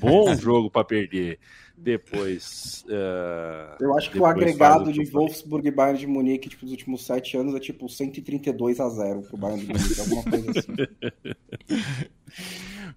Bom 0.00 0.34
jogo 0.38 0.70
para 0.70 0.84
perder. 0.84 1.38
Depois. 1.76 2.84
Uh, 2.88 3.76
eu 3.82 3.96
acho 3.96 4.10
que 4.10 4.18
o 4.18 4.24
agregado 4.24 4.90
de 4.90 5.04
Wolfsburg 5.04 5.68
e 5.68 5.70
Bayern 5.70 6.00
de 6.00 6.06
Munique 6.06 6.48
tipo, 6.48 6.64
dos 6.64 6.72
últimos 6.72 7.04
sete 7.04 7.36
anos 7.36 7.54
é 7.54 7.60
tipo 7.60 7.88
132 7.88 8.80
a 8.80 8.88
0 8.88 9.22
pro 9.22 9.36
Bayern 9.36 9.60
de 9.60 9.72
Munique, 9.72 10.00
alguma 10.00 10.22
coisa 10.24 10.50
assim. 10.50 10.72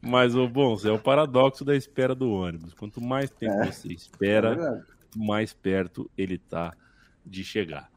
Mas, 0.01 0.33
o 0.33 0.47
bom, 0.47 0.77
é 0.85 0.91
o 0.91 0.99
paradoxo 0.99 1.65
da 1.65 1.75
espera 1.75 2.15
do 2.15 2.31
ônibus. 2.31 2.73
Quanto 2.73 3.01
mais 3.01 3.29
tempo 3.29 3.61
é, 3.61 3.71
você 3.71 3.89
espera, 3.89 4.53
é 4.53 5.17
mais 5.17 5.53
perto 5.53 6.09
ele 6.17 6.37
tá 6.37 6.73
de 7.25 7.43
chegar. 7.43 7.91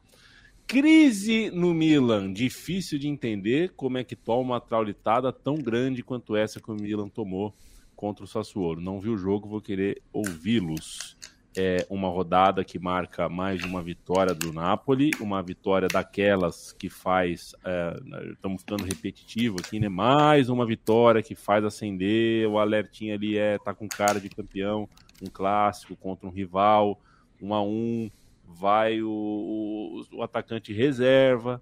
Crise 0.67 1.49
no 1.51 1.73
Milan. 1.73 2.31
Difícil 2.33 2.99
de 2.99 3.07
entender 3.07 3.71
como 3.75 3.97
é 3.97 4.03
que 4.03 4.15
toma 4.15 4.41
uma 4.41 4.61
traulitada 4.61 5.31
tão 5.31 5.55
grande 5.55 6.03
quanto 6.03 6.35
essa 6.35 6.59
que 6.59 6.71
o 6.71 6.75
Milan 6.75 7.07
tomou 7.07 7.53
contra 7.95 8.25
o 8.25 8.27
Sassuolo. 8.27 8.81
Não 8.81 8.99
vi 8.99 9.09
o 9.09 9.17
jogo, 9.17 9.47
vou 9.47 9.61
querer 9.61 10.01
ouvi-los. 10.11 11.17
É 11.55 11.85
uma 11.87 12.09
rodada 12.09 12.63
que 12.63 12.79
marca 12.79 13.29
mais 13.29 13.63
uma 13.63 13.81
vitória 13.81 14.33
do 14.33 14.51
Napoli, 14.51 15.11
uma 15.19 15.41
vitória 15.43 15.87
daquelas 15.87 16.71
que 16.71 16.89
faz. 16.89 17.55
É, 17.63 18.31
estamos 18.31 18.61
ficando 18.61 18.83
repetitivo 18.83 19.57
aqui, 19.59 19.79
né? 19.79 19.87
Mais 19.87 20.49
uma 20.49 20.65
vitória 20.65 21.21
que 21.21 21.35
faz 21.35 21.63
acender. 21.63 22.47
O 22.47 22.57
alertinho 22.57 23.13
ali 23.13 23.37
é 23.37 23.59
tá 23.59 23.71
com 23.71 23.87
cara 23.87 24.19
de 24.19 24.29
campeão, 24.29 24.89
um 25.21 25.27
clássico 25.27 25.95
contra 25.95 26.27
um 26.27 26.31
rival, 26.31 26.99
um 27.39 27.53
a 27.53 27.61
um. 27.61 28.09
Vai 28.45 29.01
o, 29.01 29.09
o, 29.09 30.17
o 30.17 30.23
atacante 30.23 30.73
reserva 30.73 31.61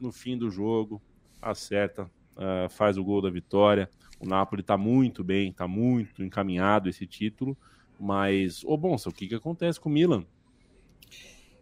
no 0.00 0.10
fim 0.10 0.38
do 0.38 0.50
jogo, 0.50 1.02
acerta, 1.42 2.04
uh, 2.04 2.68
faz 2.70 2.96
o 2.96 3.04
gol 3.04 3.20
da 3.20 3.28
vitória 3.28 3.90
o 4.20 4.26
Napoli 4.26 4.60
está 4.60 4.76
muito 4.76 5.24
bem, 5.24 5.50
está 5.50 5.66
muito 5.66 6.22
encaminhado 6.22 6.88
esse 6.88 7.06
título. 7.06 7.56
Mas, 7.98 8.62
ô 8.64 8.76
Bonsa, 8.76 9.08
o 9.08 9.12
que, 9.12 9.26
que 9.26 9.34
acontece 9.34 9.80
com 9.80 9.88
o 9.88 9.92
Milan? 9.92 10.24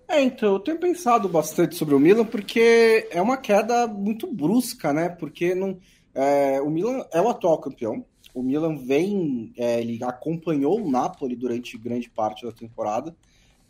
É, 0.08 0.22
então, 0.22 0.54
eu 0.54 0.60
tenho 0.60 0.78
pensado 0.78 1.28
bastante 1.28 1.76
sobre 1.76 1.94
o 1.94 2.00
Milan, 2.00 2.24
porque 2.24 3.08
é 3.10 3.20
uma 3.20 3.36
queda 3.36 3.86
muito 3.86 4.26
brusca, 4.26 4.92
né? 4.92 5.08
Porque 5.08 5.54
não, 5.54 5.78
é, 6.14 6.60
o 6.60 6.70
Milan 6.70 7.04
é 7.12 7.20
o 7.20 7.28
atual 7.28 7.58
campeão. 7.58 8.04
O 8.34 8.42
Milan 8.42 8.76
vem, 8.76 9.52
é, 9.56 9.80
ele 9.80 10.02
acompanhou 10.02 10.80
o 10.80 10.90
Napoli 10.90 11.36
durante 11.36 11.76
grande 11.76 12.08
parte 12.08 12.46
da 12.46 12.52
temporada, 12.52 13.14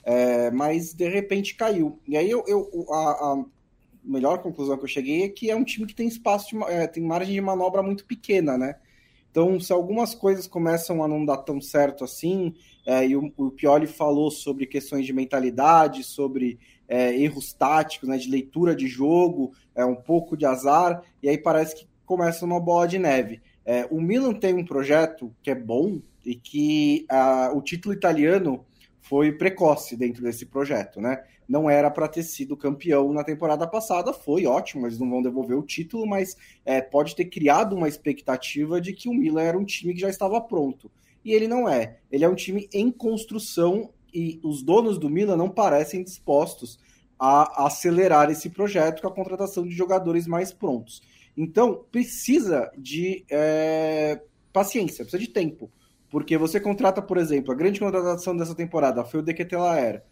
é, 0.05 0.51
mas 0.51 0.93
de 0.93 1.09
repente 1.09 1.55
caiu. 1.55 1.99
E 2.07 2.17
aí 2.17 2.31
eu, 2.31 2.45
eu 2.47 2.87
a, 2.93 3.11
a, 3.11 3.45
melhor 4.09 4.39
conclusão 4.39 4.77
que 4.77 4.85
eu 4.85 4.89
cheguei 4.89 5.25
é 5.25 5.29
que 5.29 5.51
é 5.51 5.57
um 5.57 5.65
time 5.65 5.87
que 5.87 5.95
tem 5.95 6.09
espaço, 6.09 6.49
de, 6.51 6.65
é, 6.65 6.87
tem 6.87 7.03
margem 7.03 7.35
de 7.35 7.41
manobra 7.41 7.83
muito 7.83 8.05
pequena, 8.05 8.57
né? 8.57 8.77
Então, 9.31 9.61
se 9.61 9.73
algumas 9.73 10.15
coisas 10.15 10.47
começam 10.47 11.03
a 11.05 11.09
não 11.09 11.25
dar 11.25 11.37
tão 11.39 11.61
certo 11.61 12.03
assim, 12.03 12.55
é, 12.87 13.07
e 13.07 13.15
o, 13.15 13.33
o 13.37 13.51
Pioli 13.51 13.87
falou 13.87 14.31
sobre 14.31 14.67
questões 14.67 15.05
de 15.05 15.13
mentalidade, 15.13 16.03
sobre 16.03 16.59
é, 16.89 17.15
erros 17.15 17.53
táticos, 17.53 18.09
né, 18.09 18.17
de 18.17 18.31
leitura 18.31 18.75
de 18.75 18.89
jogo, 18.89 19.53
é, 19.75 19.85
um 19.85 19.95
pouco 19.95 20.37
de 20.37 20.47
azar, 20.47 21.03
e 21.23 21.29
aí 21.29 21.37
parece 21.37 21.77
que 21.77 21.89
começa 22.07 22.45
uma 22.45 22.59
bola 22.59 22.89
de 22.89 22.99
neve. 22.99 23.43
É, 23.65 23.87
o 23.91 24.01
Milan 24.01 24.33
tem 24.33 24.55
um 24.55 24.65
projeto 24.65 25.31
que 25.43 25.51
é 25.51 25.55
bom 25.55 26.01
e 26.25 26.35
que 26.35 27.05
a, 27.11 27.53
o 27.55 27.61
título 27.61 27.95
italiano 27.95 28.65
foi 29.09 29.33
precoce 29.33 29.97
dentro 29.97 30.23
desse 30.23 30.45
projeto, 30.45 31.01
né? 31.01 31.25
Não 31.49 31.69
era 31.69 31.91
para 31.91 32.07
ter 32.07 32.23
sido 32.23 32.57
campeão 32.57 33.11
na 33.13 33.25
temporada 33.25 33.67
passada, 33.67 34.13
foi 34.13 34.45
ótimo, 34.45 34.87
eles 34.87 34.99
não 34.99 35.09
vão 35.09 35.23
devolver 35.23 35.57
o 35.57 35.63
título, 35.63 36.07
mas 36.07 36.37
é, 36.65 36.83
pode 36.83 37.17
ter 37.17 37.25
criado 37.25 37.75
uma 37.75 37.89
expectativa 37.89 38.79
de 38.81 38.93
que 38.93 39.09
o 39.09 39.15
Milan 39.15 39.43
era 39.43 39.59
um 39.59 39.65
time 39.65 39.95
que 39.95 40.01
já 40.01 40.11
estava 40.11 40.39
pronto. 40.43 40.91
E 41.25 41.33
ele 41.33 41.49
não 41.49 41.67
é. 41.67 41.99
Ele 42.13 42.25
é 42.25 42.29
um 42.29 42.35
time 42.35 42.69
em 42.71 42.91
construção 42.91 43.91
e 44.13 44.39
os 44.43 44.63
donos 44.63 44.99
do 44.99 45.09
Milan 45.09 45.37
não 45.37 45.49
parecem 45.49 46.05
dispostos 46.05 46.79
a 47.19 47.67
acelerar 47.67 48.31
esse 48.31 48.51
projeto 48.51 49.01
com 49.01 49.09
a 49.09 49.15
contratação 49.15 49.67
de 49.67 49.75
jogadores 49.75 50.27
mais 50.27 50.53
prontos. 50.53 51.03
Então, 51.37 51.85
precisa 51.91 52.71
de 52.77 53.25
é, 53.31 54.21
paciência, 54.53 55.05
precisa 55.05 55.19
de 55.19 55.29
tempo. 55.29 55.71
Porque 56.11 56.39
você 56.39 56.59
contrata, 56.59 57.03
por 57.03 57.19
exemplo, 57.19 57.53
a 57.53 57.55
grande 57.55 57.81
contratação 57.81 58.37
dessa 58.37 58.55
temporada 58.55 59.05
foi 59.05 59.21
o 59.21 59.23
Dequetelaer. 59.23 60.03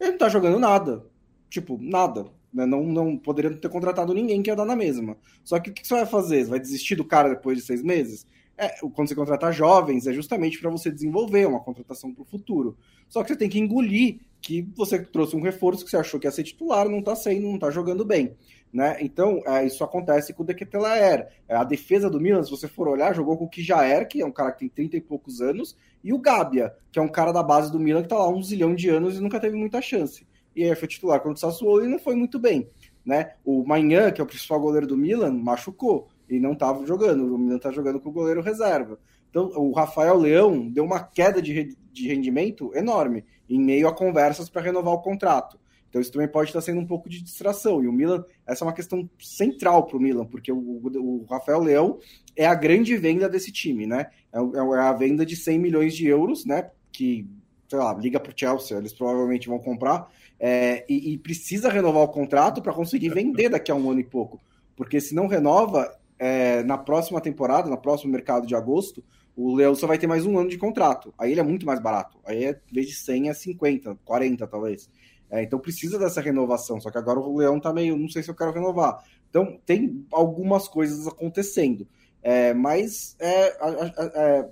Ele 0.00 0.12
não 0.12 0.18
tá 0.18 0.28
jogando 0.28 0.58
nada. 0.58 1.04
Tipo, 1.48 1.78
nada. 1.80 2.26
Né? 2.52 2.66
Não, 2.66 2.82
não 2.84 3.16
poderia 3.16 3.54
ter 3.54 3.68
contratado 3.68 4.12
ninguém 4.12 4.42
que 4.42 4.50
ia 4.50 4.56
dar 4.56 4.64
na 4.64 4.74
mesma. 4.74 5.16
Só 5.44 5.58
que 5.60 5.70
o 5.70 5.72
que 5.72 5.86
você 5.86 5.94
vai 5.94 6.06
fazer? 6.06 6.44
Você 6.44 6.50
vai 6.50 6.60
desistir 6.60 6.96
do 6.96 7.04
cara 7.04 7.28
depois 7.28 7.58
de 7.58 7.64
seis 7.64 7.82
meses? 7.82 8.26
é, 8.56 8.68
quando 8.94 9.08
você 9.08 9.14
contrata 9.14 9.50
jovens, 9.50 10.06
é 10.06 10.12
justamente 10.12 10.60
para 10.60 10.70
você 10.70 10.90
desenvolver 10.90 11.46
uma 11.46 11.60
contratação 11.60 12.12
para 12.12 12.22
o 12.22 12.26
futuro. 12.26 12.76
Só 13.08 13.22
que 13.22 13.28
você 13.28 13.36
tem 13.36 13.48
que 13.48 13.58
engolir 13.58 14.20
que 14.40 14.62
você 14.76 15.02
trouxe 15.02 15.34
um 15.34 15.40
reforço 15.40 15.84
que 15.84 15.90
você 15.90 15.96
achou 15.96 16.20
que 16.20 16.26
ia 16.26 16.30
ser 16.30 16.44
titular, 16.44 16.88
não 16.88 16.98
está 16.98 17.16
sendo, 17.16 17.46
não 17.46 17.54
está 17.54 17.70
jogando 17.70 18.04
bem. 18.04 18.36
Né? 18.74 18.96
Então, 19.02 19.40
é, 19.46 19.64
isso 19.64 19.84
acontece 19.84 20.34
com 20.34 20.42
o 20.42 20.46
Dequetelaer. 20.46 21.28
É, 21.48 21.54
a 21.54 21.62
defesa 21.62 22.10
do 22.10 22.20
Milan, 22.20 22.42
se 22.42 22.50
você 22.50 22.66
for 22.66 22.88
olhar, 22.88 23.14
jogou 23.14 23.36
com 23.38 23.44
o 23.44 23.48
Kijaer, 23.48 24.08
que 24.08 24.20
é 24.20 24.26
um 24.26 24.32
cara 24.32 24.50
que 24.50 24.58
tem 24.58 24.68
30 24.68 24.96
e 24.96 25.00
poucos 25.00 25.40
anos, 25.40 25.76
e 26.02 26.12
o 26.12 26.18
Gabia, 26.18 26.74
que 26.90 26.98
é 26.98 27.02
um 27.02 27.06
cara 27.06 27.30
da 27.30 27.40
base 27.40 27.70
do 27.70 27.78
Milan 27.78 28.00
que 28.00 28.06
está 28.06 28.18
lá 28.18 28.28
um 28.28 28.42
zilhão 28.42 28.74
de 28.74 28.88
anos 28.88 29.16
e 29.16 29.20
nunca 29.20 29.38
teve 29.38 29.56
muita 29.56 29.80
chance. 29.80 30.26
E 30.56 30.64
aí 30.64 30.74
foi 30.74 30.88
titular 30.88 31.20
contra 31.20 31.36
o 31.36 31.38
Sassuolo 31.38 31.84
e 31.84 31.88
não 31.88 32.00
foi 32.00 32.16
muito 32.16 32.36
bem. 32.36 32.68
Né? 33.06 33.34
O 33.44 33.64
Manhã, 33.64 34.10
que 34.10 34.20
é 34.20 34.24
o 34.24 34.26
principal 34.26 34.58
goleiro 34.58 34.88
do 34.88 34.96
Milan, 34.96 35.30
machucou 35.30 36.08
e 36.28 36.40
não 36.40 36.54
estava 36.54 36.84
jogando. 36.84 37.32
O 37.32 37.38
Milan 37.38 37.58
está 37.58 37.70
jogando 37.70 38.00
com 38.00 38.08
o 38.08 38.12
goleiro 38.12 38.42
reserva. 38.42 38.98
Então, 39.30 39.52
o 39.54 39.72
Rafael 39.72 40.16
Leão 40.16 40.68
deu 40.68 40.84
uma 40.84 41.00
queda 41.00 41.40
de, 41.40 41.76
de 41.92 42.08
rendimento 42.08 42.74
enorme 42.74 43.24
em 43.48 43.60
meio 43.60 43.86
a 43.86 43.94
conversas 43.94 44.48
para 44.48 44.62
renovar 44.62 44.94
o 44.94 45.02
contrato. 45.02 45.60
Então 45.94 46.02
isso 46.02 46.10
também 46.10 46.26
pode 46.26 46.48
estar 46.50 46.60
sendo 46.60 46.80
um 46.80 46.86
pouco 46.86 47.08
de 47.08 47.22
distração. 47.22 47.80
E 47.80 47.86
o 47.86 47.92
Milan, 47.92 48.24
essa 48.44 48.64
é 48.64 48.66
uma 48.66 48.72
questão 48.72 49.08
central 49.16 49.86
para 49.86 49.96
o 49.96 50.00
Milan, 50.00 50.26
porque 50.26 50.50
o, 50.50 50.58
o, 50.58 51.24
Rafael 51.30 51.60
Leão 51.60 52.00
é 52.34 52.44
a 52.44 52.54
grande 52.56 52.96
venda 52.96 53.28
desse 53.28 53.52
time, 53.52 53.86
né? 53.86 54.08
É, 54.32 54.38
é 54.40 54.78
a 54.80 54.92
venda 54.92 55.24
de 55.24 55.36
100 55.36 55.56
milhões 55.56 55.94
de 55.94 56.08
euros, 56.08 56.44
né? 56.44 56.68
Que, 56.90 57.30
sei 57.68 57.78
lá, 57.78 57.94
liga 57.94 58.18
para 58.18 58.32
o 58.32 58.34
Chelsea, 58.36 58.76
eles 58.76 58.92
provavelmente 58.92 59.46
vão 59.46 59.60
comprar. 59.60 60.10
É, 60.40 60.84
e, 60.88 61.12
e, 61.12 61.18
precisa 61.18 61.68
renovar 61.68 62.02
o 62.02 62.08
contrato 62.08 62.60
para 62.60 62.72
conseguir 62.72 63.10
vender 63.10 63.48
daqui 63.48 63.70
a 63.70 63.74
um 63.76 63.88
ano 63.88 64.00
e 64.00 64.04
pouco. 64.04 64.40
Porque 64.74 65.00
se 65.00 65.14
não 65.14 65.28
renova, 65.28 65.96
é, 66.18 66.64
na 66.64 66.76
próxima 66.76 67.20
temporada, 67.20 67.70
no 67.70 67.78
próximo 67.78 68.10
mercado 68.10 68.48
de 68.48 68.56
agosto, 68.56 69.00
o 69.36 69.54
Leão 69.54 69.76
só 69.76 69.86
vai 69.86 69.96
ter 69.96 70.08
mais 70.08 70.26
um 70.26 70.36
ano 70.36 70.50
de 70.50 70.58
contrato. 70.58 71.14
Aí 71.16 71.30
ele 71.30 71.40
é 71.40 71.44
muito 71.44 71.64
mais 71.64 71.78
barato. 71.78 72.18
Aí, 72.26 72.46
é, 72.46 72.60
em 72.68 72.74
vez 72.74 72.88
de 72.88 72.94
100, 72.94 73.28
é 73.28 73.32
50, 73.32 73.96
40 74.04 74.44
talvez. 74.48 74.90
É, 75.30 75.42
então 75.42 75.58
precisa 75.58 75.98
dessa 75.98 76.20
renovação. 76.20 76.80
Só 76.80 76.90
que 76.90 76.98
agora 76.98 77.18
o 77.18 77.36
Leão 77.36 77.60
tá 77.60 77.72
meio, 77.72 77.96
não 77.96 78.08
sei 78.08 78.22
se 78.22 78.30
eu 78.30 78.34
quero 78.34 78.52
renovar. 78.52 79.02
Então 79.28 79.58
tem 79.66 80.06
algumas 80.12 80.68
coisas 80.68 81.06
acontecendo. 81.06 81.86
É, 82.22 82.54
mas 82.54 83.16
é, 83.18 83.48
é, 83.48 84.48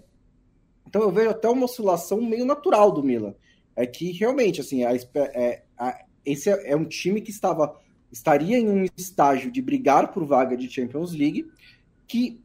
então 0.87 1.03
eu 1.03 1.11
vejo 1.11 1.31
até 1.31 1.49
uma 1.49 1.65
oscilação 1.65 2.21
meio 2.21 2.45
natural 2.45 2.91
do 2.91 3.03
Milan. 3.03 3.35
É 3.75 3.87
que 3.87 4.13
realmente 4.13 4.61
assim, 4.61 4.85
a, 4.85 4.95
é, 4.95 5.63
a, 5.79 6.05
esse 6.25 6.51
é, 6.51 6.73
é 6.73 6.77
um 6.77 6.85
time 6.85 7.21
que 7.21 7.31
estava 7.31 7.81
estaria 8.11 8.59
em 8.59 8.69
um 8.69 8.87
estágio 8.97 9.51
de 9.51 9.63
brigar 9.63 10.13
por 10.13 10.27
vaga 10.27 10.55
de 10.55 10.69
Champions 10.69 11.13
League, 11.13 11.51
que 12.07 12.42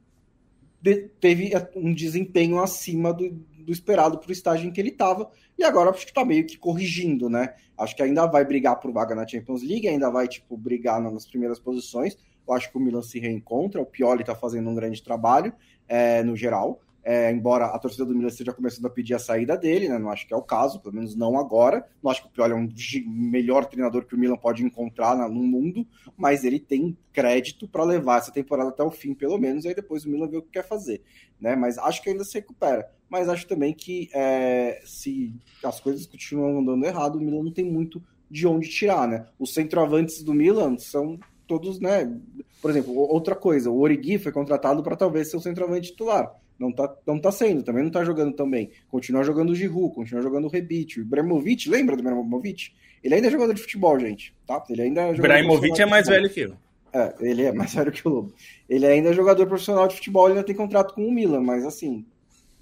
teve 1.20 1.52
um 1.76 1.94
desempenho 1.94 2.60
acima 2.60 3.14
do, 3.14 3.30
do 3.30 3.72
esperado 3.72 4.18
para 4.18 4.30
o 4.30 4.32
estágio 4.32 4.68
em 4.68 4.72
que 4.72 4.80
ele 4.80 4.90
estava, 4.90 5.30
e 5.58 5.64
agora 5.64 5.90
acho 5.90 6.06
que 6.06 6.12
está 6.12 6.24
meio 6.24 6.46
que 6.46 6.58
corrigindo, 6.58 7.30
né? 7.30 7.54
Acho 7.78 7.96
que 7.96 8.04
ainda 8.04 8.26
vai 8.26 8.46
brigar 8.46 8.80
por 8.80 8.92
vaga 8.92 9.14
na 9.14 9.28
Champions 9.28 9.62
League, 9.62 9.88
ainda 9.88 10.10
vai, 10.10 10.28
tipo, 10.28 10.56
brigar 10.56 11.02
nas 11.02 11.26
primeiras 11.26 11.60
posições. 11.60 12.18
Eu 12.48 12.54
acho 12.54 12.72
que 12.72 12.78
o 12.78 12.80
Milan 12.80 13.02
se 13.02 13.20
reencontra, 13.20 13.82
o 13.82 13.86
Pioli 13.86 14.22
está 14.22 14.34
fazendo 14.34 14.70
um 14.70 14.76
grande 14.76 15.04
trabalho 15.04 15.54
é, 15.88 16.24
no 16.24 16.36
geral. 16.36 16.80
É, 17.10 17.32
embora 17.32 17.68
a 17.68 17.80
torcida 17.80 18.04
do 18.04 18.14
Milan 18.14 18.28
esteja 18.28 18.52
começando 18.52 18.86
a 18.86 18.90
pedir 18.90 19.14
a 19.14 19.20
saída 19.20 19.56
dele, 19.56 19.88
né? 19.88 19.98
Não 19.98 20.10
acho 20.10 20.28
que 20.28 20.34
é 20.34 20.36
o 20.36 20.42
caso, 20.42 20.82
pelo 20.82 20.94
menos 20.94 21.16
não 21.16 21.40
agora. 21.40 21.88
Não 22.04 22.12
acho 22.12 22.22
que 22.22 22.28
o 22.28 22.32
Pioli 22.32 22.52
é 22.52 22.56
um 22.58 22.68
melhor 23.08 23.64
treinador 23.64 24.06
que 24.06 24.14
o 24.14 24.18
Milan 24.18 24.36
pode 24.36 24.62
encontrar 24.62 25.16
no 25.16 25.42
mundo, 25.42 25.88
mas 26.18 26.44
ele 26.44 26.60
tem 26.60 26.98
crédito 27.14 27.66
para 27.66 27.86
levar 27.86 28.18
essa 28.18 28.30
temporada 28.30 28.72
até 28.72 28.84
o 28.84 28.92
fim, 28.92 29.14
pelo 29.14 29.38
menos, 29.38 29.64
e 29.64 29.70
aí 29.70 29.74
depois 29.74 30.04
o 30.04 30.10
Milan 30.10 30.28
vê 30.28 30.36
o 30.36 30.42
que 30.42 30.50
quer 30.52 30.68
fazer, 30.68 31.02
né? 31.40 31.56
Mas 31.56 31.78
acho 31.78 32.04
que 32.04 32.10
ainda 32.10 32.26
se 32.26 32.34
recupera. 32.34 32.92
Mas 33.10 33.30
acho 33.30 33.48
também 33.48 33.74
que 33.74 34.10
é, 34.14 34.82
se 34.84 35.34
as 35.64 35.80
coisas 35.80 36.06
continuam 36.06 36.60
andando 36.60 36.86
errado, 36.86 37.16
o 37.16 37.22
Milan 37.22 37.42
não 37.42 37.54
tem 37.54 37.64
muito 37.64 38.04
de 38.30 38.46
onde 38.46 38.68
tirar, 38.68 39.08
né? 39.08 39.28
Os 39.40 39.54
centroavantes 39.54 40.22
do 40.24 40.34
Milan 40.34 40.78
são 40.78 41.18
todos, 41.48 41.80
né? 41.80 42.20
Por 42.62 42.70
exemplo, 42.70 42.94
outra 42.94 43.34
coisa, 43.34 43.72
o 43.72 43.80
Origi 43.80 44.18
foi 44.18 44.34
contratado 44.34 44.84
para 44.84 44.98
talvez 44.98 45.32
ser 45.32 45.38
o 45.38 45.42
centroavante 45.42 45.92
titular 45.92 46.36
não 46.60 46.72
tá, 46.72 46.96
não 47.06 47.20
tá 47.20 47.32
sendo, 47.32 47.64
também 47.64 47.84
não 47.84 47.92
tá 47.92 48.04
jogando 48.04 48.34
tão 48.34 48.50
bem. 48.50 48.72
Continua 48.90 49.24
jogando 49.24 49.52
o 49.52 49.56
Giroud, 49.56 49.94
continua 49.94 50.22
jogando 50.22 50.46
o 50.46 50.50
Rebite. 50.50 51.00
O 51.00 51.04
Ibrahimovic, 51.04 51.70
lembra 51.70 51.96
do 51.96 52.02
Ibrahimovic? 52.02 52.74
Ele 53.04 53.16
ainda 53.16 53.28
é 53.28 53.32
jogador 53.32 53.54
de 53.54 53.62
futebol, 53.62 54.00
gente, 54.00 54.36
tá? 54.46 54.64
Ele 54.70 54.82
ainda 54.82 55.02
é 55.02 55.14
Ibrahimovic 55.14 55.82
é 55.82 55.86
mais 55.86 56.08
velho 56.08 56.30
que 56.30 56.42
eu. 56.42 56.58
É, 56.94 57.16
ele 57.20 57.44
é 57.44 57.52
mais 57.52 57.74
velho 57.76 57.92
que 57.92 58.08
o 58.08 58.12
Lobo. 58.12 58.34
Ele 58.68 58.86
ainda 58.86 59.10
é 59.10 59.14
jogador 59.14 59.46
profissional 59.48 59.88
de 59.88 59.96
futebol, 59.96 60.26
ele 60.26 60.34
ainda 60.34 60.46
tem 60.46 60.56
contrato 60.56 60.94
com 60.94 61.06
o 61.06 61.12
Milan, 61.12 61.42
mas 61.42 61.66
assim, 61.66 62.06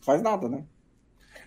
faz 0.02 0.22
nada, 0.22 0.50
né? 0.50 0.64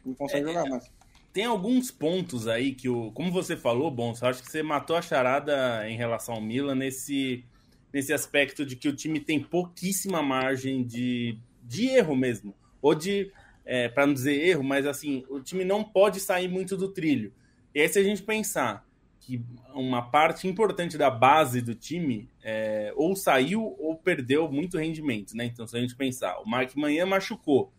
Não 0.05 0.15
consegue 0.15 0.49
é, 0.49 0.53
jogar 0.53 0.69
mais. 0.69 0.91
Tem 1.33 1.45
alguns 1.45 1.91
pontos 1.91 2.49
aí 2.49 2.75
que, 2.75 2.89
o, 2.89 3.13
como 3.13 3.31
você 3.31 3.57
falou, 3.57 3.95
eu 3.97 4.29
acho 4.29 4.43
que 4.43 4.51
você 4.51 4.63
matou 4.63 4.97
a 4.97 5.03
charada 5.03 5.89
em 5.89 5.97
relação 5.97 6.37
ao 6.37 6.41
Milan 6.41 6.75
nesse, 6.75 7.45
nesse 7.93 8.13
aspecto 8.13 8.65
de 8.65 8.75
que 8.75 8.89
o 8.89 8.97
time 8.97 9.21
tem 9.21 9.39
pouquíssima 9.39 10.23
margem 10.23 10.83
de 10.85 11.39
de 11.69 11.87
erro 11.89 12.17
mesmo. 12.17 12.55
Ou 12.81 12.95
de, 12.95 13.31
é, 13.65 13.89
para 13.89 14.07
não 14.07 14.15
dizer 14.15 14.35
erro, 14.35 14.65
mas 14.65 14.87
assim, 14.87 15.25
o 15.29 15.41
time 15.41 15.65
não 15.65 15.85
pode 15.85 16.19
sair 16.19 16.49
muito 16.49 16.77
do 16.77 16.89
trilho. 16.89 17.33
E 17.75 17.81
aí, 17.81 17.89
se 17.89 17.99
a 17.99 18.03
gente 18.03 18.23
pensar 18.23 18.89
que 19.21 19.45
uma 19.75 20.11
parte 20.11 20.49
importante 20.49 20.97
da 20.97 21.11
base 21.11 21.61
do 21.61 21.75
time 21.75 22.31
é, 22.43 22.93
ou 22.97 23.15
saiu 23.15 23.77
ou 23.79 23.95
perdeu 23.95 24.51
muito 24.51 24.79
rendimento, 24.79 25.37
né? 25.37 25.45
Então, 25.45 25.67
se 25.67 25.77
a 25.77 25.81
gente 25.81 25.95
pensar, 25.95 26.39
o 26.39 26.49
Mark 26.49 26.75
Manhã 26.75 27.05
machucou. 27.05 27.71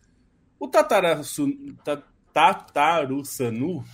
O 0.60 0.68
Tatarasu, 0.68 1.48
Tataru 2.32 3.24
Sanu 3.24 3.84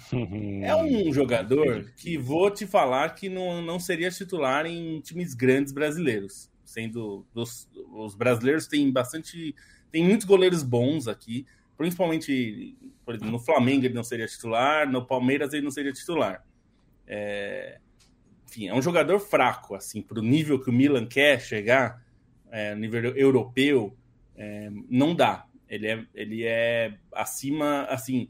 é 0.62 0.74
um 0.76 1.10
jogador 1.14 1.90
que 1.96 2.18
vou 2.18 2.50
te 2.50 2.66
falar 2.66 3.14
que 3.14 3.28
não, 3.28 3.62
não 3.62 3.80
seria 3.80 4.10
titular 4.10 4.66
em 4.66 5.00
times 5.00 5.32
grandes 5.32 5.72
brasileiros. 5.72 6.50
Sendo 6.64 7.24
dos, 7.32 7.68
os 7.94 8.14
brasileiros 8.14 8.66
têm 8.66 8.92
bastante 8.92 9.54
tem 9.90 10.04
muitos 10.04 10.26
goleiros 10.26 10.62
bons 10.62 11.08
aqui, 11.08 11.46
principalmente, 11.76 12.76
por 13.04 13.14
exemplo, 13.14 13.32
no 13.32 13.38
Flamengo 13.38 13.84
ele 13.84 13.94
não 13.94 14.04
seria 14.04 14.26
titular, 14.26 14.90
no 14.90 15.06
Palmeiras 15.06 15.52
ele 15.52 15.62
não 15.62 15.70
seria 15.70 15.92
titular. 15.92 16.44
É... 17.06 17.78
Enfim, 18.48 18.68
é 18.68 18.74
um 18.74 18.82
jogador 18.82 19.18
fraco, 19.18 19.74
assim, 19.74 20.00
para 20.00 20.18
o 20.18 20.22
nível 20.22 20.60
que 20.60 20.70
o 20.70 20.72
Milan 20.72 21.06
quer 21.06 21.40
chegar, 21.40 22.02
é, 22.50 22.74
nível 22.76 23.16
europeu, 23.16 23.96
é, 24.36 24.70
não 24.88 25.14
dá. 25.14 25.46
Ele 25.68 25.88
é, 25.88 26.04
ele 26.14 26.44
é 26.44 26.94
acima, 27.12 27.82
assim, 27.84 28.28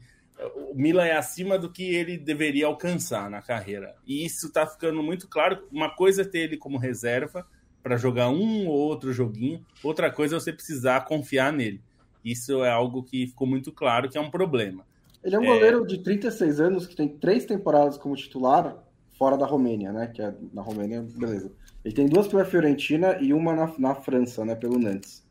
o 0.55 0.75
Milan 0.75 1.05
é 1.05 1.15
acima 1.15 1.57
do 1.57 1.71
que 1.71 1.83
ele 1.95 2.17
deveria 2.17 2.67
alcançar 2.67 3.29
na 3.29 3.41
carreira. 3.41 3.95
E 4.05 4.25
isso 4.25 4.47
está 4.47 4.65
ficando 4.65 5.01
muito 5.01 5.27
claro. 5.27 5.67
Uma 5.71 5.89
coisa 5.95 6.21
é 6.21 6.25
ter 6.25 6.39
ele 6.39 6.57
como 6.57 6.77
reserva, 6.77 7.47
para 7.81 7.97
jogar 7.97 8.29
um 8.29 8.67
ou 8.67 8.75
outro 8.75 9.13
joguinho, 9.13 9.65
outra 9.83 10.11
coisa 10.11 10.35
é 10.35 10.39
você 10.39 10.51
precisar 10.51 11.05
confiar 11.05 11.53
nele. 11.53 11.81
Isso 12.23 12.63
é 12.63 12.69
algo 12.69 13.03
que 13.03 13.27
ficou 13.27 13.47
muito 13.47 13.71
claro 13.71 14.09
que 14.09 14.17
é 14.17 14.21
um 14.21 14.29
problema. 14.29 14.85
Ele 15.23 15.35
é 15.35 15.39
um 15.39 15.43
é... 15.43 15.47
goleiro 15.47 15.87
de 15.87 15.99
36 15.99 16.59
anos 16.59 16.87
que 16.87 16.95
tem 16.95 17.07
três 17.07 17.45
temporadas 17.45 17.97
como 17.97 18.15
titular 18.15 18.75
fora 19.17 19.37
da 19.37 19.45
Romênia, 19.45 19.91
né? 19.91 20.07
Que 20.07 20.21
é 20.21 20.33
na 20.53 20.61
Romênia, 20.61 21.01
beleza. 21.01 21.51
Ele 21.83 21.93
tem 21.93 22.07
duas 22.07 22.27
pela 22.27 22.45
Fiorentina 22.45 23.17
e 23.19 23.33
uma 23.33 23.55
na, 23.55 23.73
na 23.79 23.95
França, 23.95 24.43
né? 24.45 24.55
Pelo 24.55 24.77
Nantes. 24.77 25.25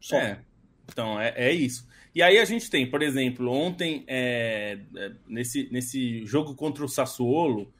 Só. 0.00 0.16
É. 0.16 0.40
Então, 0.90 1.20
é, 1.20 1.32
é 1.36 1.52
isso. 1.52 1.86
E 2.14 2.22
aí 2.22 2.38
a 2.38 2.44
gente 2.44 2.70
tem, 2.70 2.88
por 2.88 3.02
exemplo, 3.02 3.50
ontem, 3.50 4.04
é, 4.06 4.78
é 4.96 5.12
nesse, 5.26 5.68
nesse 5.72 6.24
jogo 6.24 6.54
contra 6.54 6.84
o 6.84 6.88
Sassuolo, 6.88 7.72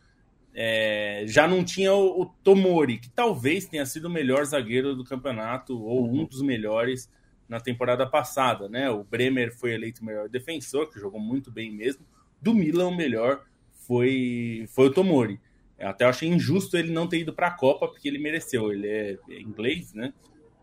é, 0.55 1.25
já 1.27 1.49
não 1.49 1.65
tinha 1.65 1.93
o, 1.93 2.23
o, 2.23 2.27
Tomori, 2.27 2.99
que 2.99 3.11
talvez 3.11 3.67
tenha 3.67 3.85
sido 3.85 4.05
o 4.05 4.11
melhor 4.11 4.45
zagueiro 4.45 4.95
do 4.95 5.05
campeonato, 5.05 5.77
ou 5.83 6.09
um 6.09 6.25
dos 6.25 6.41
melhores 6.43 7.11
na 7.49 7.59
temporada 7.59 8.07
passada, 8.07 8.69
né? 8.69 8.89
O 8.89 9.03
Bremer 9.03 9.53
foi 9.53 9.73
eleito 9.73 10.01
o 10.01 10.05
melhor 10.05 10.29
defensor, 10.29 10.91
que 10.91 11.01
jogou 11.01 11.21
muito 11.21 11.51
bem 11.51 11.73
mesmo. 11.73 12.07
Do 12.41 12.55
Milan, 12.55 12.89
o 12.89 12.97
melhor 12.97 13.45
foi, 13.87 14.67
foi 14.69 14.87
o 14.87 14.93
Tomori. 14.93 15.41
Eu 15.77 15.89
até 15.89 16.05
achei 16.05 16.29
injusto 16.29 16.77
ele 16.77 16.93
não 16.93 17.09
ter 17.09 17.19
ido 17.19 17.33
para 17.33 17.49
a 17.49 17.57
Copa, 17.57 17.89
porque 17.89 18.07
ele 18.07 18.19
mereceu. 18.19 18.73
Ele 18.73 18.87
é 18.89 19.19
inglês, 19.41 19.93
né? 19.93 20.13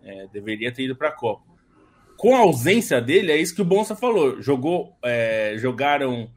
É, 0.02 0.26
deveria 0.32 0.72
ter 0.72 0.84
ido 0.84 0.96
para 0.96 1.10
a 1.10 1.14
Copa. 1.14 1.44
Com 2.16 2.34
a 2.34 2.40
ausência 2.40 3.02
dele, 3.02 3.32
é 3.32 3.38
isso 3.38 3.54
que 3.54 3.62
o 3.62 3.66
Bonsa 3.66 3.96
falou. 3.96 4.42
Jogou, 4.42 4.96
é, 5.04 5.56
jogaram 5.58 6.32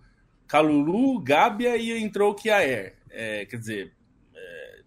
Calulu, 0.49 1.21
Gábia 1.21 1.77
e 1.77 2.03
entrou 2.03 2.33
o 2.33 2.35
Kiaer 2.35 2.97
é, 3.15 3.47
quer 3.47 3.57
dizer, 3.57 3.93
é, 4.35 4.81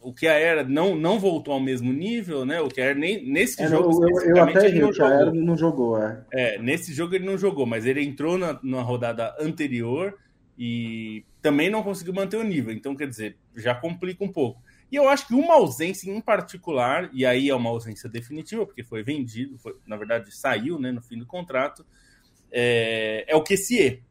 o 0.00 0.12
que 0.12 0.26
a 0.26 0.32
era 0.32 0.64
não, 0.64 0.94
não 0.94 1.18
voltou 1.18 1.54
ao 1.54 1.60
mesmo 1.60 1.92
nível, 1.92 2.44
né? 2.44 2.60
O 2.60 2.68
que 2.68 2.80
a 2.80 2.86
era 2.86 2.94
nem 2.94 3.24
nesse 3.26 3.62
é, 3.62 3.68
jogo. 3.68 4.04
Eu, 4.04 4.36
eu 4.36 4.42
até 4.42 4.66
ele 4.66 4.80
não 4.80 4.92
jogou. 4.92 5.12
Era, 5.12 5.32
não 5.32 5.56
jogou, 5.56 6.02
é. 6.02 6.24
é. 6.32 6.58
Nesse 6.58 6.92
jogo 6.92 7.14
ele 7.14 7.26
não 7.26 7.38
jogou, 7.38 7.66
mas 7.66 7.86
ele 7.86 8.02
entrou 8.02 8.36
na, 8.38 8.58
na 8.62 8.82
rodada 8.82 9.34
anterior 9.40 10.14
e 10.58 11.24
também 11.40 11.70
não 11.70 11.82
conseguiu 11.82 12.12
manter 12.12 12.36
o 12.36 12.44
nível. 12.44 12.72
Então, 12.72 12.96
quer 12.96 13.08
dizer, 13.08 13.36
já 13.56 13.74
complica 13.74 14.24
um 14.24 14.32
pouco. 14.32 14.60
E 14.90 14.96
eu 14.96 15.08
acho 15.08 15.26
que 15.26 15.34
uma 15.34 15.54
ausência 15.54 16.10
em 16.10 16.20
particular, 16.20 17.10
e 17.12 17.24
aí 17.26 17.48
é 17.48 17.54
uma 17.54 17.70
ausência 17.70 18.08
definitiva, 18.08 18.64
porque 18.64 18.82
foi 18.82 19.02
vendido, 19.02 19.58
foi, 19.58 19.76
na 19.86 19.96
verdade 19.96 20.34
saiu 20.34 20.78
né, 20.78 20.90
no 20.90 21.02
fim 21.02 21.18
do 21.18 21.26
contrato, 21.26 21.84
é, 22.50 23.24
é 23.28 23.36
o 23.36 23.42
QCE. 23.42 24.02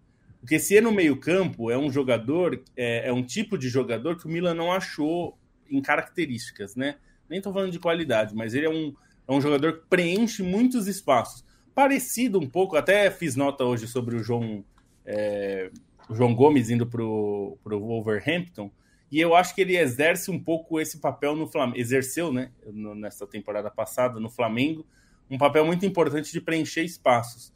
O 0.42 0.46
QCE 0.46 0.82
no 0.82 0.92
meio-campo 0.92 1.72
é 1.72 1.78
um 1.78 1.92
jogador, 1.92 2.62
é, 2.76 3.10
é, 3.10 3.14
um 3.14 3.24
tipo 3.24 3.58
de 3.58 3.70
jogador 3.70 4.18
que 4.18 4.26
o 4.26 4.30
Milan 4.30 4.54
não 4.54 4.72
achou 4.72 5.38
em 5.70 5.82
características, 5.82 6.76
né? 6.76 6.96
Nem 7.30 7.40
estou 7.40 7.52
falando 7.52 7.72
de 7.72 7.80
qualidade, 7.80 8.36
mas 8.36 8.54
ele 8.54 8.66
é 8.66 8.70
um, 8.70 8.94
é 9.28 9.32
um 9.32 9.42
jogador 9.42 9.80
que 9.80 9.88
preenche 9.90 10.44
muitos 10.44 10.88
espaços. 10.88 11.44
Parecido 11.76 12.40
um 12.40 12.48
pouco, 12.48 12.76
até 12.76 13.10
fiz 13.12 13.36
nota 13.36 13.64
hoje 13.64 13.88
sobre 13.88 14.16
o 14.16 14.24
João, 14.24 14.64
é, 15.06 15.70
o 16.10 16.16
João 16.16 16.34
Gomes 16.34 16.70
indo 16.70 16.86
para 16.86 17.04
o 17.04 17.58
Wolverhampton, 17.66 18.72
e 19.12 19.20
eu 19.20 19.36
acho 19.36 19.56
que 19.56 19.62
ele 19.62 19.78
exerce 19.78 20.30
um 20.30 20.40
pouco 20.40 20.80
esse 20.80 21.00
papel 21.00 21.36
no 21.36 21.48
Flamengo, 21.48 21.80
exerceu, 21.80 22.32
né, 22.32 22.52
nessa 22.66 23.26
temporada 23.26 23.72
passada 23.72 24.20
no 24.20 24.30
Flamengo, 24.30 24.86
um 25.30 25.38
papel 25.38 25.66
muito 25.66 25.86
importante 25.86 26.32
de 26.32 26.42
preencher 26.42 26.84
espaços. 26.84 27.54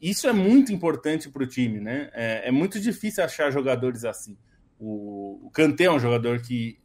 Isso 0.00 0.28
é 0.28 0.32
muito 0.32 0.72
importante 0.72 1.28
para 1.28 1.42
o 1.42 1.46
time, 1.46 1.80
né? 1.80 2.10
É, 2.12 2.48
é, 2.48 2.50
muito 2.50 2.78
difícil 2.78 3.24
achar 3.24 3.50
jogadores 3.50 4.04
assim. 4.04 4.36
O, 4.78 5.46
o 5.46 5.50
Kanté 5.50 5.84
é 5.84 5.90
um 5.90 5.98
jogador 5.98 6.40
que 6.40 6.78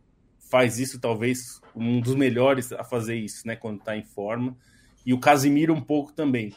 faz 0.49 0.79
isso, 0.79 0.99
talvez 0.99 1.61
um 1.75 1.99
dos 1.99 2.15
melhores 2.15 2.71
a 2.71 2.83
fazer 2.83 3.15
isso, 3.15 3.45
né? 3.45 3.55
Quando 3.55 3.79
está 3.79 3.95
em 3.95 4.03
forma. 4.03 4.57
E 5.05 5.13
o 5.13 5.19
Casimiro 5.19 5.73
um 5.73 5.81
pouco 5.81 6.11
também. 6.11 6.53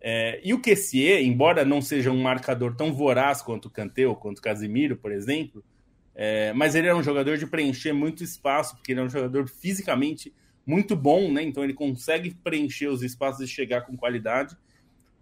É, 0.00 0.40
e 0.44 0.54
o 0.54 0.60
Kessier, 0.60 1.22
embora 1.22 1.64
não 1.64 1.80
seja 1.82 2.10
um 2.10 2.22
marcador 2.22 2.76
tão 2.76 2.92
voraz 2.92 3.42
quanto 3.42 3.66
o 3.66 3.70
Kanté 3.70 4.06
ou 4.06 4.14
quanto 4.14 4.38
o 4.38 4.42
Casimiro, 4.42 4.96
por 4.96 5.10
exemplo, 5.10 5.64
é, 6.14 6.52
mas 6.52 6.74
ele 6.74 6.88
é 6.88 6.94
um 6.94 7.02
jogador 7.02 7.36
de 7.36 7.46
preencher 7.46 7.92
muito 7.92 8.22
espaço, 8.22 8.76
porque 8.76 8.92
ele 8.92 9.00
é 9.00 9.02
um 9.04 9.08
jogador 9.08 9.48
fisicamente 9.48 10.32
muito 10.66 10.94
bom, 10.94 11.32
né? 11.32 11.42
Então 11.42 11.64
ele 11.64 11.74
consegue 11.74 12.34
preencher 12.34 12.88
os 12.88 13.02
espaços 13.02 13.40
e 13.40 13.48
chegar 13.48 13.82
com 13.82 13.96
qualidade. 13.96 14.56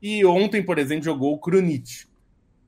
E 0.00 0.24
ontem, 0.24 0.62
por 0.62 0.78
exemplo, 0.78 1.04
jogou 1.04 1.35
o 1.35 1.38
Krunic. 1.38 2.06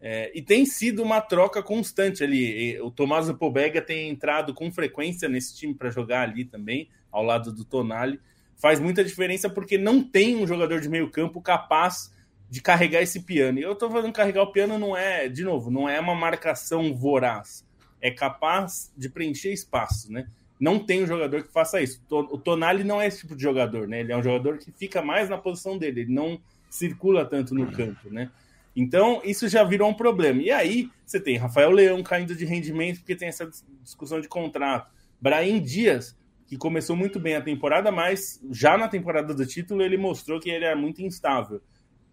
É, 0.00 0.30
e 0.34 0.40
tem 0.40 0.64
sido 0.64 1.02
uma 1.02 1.20
troca 1.20 1.62
constante 1.62 2.22
ali. 2.22 2.80
O 2.80 2.90
Tomás 2.90 3.30
Pobega 3.32 3.82
tem 3.82 4.08
entrado 4.08 4.54
com 4.54 4.70
frequência 4.70 5.28
nesse 5.28 5.56
time 5.56 5.74
para 5.74 5.90
jogar 5.90 6.22
ali 6.22 6.44
também, 6.44 6.88
ao 7.10 7.22
lado 7.22 7.52
do 7.52 7.64
Tonali. 7.64 8.20
Faz 8.56 8.80
muita 8.80 9.04
diferença 9.04 9.50
porque 9.50 9.76
não 9.76 10.02
tem 10.02 10.36
um 10.36 10.46
jogador 10.46 10.80
de 10.80 10.88
meio 10.88 11.10
campo 11.10 11.40
capaz 11.40 12.12
de 12.50 12.62
carregar 12.62 13.02
esse 13.02 13.20
piano. 13.20 13.58
E 13.58 13.62
eu 13.62 13.72
estou 13.72 13.90
falando 13.90 14.12
carregar 14.12 14.42
o 14.42 14.52
piano 14.52 14.78
não 14.78 14.96
é, 14.96 15.28
de 15.28 15.44
novo, 15.44 15.70
não 15.70 15.88
é 15.88 16.00
uma 16.00 16.14
marcação 16.14 16.94
voraz. 16.94 17.66
É 18.00 18.10
capaz 18.10 18.92
de 18.96 19.08
preencher 19.08 19.52
espaço, 19.52 20.10
né? 20.10 20.28
Não 20.58 20.78
tem 20.78 21.04
um 21.04 21.06
jogador 21.06 21.44
que 21.44 21.52
faça 21.52 21.80
isso. 21.80 22.02
O 22.10 22.38
Tonali 22.38 22.82
não 22.82 23.00
é 23.00 23.06
esse 23.06 23.20
tipo 23.20 23.36
de 23.36 23.42
jogador, 23.42 23.86
né? 23.86 24.00
Ele 24.00 24.12
é 24.12 24.16
um 24.16 24.22
jogador 24.22 24.58
que 24.58 24.72
fica 24.72 25.02
mais 25.02 25.28
na 25.28 25.38
posição 25.38 25.78
dele. 25.78 26.00
Ele 26.00 26.12
não 26.12 26.40
circula 26.70 27.24
tanto 27.24 27.54
no 27.54 27.70
campo, 27.70 28.10
né? 28.10 28.30
Então, 28.74 29.20
isso 29.24 29.48
já 29.48 29.64
virou 29.64 29.90
um 29.90 29.94
problema. 29.94 30.40
E 30.40 30.50
aí, 30.50 30.90
você 31.04 31.18
tem 31.18 31.36
Rafael 31.36 31.70
Leão 31.70 32.02
caindo 32.02 32.34
de 32.36 32.44
rendimento 32.44 32.98
porque 32.98 33.16
tem 33.16 33.28
essa 33.28 33.50
discussão 33.82 34.20
de 34.20 34.28
contrato. 34.28 34.92
Brahim 35.20 35.60
Dias, 35.60 36.16
que 36.46 36.56
começou 36.56 36.94
muito 36.94 37.18
bem 37.18 37.34
a 37.34 37.42
temporada, 37.42 37.90
mas 37.90 38.40
já 38.50 38.78
na 38.78 38.88
temporada 38.88 39.34
do 39.34 39.44
título 39.44 39.82
ele 39.82 39.96
mostrou 39.96 40.40
que 40.40 40.48
ele 40.48 40.64
era 40.64 40.76
muito 40.76 41.02
instável. 41.02 41.60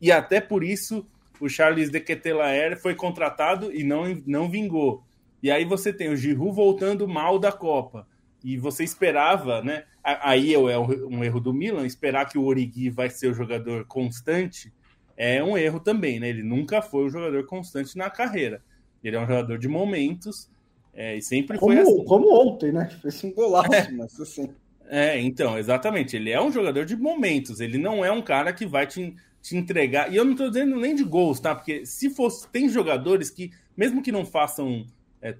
E 0.01 0.11
até 0.11 0.41
por 0.41 0.63
isso 0.63 1.07
o 1.39 1.47
Charles 1.47 1.89
de 1.89 1.99
Ketelaere 1.99 2.75
foi 2.75 2.95
contratado 2.95 3.73
e 3.73 3.83
não, 3.83 4.21
não 4.25 4.49
vingou. 4.49 5.03
E 5.41 5.51
aí 5.51 5.63
você 5.63 5.93
tem 5.93 6.09
o 6.09 6.17
Giroud 6.17 6.55
voltando 6.55 7.07
mal 7.07 7.37
da 7.37 7.51
Copa. 7.51 8.07
E 8.43 8.57
você 8.57 8.83
esperava, 8.83 9.61
né? 9.61 9.85
Aí 10.05 10.53
é 10.53 10.59
um 10.59 11.23
erro 11.23 11.39
do 11.39 11.53
Milan, 11.53 11.85
esperar 11.85 12.29
que 12.29 12.37
o 12.37 12.43
Origi 12.43 12.89
vai 12.89 13.09
ser 13.09 13.27
o 13.27 13.33
jogador 13.33 13.85
constante 13.85 14.71
é 15.17 15.43
um 15.43 15.57
erro 15.57 15.79
também, 15.79 16.19
né? 16.19 16.29
Ele 16.29 16.43
nunca 16.43 16.81
foi 16.81 17.05
um 17.05 17.09
jogador 17.09 17.45
constante 17.45 17.97
na 17.97 18.09
carreira. 18.09 18.61
Ele 19.03 19.15
é 19.15 19.19
um 19.19 19.27
jogador 19.27 19.57
de 19.57 19.67
momentos 19.67 20.49
é, 20.93 21.15
e 21.15 21.21
sempre 21.21 21.57
como, 21.57 21.73
foi 21.73 21.81
assim. 21.81 22.05
Como 22.05 22.33
ontem, 22.33 22.71
né? 22.71 22.89
Fez 23.01 23.23
um 23.23 23.31
golaço, 23.31 23.73
é. 23.73 23.91
mas 23.91 24.19
assim. 24.19 24.49
É, 24.87 25.19
então, 25.19 25.57
exatamente. 25.57 26.15
Ele 26.15 26.31
é 26.31 26.41
um 26.41 26.51
jogador 26.51 26.85
de 26.85 26.95
momentos. 26.95 27.59
Ele 27.59 27.77
não 27.77 28.03
é 28.03 28.11
um 28.11 28.21
cara 28.21 28.51
que 28.51 28.65
vai 28.65 28.85
te, 28.85 29.15
te 29.41 29.55
entregar. 29.55 30.11
E 30.11 30.15
eu 30.15 30.25
não 30.25 30.33
estou 30.33 30.49
dizendo 30.49 30.75
nem 30.79 30.95
de 30.95 31.03
gols, 31.03 31.39
tá? 31.39 31.55
Porque 31.55 31.85
se 31.85 32.09
fosse. 32.09 32.47
Tem 32.49 32.67
jogadores 32.67 33.29
que, 33.29 33.51
mesmo 33.75 34.01
que 34.01 34.11
não 34.11 34.25
façam 34.25 34.85
é, 35.21 35.35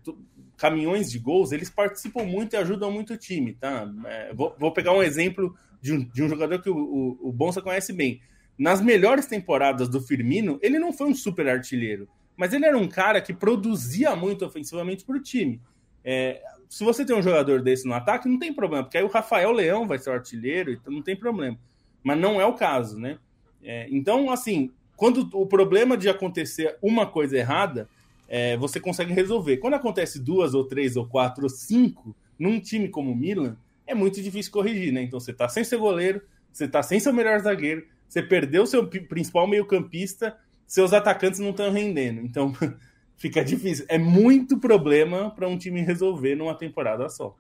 caminhões 0.58 1.12
de 1.12 1.20
gols, 1.20 1.52
eles 1.52 1.70
participam 1.70 2.24
muito 2.24 2.54
e 2.54 2.58
ajudam 2.58 2.92
muito 2.92 3.14
o 3.14 3.18
time, 3.18 3.54
tá? 3.54 3.92
É, 4.06 4.34
vou, 4.34 4.56
vou, 4.58 4.72
pegar 4.72 4.94
um 4.94 5.04
exemplo 5.04 5.56
de 5.82 5.94
um, 5.94 6.04
de 6.04 6.24
um 6.24 6.30
jogador 6.30 6.62
que 6.62 6.70
o, 6.70 6.78
o, 6.78 7.30
o 7.30 7.32
Bonsa 7.32 7.62
conhece 7.62 7.94
bem. 7.94 8.22
Nas 8.58 8.82
melhores 8.82 9.26
temporadas 9.26 9.90
do 9.90 10.02
Firmino, 10.02 10.58
ele 10.62 10.80
não 10.80 10.94
foi 10.94 11.08
um 11.08 11.16
super 11.16 11.48
artilheiro, 11.48 12.08
mas 12.38 12.54
ele 12.54 12.66
era 12.66 12.78
um 12.78 12.88
cara 12.88 13.22
que 13.22 13.34
produzia 13.34 14.16
muito 14.16 14.46
ofensivamente 14.46 15.04
para 15.04 15.18
o 15.18 15.22
time. 15.22 15.62
É, 16.04 16.42
se 16.70 16.84
você 16.84 17.06
tem 17.06 17.16
um 17.16 17.22
jogador 17.22 17.62
desse 17.62 17.88
no 17.88 17.94
ataque, 17.94 18.30
não 18.30 18.40
tem 18.40 18.54
problema, 18.54 18.84
porque 18.84 18.98
aí 18.98 19.04
o 19.04 19.10
Rafael 19.10 19.52
Leão 19.52 19.88
vai 19.88 19.98
ser 19.98 20.10
o 20.10 20.14
artilheiro, 20.14 20.72
então 20.72 20.92
não 20.92 21.02
tem 21.02 21.16
problema. 21.16 21.58
Mas 22.04 22.20
não 22.20 22.40
é 22.40 22.46
o 22.46 22.54
caso, 22.54 23.00
né? 23.00 23.18
É, 23.64 23.88
então, 23.90 24.30
assim, 24.30 24.72
quando 24.96 25.28
o 25.34 25.46
problema 25.46 25.98
de 25.98 26.08
acontecer 26.08 26.78
uma 26.82 27.06
coisa 27.06 27.38
errada, 27.38 27.90
é, 28.36 28.58
você 28.58 28.82
consegue 28.82 29.14
resolver. 29.14 29.58
Quando 29.58 29.76
acontece 29.76 30.20
duas, 30.20 30.54
ou 30.54 30.66
três, 30.66 30.98
ou 30.98 31.08
quatro, 31.08 31.44
ou 31.44 31.50
cinco, 31.50 32.14
num 32.38 32.60
time 32.60 32.90
como 32.90 33.14
o 33.14 33.16
Milan, 33.16 33.56
é 33.88 33.96
muito 33.96 34.22
difícil 34.22 34.52
corrigir, 34.52 34.92
né? 34.92 35.04
Então 35.04 35.22
você 35.22 35.32
tá 35.32 35.48
sem 35.48 35.64
seu 35.64 35.80
goleiro, 35.80 36.22
você 36.52 36.68
tá 36.68 36.84
sem 36.84 37.00
seu 37.00 37.14
melhor 37.14 37.40
zagueiro, 37.40 37.88
você 38.10 38.22
perdeu 38.22 38.68
seu 38.68 38.86
principal 38.86 39.48
meio-campista, 39.48 40.38
seus 40.68 40.92
atacantes 40.92 41.40
não 41.40 41.52
estão 41.52 41.72
rendendo. 41.72 42.20
Então 42.20 42.52
fica 43.16 43.42
difícil. 43.42 43.86
É 43.88 43.98
muito 43.98 44.60
problema 44.60 45.32
para 45.32 45.48
um 45.48 45.58
time 45.58 45.82
resolver 45.82 46.36
numa 46.36 46.56
temporada 46.56 47.08
só. 47.08 47.38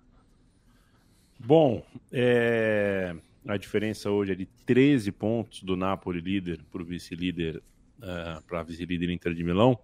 Bom, 1.38 1.86
é... 2.10 3.14
a 3.46 3.58
diferença 3.58 4.10
hoje 4.10 4.32
é 4.32 4.36
de 4.36 4.46
13 4.66 5.12
pontos 5.12 5.62
do 5.62 5.76
Napoli 5.76 6.22
líder 6.22 6.62
para 6.72 6.82
o 6.82 6.86
vice-líder, 6.86 7.62
uh, 8.00 8.42
para 8.48 8.64
vice-líder 8.64 9.10
Inter 9.10 9.34
de 9.34 9.44
Milão 9.44 9.78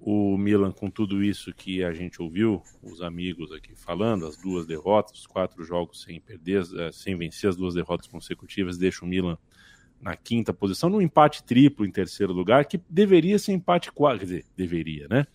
o 0.00 0.36
Milan, 0.38 0.72
com 0.72 0.90
tudo 0.90 1.22
isso 1.22 1.52
que 1.52 1.84
a 1.84 1.92
gente 1.92 2.22
ouviu, 2.22 2.62
os 2.82 3.02
amigos 3.02 3.52
aqui 3.52 3.74
falando, 3.74 4.26
as 4.26 4.36
duas 4.36 4.66
derrotas, 4.66 5.20
os 5.20 5.26
quatro 5.26 5.62
jogos 5.62 6.02
sem 6.02 6.18
perder, 6.18 6.64
eh, 6.78 6.90
sem 6.90 7.16
vencer 7.16 7.50
as 7.50 7.56
duas 7.56 7.74
derrotas 7.74 8.06
consecutivas, 8.06 8.78
deixa 8.78 9.04
o 9.04 9.08
Milan 9.08 9.36
na 10.00 10.16
quinta 10.16 10.54
posição, 10.54 10.88
no 10.88 11.02
empate 11.02 11.44
triplo 11.44 11.84
em 11.84 11.90
terceiro 11.90 12.32
lugar, 12.32 12.64
que 12.64 12.80
deveria 12.88 13.38
ser 13.38 13.52
empate 13.52 13.92
quádruplo, 13.92 14.18
quer 14.20 14.24
dizer, 14.24 14.46
deveria, 14.56 15.06
né? 15.08 15.26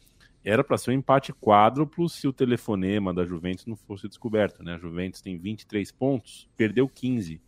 Era 0.44 0.64
para 0.64 0.78
ser 0.78 0.92
um 0.92 0.94
empate 0.94 1.32
quádruplo 1.34 2.10
se 2.10 2.28
o 2.28 2.34
telefonema 2.34 3.14
da 3.14 3.26
Juventus 3.26 3.66
não 3.68 3.76
fosse 3.76 4.08
descoberto, 4.08 4.64
né? 4.64 4.74
A 4.74 4.78
Juventus 4.78 5.22
tem 5.22 5.38
23 5.38 5.92
pontos, 5.92 6.50
perdeu 6.58 6.88
15, 6.88 7.40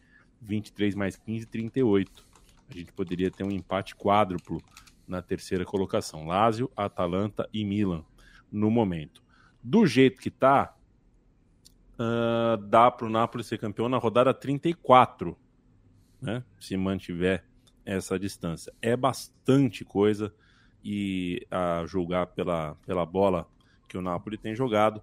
23 0.41 0.93
mais 0.93 1.15
15, 1.15 1.47
38. 1.47 2.27
A 2.69 2.73
gente 2.73 2.91
poderia 2.93 3.31
ter 3.31 3.43
um 3.43 3.51
empate 3.51 3.95
quádruplo 3.95 4.61
na 5.07 5.21
terceira 5.21 5.63
colocação. 5.63 6.27
Lazio, 6.27 6.71
Atalanta 6.75 7.49
e 7.53 7.63
Milan 7.63 8.03
no 8.51 8.69
momento. 8.69 9.23
Do 9.63 9.85
jeito 9.85 10.21
que 10.21 10.29
tá, 10.29 10.75
uh, 11.93 12.57
dá 12.57 12.91
para 12.91 13.07
o 13.07 13.09
Napoli 13.09 13.43
ser 13.43 13.57
campeão 13.57 13.89
na 13.89 13.97
rodada 13.97 14.33
34, 14.33 15.37
né? 16.21 16.43
Se 16.59 16.75
mantiver 16.75 17.45
essa 17.85 18.19
distância. 18.19 18.73
É 18.81 18.95
bastante 18.97 19.85
coisa 19.85 20.33
e 20.83 21.45
a 21.49 21.85
julgar 21.85 22.27
pela, 22.27 22.75
pela 22.85 23.05
bola 23.05 23.47
que 23.87 23.97
o 23.97 24.01
Napoli 24.01 24.37
tem 24.37 24.53
jogado, 24.53 25.01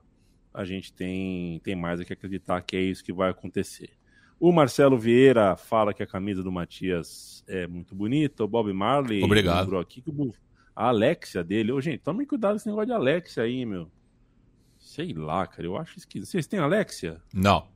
a 0.53 0.65
gente 0.65 0.93
tem, 0.93 1.59
tem 1.61 1.75
mais 1.75 1.99
a 2.01 2.05
que 2.05 2.13
acreditar 2.13 2.61
que 2.63 2.77
é 2.77 2.81
isso 2.81 3.03
que 3.03 3.13
vai 3.13 3.31
acontecer. 3.31 3.91
O 4.39 4.53
Marcelo 4.53 4.99
Vieira 4.99 5.57
fala 5.57 5.95
que 5.95 6.03
a 6.03 6.07
camisa 6.07 6.43
do 6.43 6.53
Matias 6.53 7.45
é 7.47 7.67
muito 7.67 7.95
bonita. 7.95 8.45
O 8.45 8.49
Bob 8.49 8.73
Marley 8.73 9.23
Obrigado. 9.23 9.61
lembrou 9.61 9.81
aqui 9.81 10.03
que 10.03 10.11
a 10.75 10.89
Alexia 10.89 11.45
dele. 11.45 11.73
Ô, 11.73 11.81
gente, 11.81 11.99
tome 11.99 12.27
cuidado 12.27 12.53
com 12.53 12.57
esse 12.57 12.67
negócio 12.67 12.87
de 12.87 12.93
Alexia 12.93 13.43
aí, 13.45 13.65
meu. 13.65 13.89
Sei 14.79 15.13
lá, 15.15 15.47
cara, 15.47 15.67
eu 15.67 15.77
acho 15.77 15.99
esquisito. 15.99 16.31
Vocês 16.31 16.47
têm 16.47 16.59
Alexia? 16.59 17.21
Não. 17.33 17.67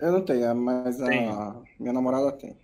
Eu 0.00 0.12
não 0.12 0.22
tenho, 0.22 0.54
mas 0.54 1.00
a 1.00 1.08
minha 1.78 1.92
namorada 1.92 2.32
tem. 2.32 2.56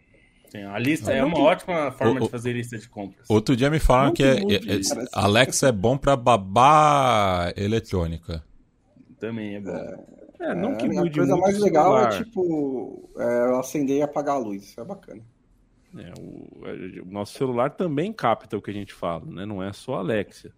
Tem. 0.50 0.64
A 0.64 0.78
lista 0.78 1.12
ah, 1.12 1.14
é 1.14 1.24
uma 1.24 1.34
tem... 1.34 1.44
ótima 1.44 1.92
forma 1.92 2.20
o, 2.20 2.24
de 2.24 2.28
fazer 2.28 2.52
lista 2.52 2.76
de 2.76 2.88
compras. 2.88 3.30
Outro 3.30 3.54
dia 3.54 3.70
me 3.70 3.78
falaram 3.78 4.12
que 4.12 4.22
é, 4.22 4.38
é, 4.38 4.54
é, 4.56 4.80
Alexa 5.12 5.68
é 5.68 5.72
bom 5.72 5.96
para 5.96 6.16
babá 6.16 7.52
eletrônica. 7.56 8.44
Também 9.20 9.54
é 9.54 9.60
bom. 9.60 9.70
É... 9.70 10.19
É, 10.40 10.54
não 10.54 10.74
que 10.74 10.88
mude 10.88 11.10
A 11.10 11.22
coisa 11.22 11.36
mais 11.36 11.58
legal 11.58 11.98
é, 11.98 12.08
tipo, 12.16 13.10
é, 13.16 13.58
acender 13.58 13.98
e 13.98 14.02
apagar 14.02 14.36
a 14.36 14.38
luz. 14.38 14.64
Isso 14.64 14.80
é 14.80 14.84
bacana. 14.84 15.20
É, 15.96 16.12
o, 16.18 16.66
é, 16.66 17.00
o, 17.00 17.06
nosso 17.06 17.36
celular 17.36 17.70
também 17.70 18.12
capta 18.12 18.56
o 18.56 18.62
que 18.62 18.70
a 18.70 18.74
gente 18.74 18.94
fala, 18.94 19.24
né? 19.26 19.44
Não 19.44 19.62
é 19.62 19.72
só 19.72 19.96
a 19.96 19.98
Alexia. 19.98 20.52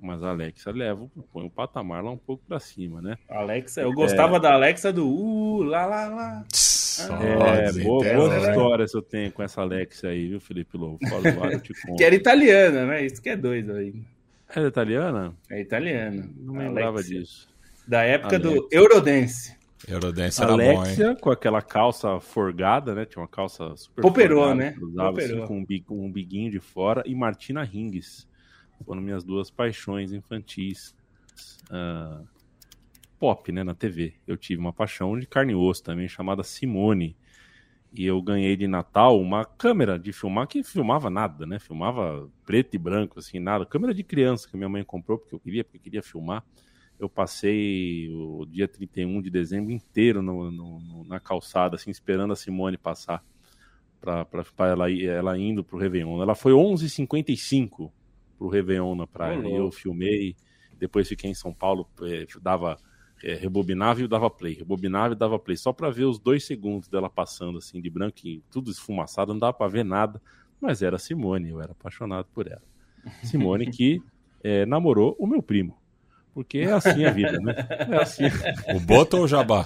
Mas 0.00 0.22
a 0.22 0.30
Alexa 0.30 0.70
leva, 0.70 1.10
põe 1.30 1.44
o 1.44 1.50
patamar 1.50 2.02
lá 2.02 2.10
um 2.10 2.16
pouco 2.16 2.42
para 2.48 2.58
cima, 2.58 3.02
né? 3.02 3.18
Alexa, 3.28 3.82
eu 3.82 3.92
gostava 3.92 4.36
é... 4.36 4.40
da 4.40 4.54
Alexa 4.54 4.90
do 4.90 5.06
uh, 5.06 5.62
lá, 5.62 5.84
lá, 5.84 6.08
lá. 6.08 6.46
É, 6.98 7.72
boa, 7.82 8.14
boas 8.14 8.42
histórias 8.42 8.94
eu 8.94 9.02
tenho 9.02 9.30
com 9.30 9.42
essa 9.42 9.60
Alexa 9.60 10.08
aí, 10.08 10.28
viu, 10.28 10.40
Felipe 10.40 10.78
Lobo? 10.78 10.98
que 11.98 12.04
era 12.04 12.14
italiana, 12.14 12.86
né? 12.86 13.04
Isso 13.04 13.20
que 13.20 13.28
é 13.28 13.36
doido 13.36 13.74
aí. 13.74 13.94
É 14.56 14.62
italiana? 14.62 15.34
É 15.50 15.60
italiana. 15.60 16.28
Não 16.38 16.54
lembrava 16.54 17.02
disso. 17.02 17.49
Da 17.86 18.02
época 18.02 18.38
do 18.38 18.68
Eurodance. 18.70 19.58
Eurodance 19.88 20.42
era 20.42 20.52
Alexia, 20.52 21.06
bom, 21.06 21.10
hein? 21.12 21.16
com 21.20 21.30
aquela 21.30 21.62
calça 21.62 22.20
forgada, 22.20 22.94
né? 22.94 23.06
Tinha 23.06 23.22
uma 23.22 23.28
calça 23.28 23.74
super 23.76 24.02
Poperou, 24.02 24.44
forgada, 24.44 24.54
né? 24.54 24.76
Usava 24.80 25.10
Poperou. 25.10 25.44
assim, 25.44 25.82
com 25.86 25.96
um, 25.96 26.04
um 26.04 26.12
biguinho 26.12 26.50
de 26.50 26.60
fora. 26.60 27.02
E 27.06 27.14
Martina 27.14 27.64
Hingis. 27.64 28.28
Foram 28.84 29.00
minhas 29.00 29.24
duas 29.24 29.50
paixões 29.50 30.12
infantis. 30.12 30.94
ah, 31.70 32.22
pop, 33.18 33.52
né? 33.52 33.62
Na 33.62 33.74
TV. 33.74 34.14
Eu 34.26 34.36
tive 34.36 34.60
uma 34.60 34.72
paixão 34.72 35.18
de 35.18 35.26
carne 35.26 35.52
e 35.52 35.54
osso 35.56 35.82
também, 35.82 36.08
chamada 36.08 36.42
Simone. 36.42 37.16
E 37.92 38.06
eu 38.06 38.22
ganhei 38.22 38.56
de 38.56 38.68
Natal 38.68 39.20
uma 39.20 39.44
câmera 39.44 39.98
de 39.98 40.12
filmar 40.12 40.46
que 40.46 40.62
filmava 40.62 41.10
nada, 41.10 41.44
né? 41.44 41.58
Filmava 41.58 42.30
preto 42.46 42.74
e 42.74 42.78
branco, 42.78 43.18
assim, 43.18 43.38
nada. 43.40 43.66
Câmera 43.66 43.92
de 43.92 44.04
criança 44.04 44.48
que 44.48 44.56
minha 44.56 44.68
mãe 44.68 44.84
comprou 44.84 45.18
porque 45.18 45.34
eu 45.34 45.40
queria, 45.40 45.64
porque 45.64 45.76
eu 45.76 45.82
queria 45.82 46.02
filmar. 46.02 46.44
Eu 47.00 47.08
passei 47.08 48.10
o 48.12 48.44
dia 48.46 48.68
31 48.68 49.22
de 49.22 49.30
dezembro 49.30 49.72
inteiro 49.72 50.22
no, 50.22 50.50
no- 50.50 51.04
na 51.04 51.18
calçada, 51.18 51.76
assim, 51.76 51.90
esperando 51.90 52.32
a 52.32 52.36
Simone 52.36 52.76
passar 52.76 53.24
para 54.00 54.68
ela, 54.68 54.90
ela 54.92 55.38
indo 55.38 55.64
pro 55.64 55.78
Réveillon. 55.78 56.22
Ela 56.22 56.34
foi 56.34 56.52
11h55 56.52 57.92
pro 58.38 58.48
Réveillon 58.48 58.94
na 58.94 59.06
praia. 59.06 59.46
Eu 59.46 59.70
filmei, 59.72 60.36
depois 60.78 61.08
fiquei 61.08 61.30
em 61.30 61.34
São 61.34 61.52
Paulo, 61.54 61.88
eh, 62.02 62.26
dava 62.40 62.76
é, 63.22 63.34
rebobinava 63.34 64.00
e 64.02 64.08
dava 64.08 64.30
play, 64.30 64.54
rebobinava 64.54 65.12
e 65.14 65.16
dava 65.16 65.38
play, 65.38 65.56
só 65.56 65.72
para 65.72 65.90
ver 65.90 66.04
os 66.04 66.18
dois 66.18 66.44
segundos 66.44 66.88
dela 66.88 67.10
passando 67.10 67.58
assim 67.58 67.80
de 67.80 67.90
branco 67.90 68.20
e 68.24 68.42
tudo 68.50 68.70
esfumaçado, 68.70 69.32
não 69.32 69.38
dava 69.40 69.52
para 69.52 69.68
ver 69.70 69.84
nada, 69.84 70.22
mas 70.60 70.80
era 70.82 70.96
a 70.96 70.98
Simone, 70.98 71.50
eu 71.50 71.60
era 71.60 71.72
apaixonado 71.72 72.28
por 72.32 72.46
ela. 72.46 72.62
Simone 73.22 73.66
que 73.66 74.02
é, 74.42 74.64
namorou 74.66 75.16
o 75.18 75.26
meu 75.26 75.42
primo, 75.42 75.79
porque 76.34 76.58
é 76.58 76.72
assim 76.72 77.04
a 77.04 77.10
vida, 77.10 77.38
né? 77.40 77.54
É 77.90 77.96
assim, 78.02 78.24
O 78.74 78.80
Boto 78.80 79.16
ou 79.16 79.24
o 79.24 79.28
Jabá? 79.28 79.64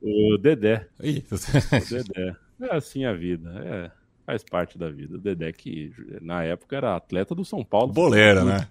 o 0.00 0.38
Dedé, 0.38 0.86
Ih, 1.02 1.24
o 1.30 1.90
Dedé, 1.90 2.36
é 2.60 2.76
assim 2.76 3.04
a 3.04 3.12
vida, 3.12 3.50
é, 3.64 3.90
faz 4.24 4.44
parte 4.44 4.78
da 4.78 4.88
vida. 4.90 5.16
O 5.16 5.20
Dedé 5.20 5.52
que 5.52 5.92
na 6.20 6.44
época 6.44 6.76
era 6.76 6.96
atleta 6.96 7.34
do 7.34 7.44
São 7.44 7.64
Paulo. 7.64 7.92
boleira, 7.92 8.44
né? 8.44 8.68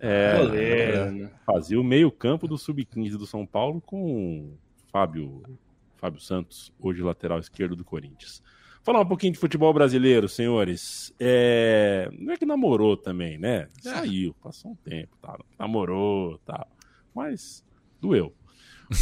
É, 0.00 0.38
Goleiro, 0.38 1.10
né? 1.12 1.30
fazia 1.44 1.80
o 1.80 1.84
meio-campo 1.84 2.46
do 2.46 2.56
Sub-15 2.56 3.16
do 3.16 3.26
São 3.26 3.44
Paulo 3.44 3.80
com 3.80 4.52
o 4.52 4.58
Fábio, 4.92 5.42
Fábio 5.96 6.20
Santos, 6.20 6.72
hoje 6.78 7.02
lateral 7.02 7.40
esquerdo 7.40 7.74
do 7.74 7.84
Corinthians. 7.84 8.42
Falar 8.82 9.00
um 9.00 9.06
pouquinho 9.06 9.32
de 9.32 9.38
futebol 9.38 9.72
brasileiro, 9.72 10.28
senhores. 10.28 11.12
É, 11.20 12.08
Não 12.18 12.32
é 12.32 12.36
que 12.36 12.46
namorou 12.46 12.96
também, 12.96 13.38
né? 13.38 13.68
Saiu, 13.80 14.34
passou 14.42 14.70
um 14.70 14.76
tempo, 14.76 15.16
tá? 15.20 15.38
namorou, 15.58 16.38
tá? 16.38 16.66
mas 17.18 17.64
doeu. 18.00 18.32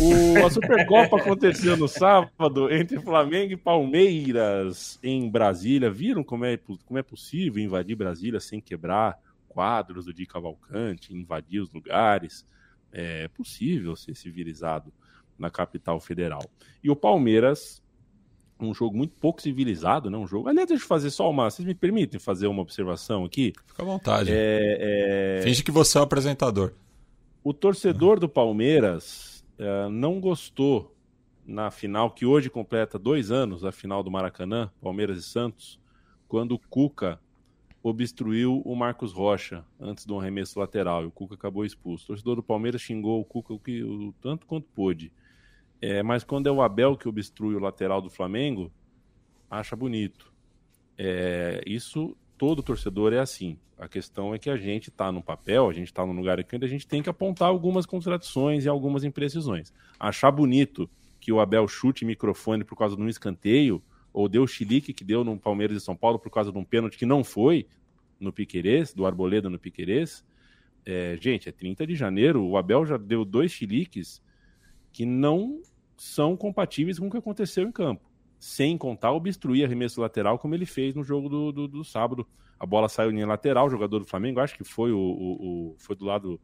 O... 0.00 0.44
A 0.44 0.50
Supercopa 0.50 1.16
aconteceu 1.20 1.76
no 1.76 1.86
sábado 1.86 2.72
entre 2.72 2.98
Flamengo 3.00 3.52
e 3.52 3.56
Palmeiras 3.56 4.98
em 5.02 5.30
Brasília. 5.30 5.90
Viram 5.90 6.24
como 6.24 6.44
é, 6.44 6.56
como 6.56 6.98
é 6.98 7.02
possível 7.02 7.62
invadir 7.62 7.94
Brasília 7.94 8.40
sem 8.40 8.60
quebrar 8.60 9.18
quadros 9.48 10.06
do 10.06 10.14
Di 10.14 10.26
Cavalcante, 10.26 11.14
invadir 11.14 11.60
os 11.60 11.72
lugares. 11.72 12.44
É 12.90 13.28
possível 13.28 13.94
ser 13.94 14.16
civilizado 14.16 14.92
na 15.38 15.50
capital 15.50 16.00
federal. 16.00 16.42
E 16.82 16.90
o 16.90 16.96
Palmeiras, 16.96 17.82
um 18.58 18.72
jogo 18.72 18.96
muito 18.96 19.14
pouco 19.20 19.42
civilizado, 19.42 20.10
né? 20.10 20.16
Um 20.16 20.26
jogo. 20.26 20.48
Aliás, 20.48 20.68
deixa 20.68 20.84
eu 20.84 20.88
fazer 20.88 21.10
só 21.10 21.30
uma. 21.30 21.50
Vocês 21.50 21.66
me 21.66 21.74
permitem 21.74 22.18
fazer 22.18 22.46
uma 22.46 22.62
observação 22.62 23.24
aqui? 23.24 23.52
Fica 23.66 23.82
à 23.82 23.86
vontade. 23.86 24.30
É, 24.32 25.38
é, 25.38 25.42
Finge 25.42 25.62
que 25.62 25.70
você 25.70 25.98
é 25.98 26.00
o 26.00 26.04
apresentador. 26.04 26.72
O 27.44 27.52
torcedor 27.52 28.18
do 28.18 28.28
Palmeiras 28.28 29.44
eh, 29.58 29.88
não 29.88 30.20
gostou 30.20 30.94
na 31.46 31.70
final, 31.70 32.10
que 32.10 32.26
hoje 32.26 32.50
completa 32.50 32.98
dois 32.98 33.30
anos, 33.30 33.64
a 33.64 33.70
final 33.70 34.02
do 34.02 34.10
Maracanã, 34.10 34.70
Palmeiras 34.80 35.18
e 35.18 35.22
Santos, 35.22 35.78
quando 36.26 36.52
o 36.52 36.58
Cuca 36.58 37.20
obstruiu 37.82 38.62
o 38.64 38.74
Marcos 38.74 39.12
Rocha 39.12 39.64
antes 39.78 40.04
do 40.04 40.18
arremesso 40.18 40.58
lateral 40.58 41.04
e 41.04 41.06
o 41.06 41.10
Cuca 41.10 41.36
acabou 41.36 41.64
expulso. 41.64 42.04
O 42.04 42.06
torcedor 42.08 42.36
do 42.36 42.42
Palmeiras 42.42 42.80
xingou 42.80 43.20
o 43.20 43.24
Cuca 43.24 43.54
o, 43.54 43.60
que, 43.60 43.84
o 43.84 44.12
tanto 44.20 44.44
quanto 44.44 44.66
pôde. 44.74 45.12
É, 45.80 46.02
mas 46.02 46.24
quando 46.24 46.48
é 46.48 46.50
o 46.50 46.62
Abel 46.62 46.96
que 46.96 47.08
obstrui 47.08 47.54
o 47.54 47.58
lateral 47.58 48.00
do 48.00 48.10
Flamengo, 48.10 48.72
acha 49.50 49.76
bonito. 49.76 50.32
É, 50.96 51.62
isso 51.66 52.16
todo 52.38 52.62
torcedor 52.62 53.12
é 53.12 53.18
assim. 53.18 53.58
A 53.78 53.86
questão 53.86 54.34
é 54.34 54.38
que 54.38 54.48
a 54.48 54.56
gente 54.56 54.88
está 54.88 55.12
no 55.12 55.22
papel, 55.22 55.68
a 55.68 55.72
gente 55.72 55.88
está 55.88 56.04
num 56.04 56.14
lugar 56.14 56.40
aqui 56.40 56.56
onde 56.56 56.64
a 56.64 56.68
gente 56.68 56.86
tem 56.86 57.02
que 57.02 57.10
apontar 57.10 57.48
algumas 57.48 57.84
contradições 57.84 58.64
e 58.64 58.68
algumas 58.68 59.04
imprecisões. 59.04 59.72
Achar 60.00 60.30
bonito 60.30 60.88
que 61.20 61.30
o 61.30 61.40
Abel 61.40 61.68
chute 61.68 62.04
microfone 62.04 62.64
por 62.64 62.76
causa 62.76 62.96
de 62.96 63.02
um 63.02 63.08
escanteio, 63.08 63.82
ou 64.12 64.30
deu 64.30 64.44
o 64.44 64.46
chilique 64.46 64.94
que 64.94 65.04
deu 65.04 65.22
no 65.22 65.38
Palmeiras 65.38 65.76
e 65.76 65.84
São 65.84 65.94
Paulo 65.94 66.18
por 66.18 66.30
causa 66.30 66.50
de 66.50 66.56
um 66.56 66.64
pênalti 66.64 66.96
que 66.96 67.04
não 67.04 67.22
foi 67.22 67.66
no 68.18 68.32
Piquerez, 68.32 68.94
do 68.94 69.04
Arboleda 69.04 69.50
no 69.50 69.58
Piquerez. 69.58 70.24
É, 70.86 71.18
gente, 71.20 71.50
é 71.50 71.52
30 71.52 71.86
de 71.86 71.94
janeiro, 71.94 72.42
o 72.42 72.56
Abel 72.56 72.86
já 72.86 72.96
deu 72.96 73.26
dois 73.26 73.52
chiliques 73.52 74.22
que 74.96 75.04
não 75.04 75.60
são 75.94 76.34
compatíveis 76.34 76.98
com 76.98 77.08
o 77.08 77.10
que 77.10 77.18
aconteceu 77.18 77.68
em 77.68 77.70
campo. 77.70 78.10
Sem 78.38 78.78
contar 78.78 79.12
obstruir 79.12 79.62
arremesso 79.62 80.00
lateral, 80.00 80.38
como 80.38 80.54
ele 80.54 80.64
fez 80.64 80.94
no 80.94 81.04
jogo 81.04 81.28
do, 81.28 81.52
do, 81.52 81.68
do 81.68 81.84
sábado. 81.84 82.26
A 82.58 82.64
bola 82.64 82.88
saiu 82.88 83.10
em 83.10 83.24
lateral, 83.26 83.66
o 83.66 83.70
jogador 83.70 83.98
do 83.98 84.06
Flamengo, 84.06 84.40
acho 84.40 84.56
que 84.56 84.64
foi 84.64 84.92
o, 84.92 84.98
o, 84.98 85.72
o 85.72 85.76
foi 85.76 85.94
do 85.94 86.06
lado. 86.06 86.40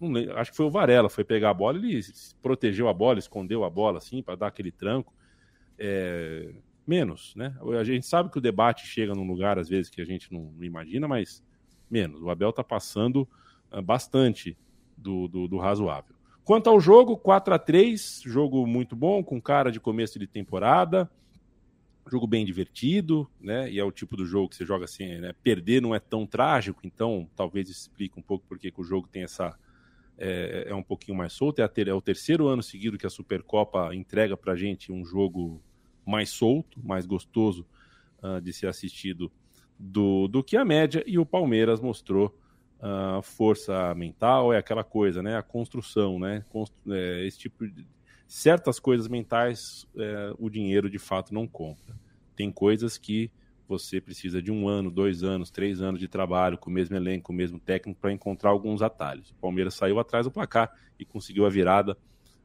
Lembro, 0.00 0.34
acho 0.38 0.50
que 0.50 0.56
foi 0.56 0.64
o 0.64 0.70
Varela, 0.70 1.10
foi 1.10 1.24
pegar 1.24 1.50
a 1.50 1.54
bola, 1.54 1.76
ele 1.76 2.00
protegeu 2.40 2.88
a 2.88 2.94
bola, 2.94 3.18
escondeu 3.18 3.64
a 3.64 3.68
bola 3.68 3.98
assim, 3.98 4.22
para 4.22 4.34
dar 4.34 4.46
aquele 4.46 4.72
tranco. 4.72 5.12
É, 5.78 6.54
menos, 6.86 7.36
né? 7.36 7.54
A 7.78 7.84
gente 7.84 8.06
sabe 8.06 8.30
que 8.30 8.38
o 8.38 8.40
debate 8.40 8.86
chega 8.86 9.14
num 9.14 9.26
lugar, 9.26 9.58
às 9.58 9.68
vezes, 9.68 9.90
que 9.90 10.00
a 10.00 10.06
gente 10.06 10.32
não, 10.32 10.54
imagina, 10.62 11.06
mas 11.06 11.44
menos. 11.90 12.22
O 12.22 12.30
Abel 12.30 12.50
tá 12.50 12.64
passando 12.64 13.28
uh, 13.70 13.82
bastante 13.82 14.56
do, 14.96 15.28
do, 15.28 15.46
do 15.46 15.58
razoável. 15.58 16.13
Quanto 16.44 16.68
ao 16.68 16.78
jogo, 16.78 17.16
4 17.16 17.54
a 17.54 17.58
3 17.58 18.22
jogo 18.26 18.66
muito 18.66 18.94
bom, 18.94 19.24
com 19.24 19.40
cara 19.40 19.72
de 19.72 19.80
começo 19.80 20.18
de 20.18 20.26
temporada, 20.26 21.10
jogo 22.10 22.26
bem 22.26 22.44
divertido, 22.44 23.26
né? 23.40 23.70
E 23.70 23.78
é 23.78 23.84
o 23.84 23.90
tipo 23.90 24.14
do 24.14 24.26
jogo 24.26 24.50
que 24.50 24.56
você 24.56 24.66
joga 24.66 24.84
assim, 24.84 25.20
né? 25.20 25.34
Perder 25.42 25.80
não 25.80 25.94
é 25.94 25.98
tão 25.98 26.26
trágico, 26.26 26.80
então 26.84 27.26
talvez 27.34 27.70
explique 27.70 28.18
um 28.18 28.22
pouco 28.22 28.44
porque 28.46 28.70
que 28.70 28.80
o 28.80 28.84
jogo 28.84 29.08
tem 29.08 29.22
essa. 29.22 29.58
É, 30.16 30.66
é 30.68 30.74
um 30.74 30.82
pouquinho 30.82 31.16
mais 31.16 31.32
solto. 31.32 31.62
É, 31.62 31.66
ter, 31.66 31.88
é, 31.88 31.94
o 31.94 32.02
terceiro 32.02 32.46
ano 32.46 32.62
seguido 32.62 32.98
que 32.98 33.06
a 33.06 33.10
Supercopa 33.10 33.94
entrega 33.94 34.36
pra 34.36 34.54
gente 34.54 34.92
um 34.92 35.04
jogo 35.04 35.62
mais 36.06 36.28
solto, 36.28 36.78
mais 36.84 37.06
gostoso 37.06 37.66
uh, 38.22 38.40
de 38.40 38.52
ser 38.52 38.66
assistido 38.66 39.32
do, 39.78 40.28
do 40.28 40.44
que 40.44 40.56
a 40.56 40.64
média, 40.64 41.02
e 41.06 41.18
o 41.18 41.26
Palmeiras 41.26 41.80
mostrou 41.80 42.38
Uh, 42.80 43.22
força 43.22 43.94
mental 43.94 44.52
é 44.52 44.58
aquela 44.58 44.84
coisa, 44.84 45.22
né? 45.22 45.36
A 45.36 45.42
construção, 45.42 46.18
né? 46.18 46.44
Constru 46.50 46.92
é, 46.92 47.26
esse 47.26 47.38
tipo 47.38 47.66
de 47.66 47.86
certas 48.26 48.78
coisas 48.78 49.08
mentais 49.08 49.86
é, 49.96 50.34
o 50.38 50.50
dinheiro 50.50 50.90
de 50.90 50.98
fato 50.98 51.32
não 51.32 51.46
compra. 51.46 51.94
Tem 52.36 52.50
coisas 52.50 52.98
que 52.98 53.30
você 53.66 54.00
precisa 54.00 54.42
de 54.42 54.52
um 54.52 54.68
ano, 54.68 54.90
dois 54.90 55.22
anos, 55.22 55.50
três 55.50 55.80
anos 55.80 55.98
de 55.98 56.08
trabalho 56.08 56.58
com 56.58 56.68
o 56.68 56.72
mesmo 56.72 56.94
elenco, 56.96 57.26
com 57.26 57.32
o 57.32 57.36
mesmo 57.36 57.58
técnico 57.58 58.00
para 58.00 58.12
encontrar 58.12 58.50
alguns 58.50 58.82
atalhos. 58.82 59.30
O 59.30 59.34
Palmeiras 59.36 59.74
saiu 59.74 59.98
atrás 59.98 60.26
do 60.26 60.32
placar 60.32 60.70
e 60.98 61.04
conseguiu 61.04 61.46
a 61.46 61.50
virada 61.50 61.96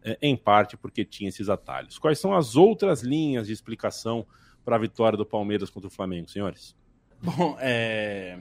é, 0.03 0.17
em 0.21 0.38
parte 0.38 0.77
porque 0.77 1.03
tinha 1.03 1.30
esses 1.30 1.49
atalhos. 1.49 1.97
Quais 1.97 2.19
são 2.19 2.34
as 2.34 2.55
outras 2.55 3.01
linhas 3.01 3.47
de 3.47 3.53
explicação 3.53 4.25
para 4.63 4.75
a 4.75 4.80
vitória 4.80 5.17
do 5.17 5.25
Palmeiras 5.25 5.69
contra 5.69 5.88
o 5.88 5.91
Flamengo, 5.91 6.30
senhores? 6.30 6.75
Bom, 7.21 7.57
é 7.59 8.39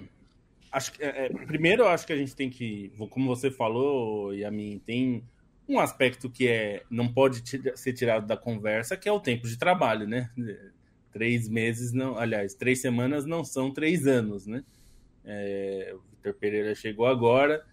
acho 0.70 0.92
que, 0.92 1.02
é, 1.02 1.28
primeiro 1.46 1.82
eu 1.82 1.88
acho 1.88 2.06
que 2.06 2.12
a 2.12 2.16
gente 2.16 2.34
tem 2.34 2.50
que, 2.50 2.92
como 3.10 3.26
você 3.26 3.50
falou, 3.50 4.30
a 4.44 4.50
mim 4.50 4.80
tem 4.84 5.24
um 5.68 5.78
aspecto 5.78 6.30
que 6.30 6.48
é 6.48 6.82
não 6.90 7.12
pode 7.12 7.42
ser 7.76 7.92
tirado 7.92 8.26
da 8.26 8.36
conversa, 8.36 8.96
que 8.96 9.08
é 9.08 9.12
o 9.12 9.20
tempo 9.20 9.46
de 9.46 9.58
trabalho, 9.58 10.06
né? 10.06 10.30
Três 11.12 11.48
meses 11.48 11.92
não, 11.92 12.18
aliás, 12.18 12.54
três 12.54 12.80
semanas 12.80 13.26
não 13.26 13.44
são 13.44 13.72
três 13.72 14.06
anos, 14.06 14.46
né? 14.46 14.64
É, 15.24 15.94
o 15.94 16.00
Vitor 16.10 16.34
Pereira 16.34 16.74
chegou 16.74 17.06
agora, 17.06 17.64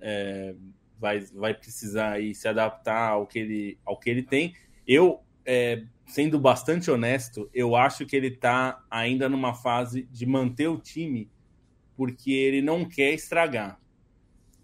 é, 0.00 0.54
vai, 0.98 1.20
vai 1.20 1.52
precisar 1.52 2.12
aí 2.12 2.34
se 2.34 2.48
adaptar 2.48 3.10
ao 3.10 3.26
que 3.26 3.38
ele, 3.38 3.78
ao 3.84 3.98
que 3.98 4.08
ele 4.08 4.22
tem. 4.22 4.54
Eu, 4.86 5.20
é, 5.44 5.82
sendo 6.06 6.38
bastante 6.38 6.90
honesto, 6.90 7.50
eu 7.52 7.76
acho 7.76 8.06
que 8.06 8.16
ele 8.16 8.28
está 8.28 8.82
ainda 8.90 9.28
numa 9.28 9.54
fase 9.54 10.08
de 10.10 10.24
manter 10.24 10.68
o 10.68 10.78
time 10.78 11.30
porque 11.96 12.32
ele 12.32 12.62
não 12.62 12.84
quer 12.84 13.12
estragar. 13.12 13.78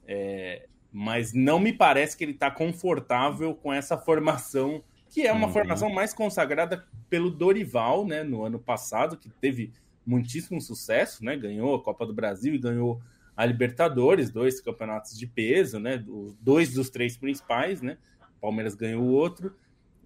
É, 0.06 0.68
mas 0.92 1.32
não 1.32 1.60
me 1.60 1.72
parece 1.72 2.16
que 2.16 2.24
ele 2.24 2.32
está 2.32 2.50
confortável 2.50 3.54
com 3.54 3.72
essa 3.72 3.96
formação, 3.96 4.82
que 5.10 5.26
é 5.26 5.32
uma 5.32 5.46
uhum. 5.46 5.52
formação 5.52 5.90
mais 5.90 6.14
consagrada 6.14 6.86
pelo 7.08 7.30
Dorival, 7.30 8.06
né, 8.06 8.22
no 8.22 8.44
ano 8.44 8.58
passado, 8.58 9.16
que 9.16 9.28
teve 9.28 9.72
muitíssimo 10.04 10.60
sucesso, 10.60 11.24
né, 11.24 11.36
ganhou 11.36 11.74
a 11.74 11.82
Copa 11.82 12.06
do 12.06 12.14
Brasil 12.14 12.54
e 12.54 12.58
ganhou 12.58 13.00
a 13.36 13.44
Libertadores, 13.44 14.30
dois 14.30 14.60
campeonatos 14.60 15.16
de 15.16 15.26
peso, 15.26 15.78
né, 15.78 16.02
dois 16.40 16.72
dos 16.72 16.90
três 16.90 17.16
principais, 17.16 17.82
né, 17.82 17.98
Palmeiras 18.40 18.74
ganhou 18.74 19.04
o 19.04 19.12
outro, 19.12 19.54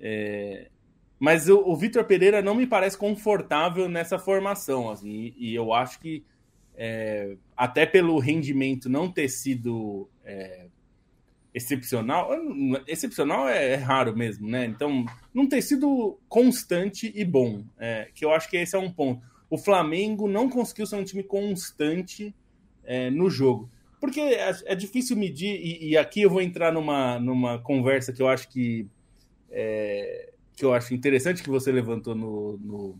é... 0.00 0.68
mas 1.18 1.48
o, 1.48 1.58
o 1.58 1.76
Vitor 1.76 2.04
Pereira 2.04 2.42
não 2.42 2.54
me 2.54 2.66
parece 2.66 2.98
confortável 2.98 3.88
nessa 3.88 4.18
formação, 4.18 4.90
assim, 4.90 5.32
e 5.36 5.54
eu 5.54 5.72
acho 5.72 6.00
que 6.00 6.24
é, 6.85 7.37
até 7.57 7.87
pelo 7.87 8.18
rendimento 8.18 8.89
não 8.89 9.09
ter 9.09 9.28
sido 9.28 10.09
é, 10.24 10.66
excepcional, 11.55 12.30
excepcional 12.89 13.49
é, 13.49 13.74
é, 13.74 13.74
raro 13.76 14.16
mesmo, 14.16 14.49
né? 14.49 14.66
Então, 14.66 15.07
não 15.33 15.49
ter 15.49 15.62
sido 15.62 16.18
constante 16.28 17.12
e 17.14 17.24
bom, 17.24 17.64
é, 17.78 18.09
que 18.12 18.24
eu 18.24 18.33
acho 18.33 18.51
que 18.51 18.57
esse 18.57 18.74
é 18.74 18.78
um 18.80 18.91
ponto. 18.91 19.24
O 19.49 19.57
Flamengo 19.57 20.28
não 20.28 20.51
conseguiu 20.51 20.85
ser 20.85 20.97
um 20.97 21.05
time 21.05 21.22
constante 21.22 22.35
é, 22.83 23.11
no 23.11 23.30
jogo. 23.30 23.70
Porque 24.01 24.18
é, 24.18 24.51
é 24.64 24.74
difícil 24.74 25.16
medir, 25.16 25.55
e, 25.55 25.91
e, 25.91 25.97
aqui 25.97 26.22
eu 26.22 26.30
vou 26.30 26.43
entrar 26.43 26.72
numa, 26.72 27.16
numa 27.20 27.61
conversa 27.61 28.12
que 28.12 28.20
eu 28.20 28.26
acho 28.26 28.49
que, 28.49 28.89
que 30.57 30.64
eu 30.64 30.74
acho 30.74 30.93
interessante 30.93 31.45
que 31.45 31.49
você 31.49 31.70
levantou 31.70 32.16
no, 32.16 32.59
no 32.59 32.99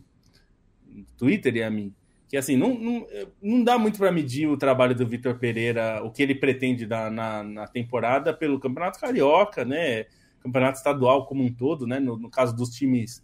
Twitter 1.17 1.53
e 1.57 1.63
a 1.63 1.69
mim 1.69 1.93
que 2.33 2.37
assim, 2.37 2.57
não, 2.57 2.73
não, 2.73 3.07
não 3.39 3.63
dá 3.63 3.77
muito 3.77 3.99
para 3.99 4.11
medir 4.11 4.47
o 4.47 4.57
trabalho 4.57 4.95
do 4.95 5.07
Vitor 5.07 5.37
Pereira, 5.37 6.03
o 6.03 6.09
que 6.09 6.23
ele 6.23 6.33
pretende 6.33 6.83
dar 6.83 7.11
na, 7.11 7.43
na 7.43 7.67
temporada 7.67 8.33
pelo 8.33 8.59
Campeonato 8.59 8.99
Carioca, 8.99 9.63
né? 9.63 10.07
Campeonato 10.41 10.79
estadual 10.79 11.27
como 11.27 11.43
um 11.43 11.53
todo, 11.53 11.85
né? 11.85 11.99
No, 11.99 12.17
no 12.17 12.31
caso 12.31 12.55
dos 12.55 12.71
times 12.71 13.23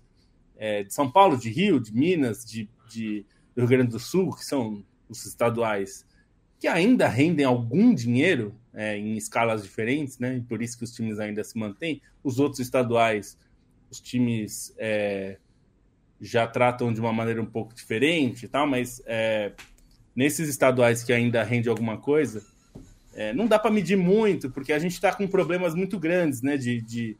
é, 0.55 0.83
de 0.83 0.93
São 0.93 1.09
Paulo, 1.09 1.35
de 1.37 1.49
Rio, 1.49 1.79
de 1.79 1.91
Minas, 1.91 2.45
de, 2.45 2.69
de 2.87 3.25
Rio 3.57 3.67
Grande 3.67 3.89
do 3.89 3.99
Sul, 3.99 4.31
que 4.35 4.45
são 4.45 4.85
os 5.09 5.25
estaduais, 5.25 6.05
que 6.59 6.67
ainda 6.67 7.07
rendem 7.07 7.47
algum 7.47 7.95
dinheiro 7.95 8.53
é, 8.71 8.95
em 8.95 9.17
escalas 9.17 9.63
diferentes, 9.63 10.19
né? 10.19 10.37
E 10.37 10.41
por 10.41 10.61
isso 10.61 10.77
que 10.77 10.83
os 10.83 10.93
times 10.93 11.17
ainda 11.17 11.43
se 11.43 11.57
mantêm. 11.57 11.99
Os 12.23 12.37
outros 12.37 12.59
estaduais, 12.59 13.39
os 13.89 13.99
times 13.99 14.71
é, 14.77 15.39
já 16.19 16.45
tratam 16.45 16.91
de 16.91 16.99
uma 16.99 17.13
maneira 17.13 17.41
um 17.41 17.45
pouco 17.45 17.73
diferente 17.73 18.45
e 18.45 18.47
tal, 18.47 18.67
mas 18.67 19.01
é, 19.05 19.53
nesses 20.15 20.49
estaduais 20.49 21.03
que 21.03 21.13
ainda 21.13 21.43
rende 21.43 21.69
alguma 21.69 21.97
coisa, 21.97 22.43
é, 23.13 23.33
não 23.33 23.47
dá 23.47 23.57
para 23.57 23.71
medir 23.71 23.97
muito, 23.97 24.49
porque 24.49 24.73
a 24.73 24.79
gente 24.79 24.93
está 24.93 25.13
com 25.13 25.27
problemas 25.27 25.73
muito 25.73 25.97
grandes, 25.97 26.41
né? 26.41 26.57
De, 26.57 26.81
de 26.81 27.17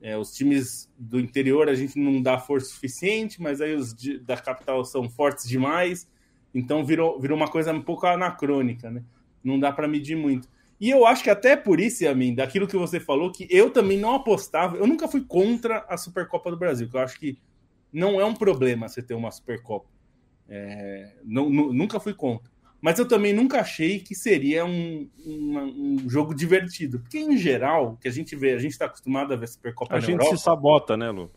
é, 0.00 0.16
os 0.16 0.32
times 0.32 0.90
do 0.98 1.20
interior 1.20 1.68
a 1.68 1.74
gente 1.74 1.98
não 1.98 2.20
dá 2.20 2.38
força 2.38 2.68
suficiente, 2.68 3.40
mas 3.40 3.60
aí 3.60 3.74
os 3.74 3.94
de, 3.94 4.18
da 4.18 4.36
capital 4.36 4.84
são 4.84 5.08
fortes 5.08 5.48
demais, 5.48 6.08
então 6.54 6.84
virou, 6.84 7.18
virou 7.20 7.36
uma 7.36 7.48
coisa 7.48 7.72
um 7.72 7.82
pouco 7.82 8.06
anacrônica, 8.06 8.90
né? 8.90 9.02
Não 9.42 9.58
dá 9.58 9.72
para 9.72 9.88
medir 9.88 10.16
muito. 10.16 10.48
E 10.80 10.90
eu 10.90 11.06
acho 11.06 11.22
que 11.22 11.30
até 11.30 11.56
por 11.56 11.78
isso, 11.78 12.02
Yamin, 12.02 12.34
daquilo 12.34 12.66
que 12.66 12.76
você 12.76 12.98
falou, 12.98 13.30
que 13.30 13.46
eu 13.48 13.70
também 13.70 13.98
não 13.98 14.14
apostava, 14.14 14.76
eu 14.76 14.86
nunca 14.86 15.06
fui 15.06 15.20
contra 15.20 15.86
a 15.88 15.96
Supercopa 15.96 16.50
do 16.50 16.56
Brasil, 16.56 16.88
que 16.88 16.96
eu 16.96 17.00
acho 17.00 17.18
que 17.18 17.38
não 17.92 18.20
é 18.20 18.24
um 18.24 18.34
problema 18.34 18.88
você 18.88 19.02
ter 19.02 19.14
uma 19.14 19.30
Supercopa. 19.30 19.88
É, 20.48 21.14
não, 21.24 21.48
nunca 21.48 22.00
fui 22.00 22.14
contra. 22.14 22.50
Mas 22.80 22.98
eu 22.98 23.06
também 23.06 23.32
nunca 23.32 23.60
achei 23.60 24.00
que 24.00 24.12
seria 24.12 24.64
um, 24.64 25.08
um, 25.24 26.02
um, 26.04 26.10
jogo 26.10 26.34
divertido. 26.34 26.98
Porque, 26.98 27.18
em 27.18 27.36
geral, 27.36 27.96
que 28.00 28.08
a 28.08 28.10
gente 28.10 28.34
vê, 28.34 28.54
a 28.54 28.58
gente 28.58 28.72
está 28.72 28.86
acostumado 28.86 29.32
a 29.32 29.36
ver 29.36 29.46
Supercopa 29.46 29.94
a 29.94 30.00
na 30.00 30.04
gente 30.04 30.24
se 30.26 30.38
sabota, 30.38 30.96
né, 30.96 31.08
Lu? 31.10 31.30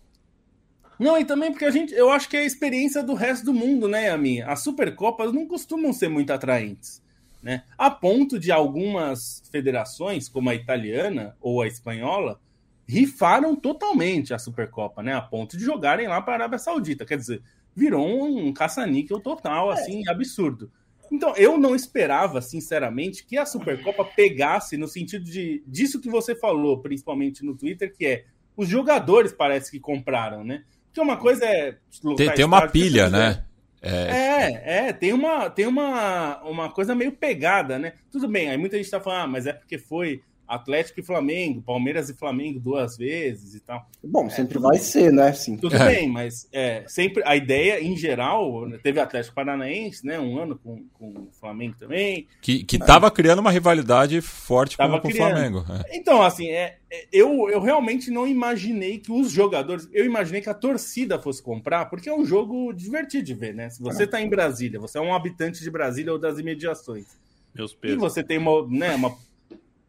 Não, 0.97 1.17
e 1.19 1.25
também 1.25 1.51
porque 1.51 1.65
a 1.65 1.71
gente, 1.71 1.93
eu 1.93 2.09
acho 2.09 2.27
que 2.27 2.37
é 2.37 2.39
a 2.39 2.45
experiência 2.45 3.03
do 3.03 3.13
resto 3.13 3.45
do 3.45 3.53
mundo, 3.53 3.87
né, 3.87 4.09
a 4.09 4.17
minha. 4.17 4.47
As 4.47 4.63
Supercopas 4.63 5.31
não 5.31 5.45
costumam 5.45 5.93
ser 5.93 6.07
muito 6.07 6.31
atraentes, 6.31 7.03
né? 7.43 7.63
A 7.77 7.91
ponto 7.91 8.39
de 8.39 8.51
algumas 8.51 9.43
federações, 9.51 10.27
como 10.27 10.49
a 10.49 10.55
italiana 10.55 11.35
ou 11.39 11.61
a 11.61 11.67
espanhola, 11.67 12.39
rifaram 12.87 13.55
totalmente 13.55 14.33
a 14.33 14.39
Supercopa, 14.39 15.01
né? 15.01 15.13
A 15.13 15.21
ponto 15.21 15.57
de 15.57 15.63
jogarem 15.63 16.07
lá 16.07 16.21
para 16.21 16.33
a 16.33 16.37
Arábia 16.37 16.59
Saudita. 16.59 17.05
Quer 17.05 17.17
dizer, 17.17 17.41
virou 17.75 18.25
um 18.25 18.53
caça-níquel 18.53 19.19
total, 19.19 19.71
é. 19.71 19.73
assim, 19.73 20.07
absurdo. 20.07 20.71
Então, 21.11 21.35
eu 21.35 21.57
não 21.57 21.75
esperava, 21.75 22.41
sinceramente, 22.41 23.25
que 23.25 23.37
a 23.37 23.45
Supercopa 23.45 24.03
pegasse 24.03 24.77
no 24.77 24.87
sentido 24.87 25.23
de 25.23 25.63
disso 25.67 26.01
que 26.01 26.09
você 26.09 26.35
falou, 26.35 26.79
principalmente 26.79 27.45
no 27.45 27.55
Twitter, 27.55 27.93
que 27.95 28.05
é 28.05 28.25
os 28.57 28.67
jogadores 28.67 29.31
parece 29.31 29.69
que 29.69 29.79
compraram, 29.79 30.43
né? 30.43 30.63
Porque 30.87 31.01
uma 31.01 31.17
coisa 31.17 31.45
é. 31.45 31.77
Tem, 32.15 32.31
tem 32.31 32.45
uma 32.45 32.67
pilha, 32.67 33.09
né? 33.09 33.43
É... 33.81 33.89
é, 33.91 34.87
é, 34.87 34.93
tem, 34.93 35.13
uma, 35.13 35.47
tem 35.47 35.67
uma, 35.67 36.41
uma 36.41 36.71
coisa 36.71 36.95
meio 36.95 37.11
pegada, 37.11 37.77
né? 37.77 37.93
Tudo 38.09 38.27
bem, 38.27 38.49
aí 38.49 38.57
muita 38.57 38.77
gente 38.77 38.89
tá 38.89 38.99
falando, 38.99 39.25
ah, 39.25 39.27
mas 39.27 39.45
é 39.45 39.53
porque 39.53 39.77
foi 39.77 40.23
Atlético 40.47 40.99
e 40.99 41.03
Flamengo, 41.03 41.61
Palmeiras 41.61 42.09
e 42.09 42.13
Flamengo 42.13 42.59
duas 42.59 42.97
vezes 42.97 43.55
e 43.55 43.59
tal. 43.59 43.87
Bom, 44.03 44.27
é, 44.27 44.29
sempre 44.29 44.59
vai 44.59 44.77
bem. 44.77 44.81
ser, 44.81 45.11
né? 45.11 45.33
Sim. 45.33 45.57
Tudo 45.57 45.75
é. 45.75 45.85
bem, 45.85 46.09
mas 46.09 46.47
é, 46.51 46.83
sempre 46.87 47.23
a 47.25 47.35
ideia, 47.35 47.83
em 47.83 47.97
geral, 47.97 48.69
teve 48.83 48.99
Atlético 48.99 49.35
Paranaense, 49.35 50.05
né? 50.05 50.19
Um 50.19 50.39
ano 50.39 50.57
com, 50.57 50.85
com 50.93 51.07
o 51.07 51.29
Flamengo 51.39 51.75
também. 51.79 52.27
Que, 52.41 52.63
que 52.63 52.77
tava 52.77 53.09
criando 53.09 53.39
uma 53.39 53.51
rivalidade 53.51 54.21
forte 54.21 54.77
com, 54.77 54.99
com 54.99 55.07
o 55.07 55.11
Flamengo. 55.11 55.65
É. 55.69 55.97
Então, 55.97 56.21
assim, 56.21 56.49
é, 56.49 56.77
é, 56.91 57.07
eu, 57.11 57.49
eu 57.49 57.59
realmente 57.59 58.11
não 58.11 58.27
imaginei 58.27 58.99
que 58.99 59.11
os 59.11 59.31
jogadores. 59.31 59.89
Eu 59.91 60.05
imaginei 60.05 60.41
que 60.41 60.49
a 60.49 60.53
torcida 60.53 61.19
fosse 61.19 61.41
comprar, 61.41 61.85
porque 61.85 62.09
é 62.09 62.13
um 62.13 62.25
jogo 62.25 62.71
divertido 62.71 63.23
de 63.23 63.33
ver, 63.33 63.53
né? 63.53 63.69
Se 63.69 63.81
você 63.81 64.05
tá 64.05 64.21
em 64.21 64.29
Brasília, 64.29 64.79
você 64.79 64.97
é 64.97 65.01
um 65.01 65.13
habitante 65.13 65.61
de 65.61 65.71
Brasília 65.71 66.13
ou 66.13 66.19
das 66.19 66.37
imediações. 66.37 67.05
Meus 67.53 67.73
pesos. 67.73 67.97
E 67.97 67.99
você 67.99 68.23
tem 68.23 68.37
uma, 68.37 68.67
né, 68.67 68.95
uma 68.95 69.15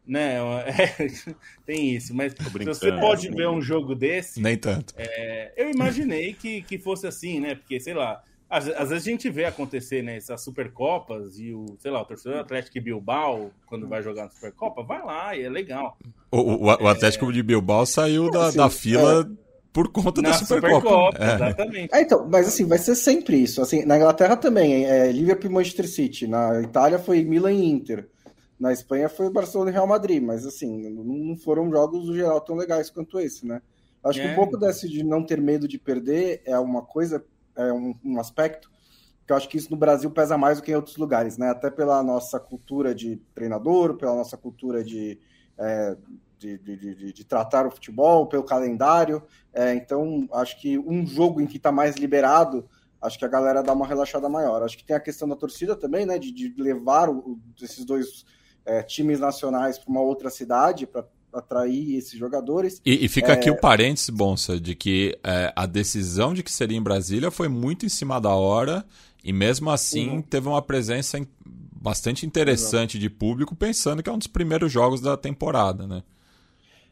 né? 0.07 0.37
É, 0.65 1.07
tem 1.65 1.95
isso, 1.95 2.15
mas 2.15 2.33
se 2.33 2.65
você 2.65 2.91
pode 2.93 3.29
ver 3.29 3.47
um 3.49 3.61
jogo 3.61 3.93
desse. 3.93 4.41
Nem 4.41 4.57
tanto. 4.57 4.93
É, 4.97 5.53
eu 5.57 5.69
imaginei 5.69 6.33
que, 6.33 6.61
que 6.61 6.77
fosse 6.77 7.05
assim, 7.05 7.39
né? 7.39 7.55
Porque, 7.55 7.79
sei 7.79 7.93
lá, 7.93 8.23
às, 8.49 8.67
às, 8.69 8.89
vezes 8.89 9.07
a 9.07 9.11
gente 9.11 9.29
vê 9.29 9.45
acontecer 9.45 10.01
né, 10.01 10.15
essas 10.15 10.41
Supercopas 10.41 11.37
e 11.37 11.53
o, 11.53 11.65
sei 11.79 11.91
lá, 11.91 12.01
o 12.01 12.05
torcedor 12.05 12.39
Atlético 12.39 12.79
Bilbao, 12.81 13.51
quando 13.65 13.87
vai 13.87 14.01
jogar 14.01 14.23
na 14.23 14.29
Supercopa, 14.29 14.83
vai 14.83 15.03
lá 15.03 15.35
e 15.35 15.43
é 15.43 15.49
legal. 15.49 15.97
O, 16.31 16.37
o, 16.37 16.65
o 16.65 16.87
Atlético 16.87 17.29
é... 17.29 17.33
de 17.33 17.43
Bilbao 17.43 17.85
saiu 17.85 18.31
da, 18.31 18.47
assim, 18.47 18.57
da 18.57 18.69
fila. 18.69 19.21
É 19.21 19.47
por 19.77 19.89
conta 19.89 20.23
na 20.23 20.29
da 20.29 20.37
Supercopa. 20.37 20.79
Supercopa 20.79 21.23
é. 21.23 21.35
Exatamente. 21.35 21.93
É, 21.93 22.01
então, 22.01 22.27
mas 22.27 22.47
assim, 22.47 22.65
vai 22.65 22.79
ser 22.79 22.95
sempre 22.95 23.37
isso. 23.37 23.61
Assim, 23.61 23.85
na 23.85 23.97
Inglaterra 23.97 24.35
também, 24.35 24.85
é 24.85 25.11
Liverpool 25.11 25.51
e 25.51 25.53
Manchester 25.53 25.87
City. 25.87 26.25
Na 26.25 26.61
Itália 26.61 26.97
foi 26.97 27.23
Milan 27.23 27.51
e 27.51 27.63
Inter. 27.63 28.07
Na 28.59 28.73
Espanha 28.73 29.07
foi 29.07 29.27
o 29.27 29.31
Barcelona 29.31 29.69
e 29.69 29.73
Real 29.73 29.85
Madrid, 29.85 30.21
mas 30.21 30.45
assim, 30.45 30.89
não 30.89 31.35
foram 31.35 31.69
jogos 31.69 32.07
no 32.07 32.15
geral 32.15 32.41
tão 32.41 32.55
legais 32.55 32.89
quanto 32.89 33.19
esse, 33.19 33.45
né? 33.45 33.61
Acho 34.03 34.19
é. 34.19 34.23
que 34.23 34.27
um 34.29 34.31
é. 34.31 34.35
pouco 34.35 34.57
desse 34.57 34.89
de 34.89 35.03
não 35.03 35.23
ter 35.23 35.39
medo 35.39 35.67
de 35.67 35.77
perder 35.77 36.41
é 36.45 36.57
uma 36.57 36.81
coisa, 36.81 37.23
é 37.55 37.71
um, 37.71 37.93
um, 38.03 38.19
aspecto 38.19 38.71
que 39.25 39.33
eu 39.33 39.37
acho 39.37 39.49
que 39.49 39.57
isso 39.57 39.69
no 39.69 39.77
Brasil 39.77 40.09
pesa 40.09 40.37
mais 40.37 40.57
do 40.57 40.63
que 40.63 40.71
em 40.71 40.75
outros 40.75 40.95
lugares, 40.95 41.37
né? 41.37 41.49
Até 41.49 41.69
pela 41.69 42.01
nossa 42.01 42.39
cultura 42.39 42.95
de 42.95 43.17
treinador, 43.35 43.95
pela 43.95 44.15
nossa 44.15 44.37
cultura 44.37 44.83
de, 44.83 45.19
é, 45.57 45.97
de, 46.39 46.57
de, 46.57 46.77
de, 46.77 47.13
de, 47.13 47.25
tratar 47.25 47.67
o 47.67 47.71
futebol, 47.71 48.27
pelo 48.27 48.43
calendário. 48.43 49.21
É, 49.53 49.73
então, 49.73 50.27
acho 50.31 50.59
que 50.61 50.79
um 50.79 51.05
jogo 51.05 51.41
em 51.41 51.45
que 51.45 51.57
está 51.57 51.73
mais 51.73 51.97
liberado, 51.97 52.69
acho 53.01 53.19
que 53.19 53.25
a 53.25 53.27
galera 53.27 53.61
dá 53.61 53.73
uma 53.73 53.85
relaxada 53.85 54.29
maior. 54.29 54.63
Acho 54.63 54.77
que 54.77 54.85
tem 54.85 54.95
a 54.95 55.01
questão 55.01 55.27
da 55.27 55.35
torcida 55.35 55.75
também, 55.75 56.05
né? 56.05 56.17
De, 56.17 56.31
de 56.31 56.53
levar 56.57 57.09
o, 57.09 57.37
esses 57.61 57.83
dois 57.83 58.25
é, 58.67 58.83
times 58.83 59.19
nacionais 59.19 59.79
para 59.79 59.89
uma 59.89 60.01
outra 60.01 60.29
cidade 60.29 60.85
para 60.85 61.05
atrair 61.33 61.95
esses 61.95 62.17
jogadores. 62.17 62.81
E, 62.85 63.05
e 63.05 63.07
fica 63.07 63.31
é... 63.31 63.33
aqui 63.33 63.49
o 63.49 63.59
parênteses, 63.59 64.09
Bonsa, 64.09 64.59
de 64.59 64.75
que 64.75 65.17
é, 65.23 65.53
a 65.55 65.65
decisão 65.65 66.33
de 66.33 66.43
que 66.43 66.51
seria 66.51 66.77
em 66.77 66.81
Brasília 66.81 67.31
foi 67.31 67.47
muito 67.47 67.85
em 67.85 67.89
cima 67.89 68.19
da 68.19 68.35
hora 68.35 68.85
e 69.23 69.31
mesmo 69.31 69.69
assim 69.69 70.09
uhum. 70.09 70.21
teve 70.21 70.47
uma 70.47 70.61
presença 70.61 71.19
bastante 71.81 72.25
interessante 72.25 72.99
de 72.99 73.09
público, 73.09 73.55
pensando 73.55 74.03
que 74.03 74.09
é 74.09 74.13
um 74.13 74.17
dos 74.17 74.27
primeiros 74.27 74.71
jogos 74.71 74.99
da 74.99 75.15
temporada, 75.15 75.87
né? 75.87 76.03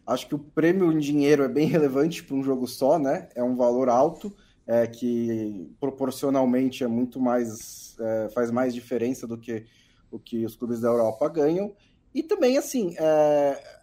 Acho 0.08 0.28
que 0.28 0.36
o 0.36 0.40
prêmio 0.40 0.92
em 0.92 1.00
dinheiro 1.00 1.44
é 1.44 1.48
bem 1.48 1.68
relevante 1.68 2.24
para 2.24 2.36
um 2.36 2.44
jogo 2.44 2.68
só, 2.68 3.00
né? 3.00 3.28
É 3.36 3.44
um 3.44 3.56
valor 3.56 3.90
alto, 3.90 4.34
é, 4.68 4.86
que 4.86 5.70
proporcionalmente 5.80 6.84
é 6.84 6.88
muito 6.88 7.20
mais 7.20 7.96
é, 8.00 8.30
faz 8.30 8.52
mais 8.52 8.74
diferença 8.74 9.26
do 9.26 9.38
que 9.38 9.66
o 10.12 10.20
que 10.20 10.46
os 10.46 10.56
clubes 10.56 10.80
da 10.82 10.88
Europa 10.88 11.28
ganham. 11.30 11.74
E 12.14 12.24
também, 12.24 12.58
assim, 12.58 12.96
é... 12.98 13.76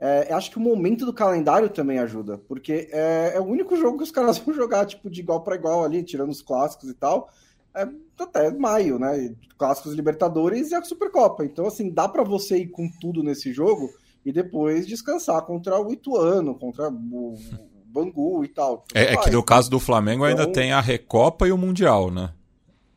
É, 0.00 0.32
acho 0.32 0.52
que 0.52 0.58
o 0.58 0.60
momento 0.60 1.04
do 1.04 1.12
calendário 1.12 1.68
também 1.68 1.98
ajuda, 1.98 2.38
porque 2.38 2.88
é, 2.92 3.32
é, 3.34 3.40
o 3.40 3.44
único 3.44 3.74
jogo 3.76 3.98
que 3.98 4.04
os 4.04 4.12
caras 4.12 4.38
vão 4.38 4.54
jogar, 4.54 4.86
tipo, 4.86 5.10
de 5.10 5.20
igual 5.20 5.42
para 5.42 5.56
igual 5.56 5.84
ali, 5.84 6.04
tirando 6.04 6.30
os 6.30 6.40
clássicos 6.40 6.88
e 6.88 6.94
tal. 6.94 7.28
É, 7.74 7.86
até 8.18 8.50
maio, 8.52 8.98
né? 8.98 9.34
Clássicos 9.56 9.94
Libertadores 9.94 10.70
e 10.70 10.74
a 10.74 10.82
Supercopa. 10.82 11.44
Então, 11.44 11.66
assim, 11.66 11.90
dá 11.90 12.08
para 12.08 12.22
você 12.22 12.58
ir 12.58 12.68
com 12.68 12.88
tudo 13.00 13.22
nesse 13.22 13.52
jogo 13.52 13.90
e 14.24 14.32
depois 14.32 14.86
descansar 14.86 15.42
contra 15.42 15.80
o 15.80 15.92
Ituano, 15.92 16.54
contra 16.54 16.88
o 16.88 17.36
Bangu 17.86 18.44
e 18.44 18.48
tal. 18.48 18.84
É, 18.94 19.14
é 19.14 19.16
que 19.16 19.30
no 19.30 19.42
caso 19.42 19.70
do 19.70 19.80
Flamengo 19.80 20.26
então, 20.26 20.40
ainda 20.40 20.52
tem 20.52 20.72
a 20.72 20.80
Recopa 20.80 21.48
e 21.48 21.52
o 21.52 21.58
Mundial, 21.58 22.10
né? 22.10 22.32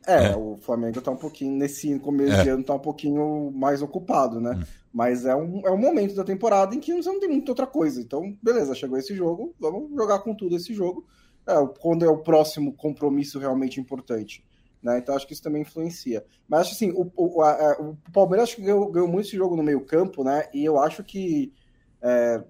É, 0.08 0.32
é, 0.32 0.36
o 0.36 0.58
Flamengo 0.58 1.00
tá 1.02 1.12
um 1.12 1.18
pouquinho, 1.18 1.56
nesse 1.56 1.98
começo 2.00 2.34
é. 2.34 2.44
de 2.44 2.50
ano, 2.50 2.64
tá 2.64 2.74
um 2.74 2.80
pouquinho 2.80 3.52
mais 3.54 3.82
ocupado, 3.82 4.40
né? 4.40 4.56
Hum. 4.58 4.64
Mas 4.94 5.26
é 5.26 5.36
um, 5.36 5.62
é 5.66 5.72
um 5.72 5.78
momento 5.78 6.16
da 6.16 6.24
temporada 6.24 6.76
em 6.76 6.80
que 6.80 6.94
você 6.94 7.10
não 7.10 7.20
tem 7.20 7.30
muita 7.30 7.52
outra 7.52 7.68
coisa. 7.68 8.02
Então, 8.02 8.36
beleza, 8.42 8.76
chegou 8.76 8.98
esse 8.98 9.16
jogo, 9.16 9.56
vamos 9.60 9.90
jogar 9.96 10.20
com 10.20 10.36
tudo 10.36 10.56
esse 10.56 10.74
jogo. 10.74 11.06
É, 11.48 11.54
quando 11.80 12.06
é 12.06 12.10
o 12.10 12.18
próximo 12.18 12.74
compromisso 12.74 13.40
realmente 13.40 13.80
importante. 13.80 14.44
Né? 14.82 14.98
Então 14.98 15.16
acho 15.16 15.28
que 15.28 15.34
isso 15.34 15.44
também 15.44 15.62
influencia. 15.62 16.26
Mas 16.48 16.62
acho 16.62 16.74
assim, 16.74 16.92
o, 16.92 17.12
o, 17.16 17.42
a, 17.42 17.78
o 17.80 17.98
Palmeiras 18.12 18.50
acho 18.50 18.56
que 18.56 18.64
ganhou, 18.64 18.92
ganhou, 18.92 19.08
muito 19.08 19.28
esse 19.28 19.38
jogo 19.38 19.56
no 19.56 19.64
meio 19.64 19.82
campo, 19.82 20.24
né? 20.24 20.48
E 20.54 20.66
eu 20.66 20.80
acho 20.80 21.04
que 21.04 21.54
é, 22.02 22.44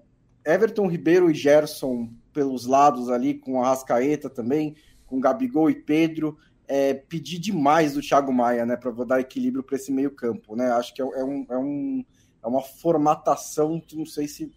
Everton 0.44 0.86
Ribeiro 0.88 1.30
e 1.30 1.34
Gerson 1.34 2.08
pelos 2.32 2.66
lados 2.66 3.10
ali, 3.10 3.34
com 3.34 3.62
a 3.62 3.68
Rascaeta 3.68 4.30
também, 4.30 4.74
com 5.06 5.20
Gabigol 5.20 5.68
e 5.68 5.74
Pedro, 5.74 6.38
é, 6.72 6.94
pedir 6.94 7.38
demais 7.38 7.92
do 7.92 8.00
Thiago 8.00 8.32
Maia, 8.32 8.64
né? 8.64 8.76
Para 8.76 8.90
dar 9.04 9.20
equilíbrio 9.20 9.62
para 9.62 9.76
esse 9.76 9.92
meio 9.92 10.10
campo, 10.10 10.56
né? 10.56 10.70
Acho 10.70 10.94
que 10.94 11.02
é, 11.02 11.04
é, 11.04 11.22
um, 11.22 11.46
é, 11.50 11.58
um, 11.58 12.02
é 12.42 12.46
uma 12.46 12.62
formatação 12.62 13.78
que 13.78 13.94
não 13.94 14.06
sei 14.06 14.26
se 14.26 14.50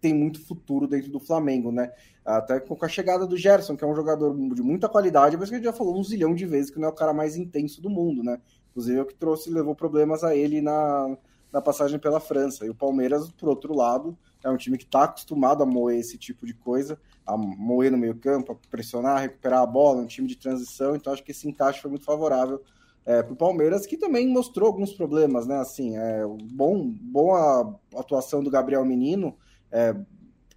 tem 0.00 0.14
muito 0.14 0.42
futuro 0.42 0.88
dentro 0.88 1.12
do 1.12 1.20
Flamengo, 1.20 1.70
né? 1.70 1.92
Até 2.24 2.58
com 2.60 2.82
a 2.82 2.88
chegada 2.88 3.26
do 3.26 3.36
Gerson, 3.36 3.76
que 3.76 3.84
é 3.84 3.86
um 3.86 3.94
jogador 3.94 4.34
de 4.54 4.62
muita 4.62 4.88
qualidade, 4.88 5.36
mas 5.36 5.50
que 5.50 5.56
a 5.56 5.58
gente 5.58 5.66
já 5.66 5.72
falou 5.74 6.00
um 6.00 6.02
zilhão 6.02 6.34
de 6.34 6.46
vezes 6.46 6.70
que 6.70 6.78
não 6.78 6.88
é 6.88 6.90
o 6.90 6.94
cara 6.94 7.12
mais 7.12 7.36
intenso 7.36 7.82
do 7.82 7.90
mundo, 7.90 8.22
né? 8.22 8.40
Inclusive 8.70 8.98
é 8.98 9.02
o 9.02 9.06
que 9.06 9.14
trouxe 9.14 9.50
levou 9.50 9.74
problemas 9.74 10.24
a 10.24 10.34
ele 10.34 10.62
na, 10.62 11.14
na 11.52 11.60
passagem 11.60 11.98
pela 11.98 12.20
França. 12.20 12.64
E 12.64 12.70
o 12.70 12.74
Palmeiras, 12.74 13.30
por 13.32 13.50
outro 13.50 13.76
lado, 13.76 14.16
é 14.42 14.48
um 14.48 14.56
time 14.56 14.78
que 14.78 14.84
está 14.84 15.04
acostumado 15.04 15.62
a 15.62 15.66
moer 15.66 15.98
esse 15.98 16.16
tipo 16.16 16.46
de 16.46 16.54
coisa, 16.54 16.98
a 17.26 17.36
moer 17.36 17.90
no 17.90 17.98
meio 17.98 18.14
campo, 18.14 18.52
a 18.52 18.68
pressionar, 18.68 19.22
recuperar 19.22 19.62
a 19.62 19.66
bola, 19.66 20.02
um 20.02 20.06
time 20.06 20.28
de 20.28 20.36
transição, 20.36 20.94
então 20.94 21.12
acho 21.12 21.22
que 21.22 21.30
esse 21.30 21.48
encaixe 21.48 21.80
foi 21.80 21.90
muito 21.90 22.04
favorável 22.04 22.62
é, 23.06 23.22
para 23.22 23.32
o 23.32 23.36
Palmeiras, 23.36 23.86
que 23.86 23.96
também 23.96 24.26
mostrou 24.26 24.66
alguns 24.66 24.92
problemas, 24.92 25.46
né? 25.46 25.58
Assim, 25.58 25.96
é, 25.96 26.22
bom, 26.52 26.88
boa 26.88 27.78
atuação 27.94 28.42
do 28.42 28.50
Gabriel 28.50 28.84
Menino, 28.84 29.36
é, 29.70 29.94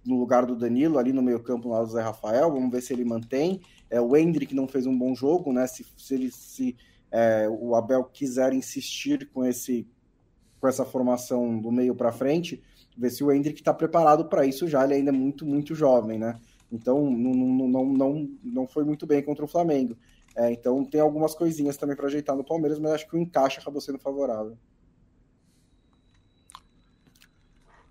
no 0.04 0.18
lugar 0.18 0.46
do 0.46 0.56
Danilo, 0.56 0.98
ali 0.98 1.12
no 1.12 1.22
meio-campo 1.22 1.68
lá 1.68 1.82
do 1.82 1.90
Zé 1.90 2.00
Rafael. 2.00 2.50
Vamos 2.50 2.70
ver 2.70 2.80
se 2.80 2.92
ele 2.92 3.04
mantém. 3.04 3.60
É, 3.90 4.00
o 4.00 4.16
Hendrick 4.16 4.54
não 4.54 4.66
fez 4.66 4.86
um 4.86 4.96
bom 4.96 5.14
jogo, 5.14 5.52
né? 5.52 5.66
Se, 5.66 5.84
se 5.96 6.14
ele 6.14 6.30
se 6.30 6.74
é, 7.10 7.46
o 7.50 7.74
Abel 7.74 8.04
quiser 8.04 8.52
insistir 8.52 9.28
com 9.32 9.44
esse 9.44 9.86
com 10.60 10.66
essa 10.66 10.84
formação 10.84 11.56
do 11.60 11.70
meio 11.70 11.94
para 11.94 12.10
frente, 12.10 12.60
ver 12.96 13.10
se 13.10 13.22
o 13.22 13.30
Hendrick 13.30 13.60
está 13.60 13.72
preparado 13.72 14.24
para 14.24 14.44
isso 14.44 14.66
já. 14.66 14.82
Ele 14.84 14.94
ainda 14.94 15.10
é 15.10 15.12
muito, 15.12 15.46
muito 15.46 15.72
jovem, 15.72 16.18
né? 16.18 16.36
Então 16.70 17.10
não, 17.10 17.32
não, 17.32 17.68
não, 17.68 17.86
não, 17.86 18.30
não 18.42 18.66
foi 18.66 18.84
muito 18.84 19.06
bem 19.06 19.22
contra 19.22 19.44
o 19.44 19.48
Flamengo. 19.48 19.96
É, 20.36 20.52
então 20.52 20.84
tem 20.84 21.00
algumas 21.00 21.34
coisinhas 21.34 21.76
também 21.76 21.96
para 21.96 22.06
ajeitar 22.06 22.36
no 22.36 22.44
Palmeiras, 22.44 22.78
mas 22.78 22.92
acho 22.92 23.08
que 23.08 23.16
o 23.16 23.18
encaixe 23.18 23.58
acabou 23.58 23.80
sendo 23.80 23.98
favorável. 23.98 24.56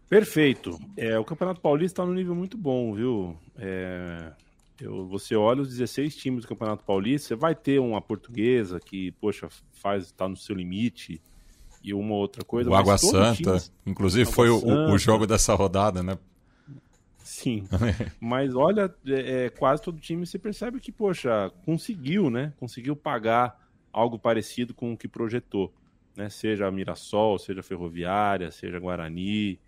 Perfeito. 0.10 0.80
É, 0.96 1.20
o 1.20 1.26
Campeonato 1.26 1.60
Paulista 1.60 2.02
está 2.02 2.06
num 2.06 2.14
nível 2.14 2.34
muito 2.34 2.58
bom, 2.58 2.94
viu? 2.94 3.38
É, 3.58 4.32
eu, 4.80 5.06
você 5.08 5.36
olha 5.36 5.62
os 5.62 5.70
16 5.70 6.16
times 6.16 6.44
do 6.44 6.48
Campeonato 6.48 6.84
Paulista, 6.84 7.28
você 7.28 7.36
vai 7.36 7.54
ter 7.54 7.80
uma 7.80 8.02
portuguesa 8.02 8.80
que, 8.80 9.12
poxa, 9.14 9.50
faz 9.74 10.06
está 10.06 10.28
no 10.30 10.38
seu 10.38 10.56
limite 10.56 11.22
e 11.84 11.94
uma 11.94 12.16
outra 12.16 12.44
coisa. 12.46 12.70
O 12.70 12.76
Água 12.76 12.98
Santa, 12.98 13.36
time, 13.36 13.60
inclusive 13.86 14.24
Água 14.24 14.34
foi 14.34 14.50
o, 14.50 14.92
o, 14.92 14.98
jogo 14.98 15.28
dessa 15.28 15.54
rodada, 15.54 16.02
né? 16.02 16.18
Sim. 17.28 17.68
Mas 18.22 18.56
olha, 18.56 18.90
é, 19.06 19.46
é, 19.46 19.50
quase 19.50 19.84
todo 19.84 20.00
time 20.00 20.26
você 20.26 20.40
percebe 20.40 20.80
que, 20.80 20.94
poxa, 20.94 21.52
conseguiu, 21.66 22.30
né? 22.30 22.54
Conseguiu 22.58 22.96
pagar 22.96 23.70
algo 23.92 24.18
parecido 24.18 24.74
com 24.74 24.94
o 24.94 24.98
que 24.98 25.10
projetou. 25.10 25.74
Né? 26.16 26.30
Seja 26.30 26.72
Mirassol, 26.72 27.38
seja 27.38 27.62
Ferroviária, 27.62 28.50
seja 28.50 28.80
Guarani, 28.80 29.60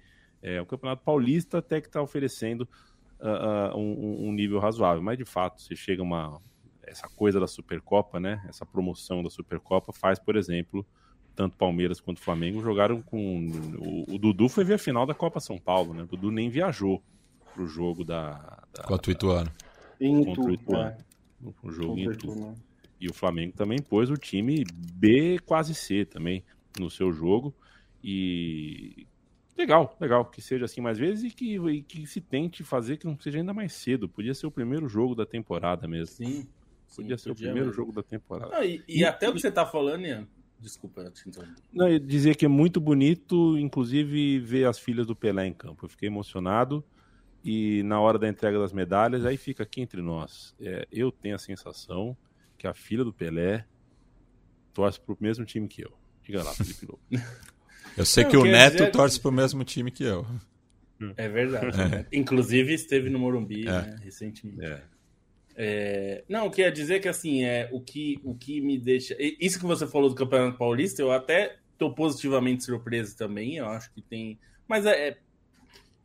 é, 0.42 0.62
o 0.62 0.66
Campeonato 0.66 1.04
Paulista 1.04 1.58
até 1.58 1.82
que 1.82 1.88
está 1.88 2.02
oferecendo 2.02 2.62
uh, 3.20 3.76
uh, 3.76 3.78
um, 3.78 4.30
um, 4.30 4.32
nível 4.32 4.58
razoável, 4.60 5.04
mas 5.04 5.18
de 5.18 5.26
fato, 5.26 5.62
se 5.62 5.76
chega 5.76 6.02
uma 6.02 6.40
essa 6.84 7.10
coisa 7.10 7.42
da 7.42 7.48
Supercopa, 7.48 8.22
né? 8.22 8.42
Essa 8.48 8.66
promoção 8.66 9.22
da 9.22 9.30
Supercopa 9.30 9.92
faz, 9.92 10.18
por 10.18 10.38
exemplo, 10.38 10.88
tanto 11.36 11.58
Palmeiras 11.58 12.00
quanto 12.00 12.22
Flamengo 12.22 12.62
jogaram 12.62 13.02
com 13.02 13.50
o, 13.78 14.16
o 14.16 14.18
Dudu 14.18 14.48
foi 14.48 14.64
ver 14.64 14.76
a 14.76 14.80
final 14.80 15.06
da 15.06 15.14
Copa 15.14 15.42
São 15.42 15.60
Paulo, 15.60 15.94
né? 15.94 16.04
O 16.04 16.08
Dudu 16.08 16.32
nem 16.32 16.50
viajou 16.50 17.04
pro 17.60 17.68
jogo 17.68 18.06
da, 18.06 18.64
da 18.74 18.84
contra 18.84 19.12
o 19.12 19.14
Ituano. 19.14 19.52
Contra 20.00 20.44
o 20.44 20.54
Ituano. 20.54 20.90
É. 20.90 20.98
O 21.62 21.72
jogo 21.72 21.98
em 21.98 22.10
Itu. 22.10 22.56
E 23.02 23.08
o 23.10 23.14
Flamengo 23.14 23.54
também 23.56 23.82
pôs 23.82 24.10
o 24.10 24.16
time 24.16 24.64
B 24.94 25.40
quase 25.46 25.76
C 25.76 26.06
também 26.06 26.44
no 26.80 26.90
seu 26.90 27.12
jogo 27.12 27.54
e 28.04 29.06
Legal, 29.58 29.98
legal, 30.00 30.24
que 30.24 30.42
seja 30.42 30.64
assim 30.64 30.80
mais 30.80 30.98
vezes 30.98 31.34
e 31.34 31.36
que, 31.36 31.58
e 31.58 31.82
que 31.82 32.08
se 32.08 32.22
tente 32.22 32.64
fazer 32.64 32.96
que 32.96 33.06
não 33.06 33.20
seja 33.20 33.40
ainda 33.40 33.54
mais 33.54 33.74
cedo. 33.74 34.08
Podia 34.08 34.34
ser 34.34 34.48
o 34.48 34.52
primeiro 34.52 34.88
jogo 34.88 35.14
da 35.14 35.26
temporada 35.26 35.86
mesmo. 35.86 36.16
Sim. 36.16 36.48
Podia 36.96 37.18
sim, 37.18 37.24
ser 37.24 37.30
podia 37.32 37.32
o 37.32 37.36
primeiro 37.36 37.68
mesmo. 37.68 37.74
jogo 37.74 37.92
da 37.92 38.02
temporada. 38.02 38.56
Ah, 38.56 38.66
e, 38.66 38.82
e, 38.88 39.00
e, 39.00 39.06
até 39.06 39.28
o 39.28 39.34
que 39.34 39.42
você 39.42 39.50
está 39.50 39.66
falando, 39.66 40.06
Ian, 40.06 40.26
desculpa, 40.62 41.02
eu 41.02 41.12
te. 41.12 41.30
Não, 41.74 41.90
eu 41.90 42.00
dizer 42.00 42.38
que 42.38 42.46
é 42.46 42.48
muito 42.48 42.80
bonito, 42.80 43.58
inclusive, 43.58 44.40
ver 44.40 44.66
as 44.66 44.80
filhas 44.80 45.06
do 45.06 45.14
Pelé 45.14 45.48
em 45.48 45.54
campo. 45.54 45.84
Eu 45.84 45.90
fiquei 45.90 46.08
emocionado 46.08 46.82
e 47.44 47.84
na 47.84 48.00
hora 48.00 48.20
da 48.20 48.28
entrega 48.28 48.60
das 48.60 48.74
medalhas, 48.74 49.26
aí 49.26 49.38
fica 49.38 49.64
aqui 49.64 49.82
entre 49.82 50.02
nós. 50.02 50.56
É, 50.60 50.88
eu 50.92 51.12
tenho 51.12 51.36
a 51.36 51.40
sensação 51.40 52.16
que 52.58 52.68
a 52.68 52.74
filha 52.74 53.04
do 53.04 53.14
Pelé 53.14 53.66
torce 54.74 55.00
pro 55.00 55.18
mesmo 55.20 55.46
time 55.46 55.68
que 55.68 55.82
eu. 55.82 55.92
Diga 56.24 56.44
lá, 56.44 56.54
Felipe 56.54 56.86
Lobo. 56.86 57.02
Eu 57.98 58.06
sei 58.06 58.24
não, 58.24 58.32
que 58.32 58.38
o 58.38 58.44
Neto 58.44 58.74
dizer... 58.74 58.92
torce 58.92 59.20
pro 59.20 59.32
mesmo 59.32 59.64
time 59.64 59.90
que 59.90 60.04
eu. 60.04 60.26
É 61.16 61.28
verdade. 61.30 61.82
É. 61.82 62.06
Inclusive 62.12 62.74
esteve 62.74 63.10
no 63.10 63.20
Morumbi 63.20 63.62
é. 63.62 63.72
né, 63.72 63.96
recentemente. 64.04 64.64
É. 64.64 64.84
É, 65.62 66.24
não, 66.30 66.50
quer 66.50 66.72
dizer 66.72 67.02
que 67.02 67.08
assim, 67.10 67.44
é 67.44 67.68
o 67.74 67.82
que, 67.82 68.20
o 68.24 68.34
que 68.34 68.62
me 68.62 68.78
deixa. 68.78 69.16
Isso 69.20 69.60
que 69.60 69.66
você 69.66 69.86
falou 69.86 70.08
do 70.08 70.16
Campeonato 70.16 70.58
Paulista, 70.58 71.02
eu 71.02 71.12
até 71.12 71.58
tô 71.78 71.94
positivamente 71.94 72.64
surpreso 72.64 73.18
também. 73.18 73.58
Eu 73.58 73.68
acho 73.68 73.92
que 73.94 74.02
tem. 74.02 74.40
Mas 74.68 74.86
é, 74.86 75.18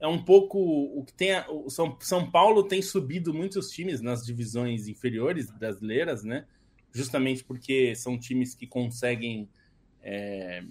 é 0.04 0.06
um 0.06 0.22
pouco 0.22 0.58
o 0.58 1.02
que 1.02 1.14
tem. 1.14 1.32
A, 1.32 1.50
o 1.50 1.70
São, 1.70 1.96
São 2.00 2.30
Paulo 2.30 2.62
tem 2.62 2.82
subido 2.82 3.32
muitos 3.32 3.70
times 3.70 4.02
nas 4.02 4.24
divisões 4.24 4.86
inferiores 4.86 5.50
brasileiras, 5.50 6.22
né? 6.22 6.44
Justamente 6.92 7.42
porque 7.42 7.94
são 7.94 8.18
times 8.18 8.54
que 8.54 8.66
conseguem. 8.66 9.48
É, 10.02 10.62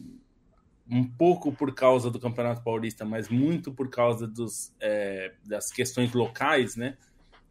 um 0.87 1.03
pouco 1.03 1.51
por 1.51 1.73
causa 1.73 2.11
do 2.11 2.19
Campeonato 2.19 2.61
Paulista, 2.61 3.05
mas 3.05 3.29
muito 3.29 3.71
por 3.71 3.89
causa 3.89 4.27
dos, 4.27 4.73
é, 4.81 5.31
das 5.43 5.71
questões 5.71 6.13
locais, 6.13 6.75
né? 6.75 6.95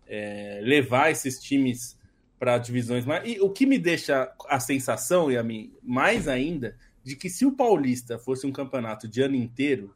É, 0.07 0.61
levar 0.63 1.11
esses 1.11 1.43
times 1.43 1.99
para 2.39 2.59
divisões 2.59 3.05
mais. 3.05 3.29
E 3.29 3.41
o 3.41 3.51
que 3.51 3.67
me 3.67 3.79
deixa 3.79 4.33
a 4.49 4.61
sensação, 4.61 5.33
e 5.33 5.37
a 5.37 5.43
mim, 5.43 5.73
mais 5.83 6.29
ainda, 6.29 6.77
de 7.03 7.17
que 7.17 7.29
se 7.29 7.45
o 7.45 7.53
Paulista 7.53 8.19
fosse 8.19 8.47
um 8.47 8.53
campeonato 8.53 9.09
de 9.09 9.21
ano 9.21 9.35
inteiro, 9.35 9.93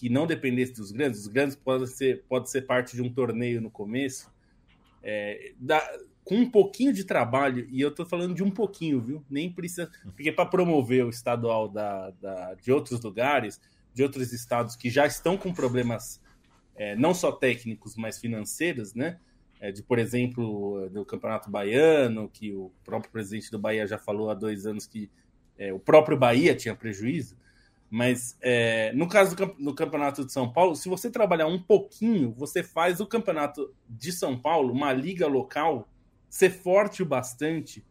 que 0.00 0.08
não 0.08 0.26
dependesse 0.26 0.72
dos 0.72 0.90
grandes, 0.90 1.20
os 1.20 1.26
grandes 1.26 1.54
podem 1.54 1.86
ser, 1.86 2.24
pode 2.26 2.48
ser 2.48 2.62
parte 2.62 2.96
de 2.96 3.02
um 3.02 3.12
torneio 3.12 3.60
no 3.60 3.70
começo, 3.70 4.32
é, 5.02 5.52
da, 5.60 5.78
com 6.24 6.36
um 6.36 6.50
pouquinho 6.50 6.90
de 6.90 7.04
trabalho, 7.04 7.68
e 7.68 7.82
eu 7.82 7.94
tô 7.94 8.06
falando 8.06 8.34
de 8.34 8.42
um 8.42 8.50
pouquinho, 8.50 8.98
viu? 8.98 9.22
Nem 9.28 9.52
precisa. 9.52 9.90
Porque 10.16 10.32
para 10.32 10.46
promover 10.46 11.04
o 11.04 11.10
estadual 11.10 11.68
da, 11.68 12.12
da, 12.12 12.54
de 12.54 12.72
outros 12.72 12.98
lugares, 13.02 13.60
de 13.92 14.02
outros 14.02 14.32
estados 14.32 14.74
que 14.74 14.88
já 14.88 15.04
estão 15.04 15.36
com 15.36 15.52
problemas 15.52 16.18
é, 16.74 16.96
não 16.96 17.12
só 17.12 17.30
técnicos, 17.30 17.94
mas 17.94 18.18
financeiros, 18.18 18.94
né? 18.94 19.18
É, 19.60 19.70
de, 19.70 19.82
por 19.82 19.98
exemplo, 19.98 20.88
do 20.88 21.04
Campeonato 21.04 21.50
Baiano, 21.50 22.26
que 22.26 22.54
o 22.54 22.72
próprio 22.82 23.12
presidente 23.12 23.50
do 23.50 23.58
Bahia 23.58 23.86
já 23.86 23.98
falou 23.98 24.30
há 24.30 24.34
dois 24.34 24.64
anos 24.64 24.86
que 24.86 25.10
é, 25.58 25.74
o 25.74 25.78
próprio 25.78 26.16
Bahia 26.16 26.56
tinha 26.56 26.74
prejuízo. 26.74 27.36
Mas 27.90 28.38
é, 28.40 28.92
no 28.92 29.08
caso 29.08 29.34
do, 29.34 29.46
do, 29.46 29.74
Campeonato 29.74 30.24
de 30.24 30.32
São 30.32 30.50
Paulo, 30.50 30.76
se 30.76 30.88
você 30.88 31.10
trabalhar 31.10 31.48
um 31.48 31.60
pouquinho, 31.60 32.32
você 32.32 32.62
faz 32.62 33.00
o 33.00 33.06
Campeonato 33.06 33.74
de 33.88 34.12
São 34.12 34.38
Paulo, 34.38 34.72
uma 34.72 34.92
liga 34.92 35.26
local, 35.26 35.88
ser 36.28 36.50
forte 36.50 37.02
o 37.02 37.06
bastante 37.06 37.84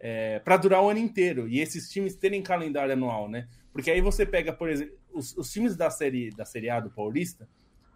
é, 0.00 0.38
para 0.38 0.56
durar 0.56 0.82
o 0.82 0.88
ano 0.88 0.98
inteiro 0.98 1.46
e 1.46 1.60
esses 1.60 1.90
times 1.90 2.16
terem 2.16 2.42
calendário 2.42 2.94
anual, 2.94 3.28
né? 3.28 3.46
Porque 3.70 3.90
aí 3.90 4.00
você 4.00 4.24
pega, 4.24 4.50
por 4.50 4.70
exemplo, 4.70 4.96
os, 5.12 5.36
os 5.36 5.52
times 5.52 5.76
da 5.76 5.90
série 5.90 6.30
da 6.30 6.46
série 6.46 6.70
A 6.70 6.80
do 6.80 6.90
Paulista, 6.90 7.46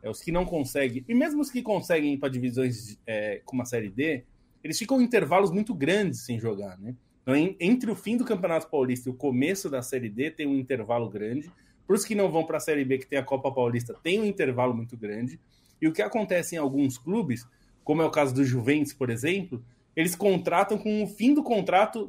é, 0.02 0.10
os 0.10 0.20
que 0.20 0.30
não 0.30 0.44
conseguem 0.44 1.02
e 1.08 1.14
mesmo 1.14 1.40
os 1.40 1.50
que 1.50 1.62
conseguem 1.62 2.12
ir 2.12 2.18
para 2.18 2.28
divisões 2.28 2.98
é, 3.06 3.40
como 3.46 3.62
a 3.62 3.64
série 3.64 3.88
D, 3.88 4.22
eles 4.62 4.78
ficam 4.78 5.00
em 5.00 5.04
intervalos 5.04 5.50
muito 5.50 5.74
grandes 5.74 6.26
sem 6.26 6.38
jogar, 6.38 6.78
né? 6.78 6.94
Então, 7.28 7.36
em, 7.36 7.54
entre 7.60 7.90
o 7.90 7.94
fim 7.94 8.16
do 8.16 8.24
Campeonato 8.24 8.70
Paulista 8.70 9.06
e 9.06 9.12
o 9.12 9.14
começo 9.14 9.68
da 9.68 9.82
Série 9.82 10.08
D, 10.08 10.30
tem 10.30 10.46
um 10.46 10.56
intervalo 10.56 11.10
grande. 11.10 11.52
Para 11.86 11.94
os 11.94 12.02
que 12.02 12.14
não 12.14 12.30
vão 12.30 12.46
para 12.46 12.56
a 12.56 12.60
Série 12.60 12.86
B, 12.86 12.96
que 12.96 13.06
tem 13.06 13.18
a 13.18 13.22
Copa 13.22 13.52
Paulista, 13.52 13.94
tem 14.02 14.18
um 14.18 14.24
intervalo 14.24 14.72
muito 14.72 14.96
grande. 14.96 15.38
E 15.78 15.86
o 15.86 15.92
que 15.92 16.00
acontece 16.00 16.54
em 16.54 16.58
alguns 16.58 16.96
clubes, 16.96 17.46
como 17.84 18.00
é 18.00 18.06
o 18.06 18.10
caso 18.10 18.34
do 18.34 18.42
Juventus, 18.42 18.94
por 18.94 19.10
exemplo, 19.10 19.62
eles 19.94 20.16
contratam 20.16 20.78
com 20.78 21.02
o 21.02 21.06
fim 21.06 21.34
do 21.34 21.42
contrato 21.42 22.08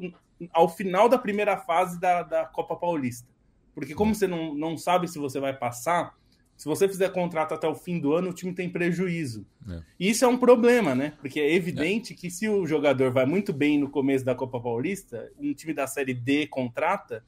ao 0.54 0.70
final 0.70 1.10
da 1.10 1.18
primeira 1.18 1.58
fase 1.58 2.00
da, 2.00 2.24
da 2.24 2.46
Copa 2.46 2.78
Paulista. 2.78 3.28
Porque 3.76 3.94
como 3.94 4.16
você 4.16 4.26
não, 4.26 4.56
não 4.56 4.78
sabe 4.78 5.06
se 5.10 5.20
você 5.20 5.38
vai 5.38 5.52
passar, 5.52 6.16
se 6.60 6.68
você 6.68 6.90
fizer 6.90 7.08
contrato 7.14 7.54
até 7.54 7.66
o 7.70 7.74
fim 7.74 7.98
do 7.98 8.14
ano, 8.14 8.32
o 8.32 8.34
time 8.34 8.54
tem 8.54 8.70
prejuízo. 8.70 9.48
É. 9.66 9.82
E 9.98 10.10
isso 10.10 10.26
é 10.26 10.28
um 10.28 10.38
problema, 10.38 10.94
né? 10.94 11.14
Porque 11.22 11.40
é 11.40 11.56
evidente 11.56 12.12
é. 12.12 12.16
que 12.18 12.30
se 12.30 12.50
o 12.50 12.68
jogador 12.68 13.12
vai 13.12 13.26
muito 13.26 13.54
bem 13.54 13.80
no 13.80 13.90
começo 13.90 14.26
da 14.26 14.36
Copa 14.36 14.60
Paulista, 14.60 15.32
um 15.40 15.54
time 15.54 15.74
da 15.74 15.88
Série 15.88 16.14
D 16.14 16.48
contrata, 16.48 17.24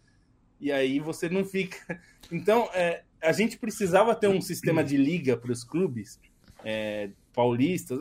e 0.59 0.69
aí 0.69 0.99
você 0.99 1.29
não 1.29 1.45
fica. 1.45 1.77
Então, 2.29 2.69
é, 2.73 3.03
a 3.21 3.33
gente 3.33 3.57
precisava 3.57 4.15
ter 4.15 4.29
um 4.29 4.39
sistema 4.39 4.81
de 4.81 4.95
liga 4.95 5.35
para 5.35 5.51
os 5.51 5.65
clubes 5.65 6.17
é, 6.63 7.09
paulistas, 7.33 7.99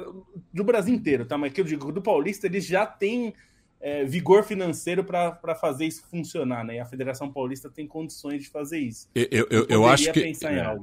do 0.53 0.63
Brasil 0.63 0.95
inteiro, 0.95 1.25
tá? 1.25 1.37
Mas 1.37 1.53
que 1.53 1.61
eu 1.61 1.65
digo, 1.65 1.91
do 1.91 2.01
Paulista, 2.01 2.47
eles 2.47 2.65
já 2.65 2.87
têm 2.87 3.35
é, 3.81 4.05
vigor 4.05 4.45
financeiro 4.45 5.03
para 5.03 5.55
fazer 5.55 5.87
isso 5.87 6.03
funcionar, 6.11 6.65
né? 6.65 6.77
E 6.77 6.81
a 6.81 6.85
Federação 6.85 7.33
Paulista 7.33 7.71
tem 7.71 7.87
condições 7.87 8.43
de 8.43 8.51
fazer 8.51 8.79
isso. 8.79 9.09
Eu, 9.15 9.47
eu, 9.51 9.67
eu, 9.69 9.87
acho 9.87 10.13
que 10.13 10.33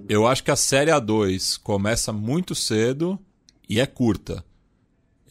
eu 0.10 0.26
acho 0.26 0.44
que 0.44 0.52
a 0.52 0.56
Série 0.56 0.92
A2 0.92 1.62
começa 1.62 2.12
muito 2.12 2.56
cedo 2.56 3.20
e 3.70 3.80
é 3.80 3.86
curta. 3.86 4.44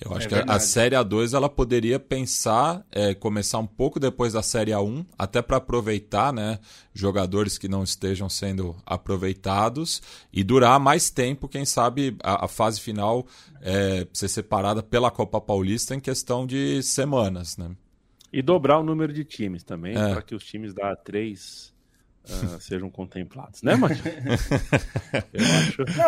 Eu 0.01 0.15
acho 0.15 0.27
é 0.27 0.29
que 0.29 0.35
verdade. 0.35 0.57
a 0.57 0.61
Série 0.61 0.95
A2 0.95 1.35
ela 1.35 1.49
poderia 1.49 1.99
pensar, 1.99 2.85
é, 2.93 3.15
começar 3.15 3.59
um 3.59 3.67
pouco 3.67 3.99
depois 3.99 4.35
da 4.35 4.43
Série 4.43 4.73
A1, 4.73 5.07
até 5.19 5.41
para 5.41 5.57
aproveitar 5.57 6.33
né, 6.33 6.59
jogadores 6.93 7.57
que 7.57 7.67
não 7.67 7.83
estejam 7.83 8.29
sendo 8.29 8.77
aproveitados 8.85 10.03
e 10.33 10.45
durar 10.45 10.79
mais 10.79 11.09
tempo, 11.09 11.49
quem 11.49 11.65
sabe 11.65 12.17
a, 12.23 12.45
a 12.45 12.49
fase 12.49 12.81
final 12.81 13.27
é, 13.63 14.07
ser 14.13 14.29
separada 14.29 14.83
pela 14.83 15.11
Copa 15.11 15.41
Paulista 15.41 15.95
em 15.95 16.01
questão 16.01 16.47
de 16.47 16.83
semanas. 16.83 17.57
Né? 17.57 17.71
E 18.33 18.43
dobrar 18.43 18.79
o 18.79 18.85
número 18.85 19.13
de 19.13 19.25
times 19.25 19.63
também, 19.63 19.97
é. 19.97 20.13
para 20.13 20.23
que 20.23 20.35
os 20.35 20.45
times 20.45 20.75
da 20.75 20.95
A3 20.95 21.75
uh, 22.29 22.61
sejam 22.61 22.91
contemplados, 22.91 23.63
né, 23.63 23.75
Mati? 23.77 24.03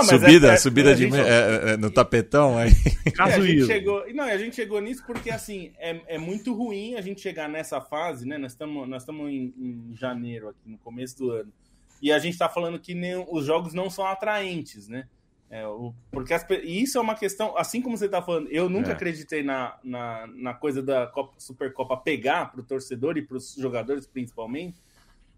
subida, 0.08 0.52
é, 0.52 0.56
subida 0.56 0.94
de, 0.94 1.04
gente... 1.04 1.16
é, 1.16 1.72
é, 1.72 1.76
no 1.76 1.90
tapetão 1.90 2.58
aí. 2.58 2.70
Caso 3.14 3.44
é, 3.44 3.66
chegou, 3.66 4.04
não, 4.12 4.24
a 4.24 4.38
gente 4.38 4.56
chegou 4.56 4.80
nisso 4.80 5.02
porque 5.06 5.30
assim 5.30 5.72
é, 5.78 6.00
é 6.14 6.18
muito 6.18 6.54
ruim 6.54 6.94
a 6.94 7.00
gente 7.00 7.20
chegar 7.20 7.48
nessa 7.48 7.80
fase, 7.80 8.26
né? 8.26 8.38
Nós 8.38 8.52
estamos 8.52 8.88
nós 8.88 9.02
estamos 9.02 9.30
em, 9.30 9.54
em, 9.56 9.96
janeiro 9.96 10.48
aqui 10.48 10.68
no 10.68 10.78
começo 10.78 11.18
do 11.18 11.30
ano 11.30 11.52
e 12.00 12.12
a 12.12 12.18
gente 12.18 12.34
está 12.34 12.48
falando 12.48 12.78
que 12.78 12.94
nem, 12.94 13.24
os 13.28 13.44
jogos 13.44 13.74
não 13.74 13.90
são 13.90 14.06
atraentes, 14.06 14.88
né? 14.88 15.06
É, 15.50 15.66
o, 15.66 15.94
porque 16.10 16.34
as, 16.34 16.44
e 16.62 16.82
isso 16.82 16.98
é 16.98 17.00
uma 17.00 17.14
questão, 17.14 17.56
assim 17.56 17.80
como 17.80 17.96
você 17.96 18.04
está 18.04 18.20
falando, 18.20 18.48
eu 18.50 18.68
nunca 18.68 18.90
é. 18.90 18.92
acreditei 18.92 19.42
na, 19.42 19.78
na, 19.82 20.26
na, 20.26 20.54
coisa 20.54 20.82
da 20.82 21.06
Copa, 21.06 21.34
Supercopa 21.38 21.96
pegar 21.96 22.52
para 22.52 22.60
o 22.60 22.64
torcedor 22.64 23.16
e 23.16 23.22
para 23.22 23.38
os 23.38 23.54
jogadores 23.54 24.06
principalmente, 24.06 24.82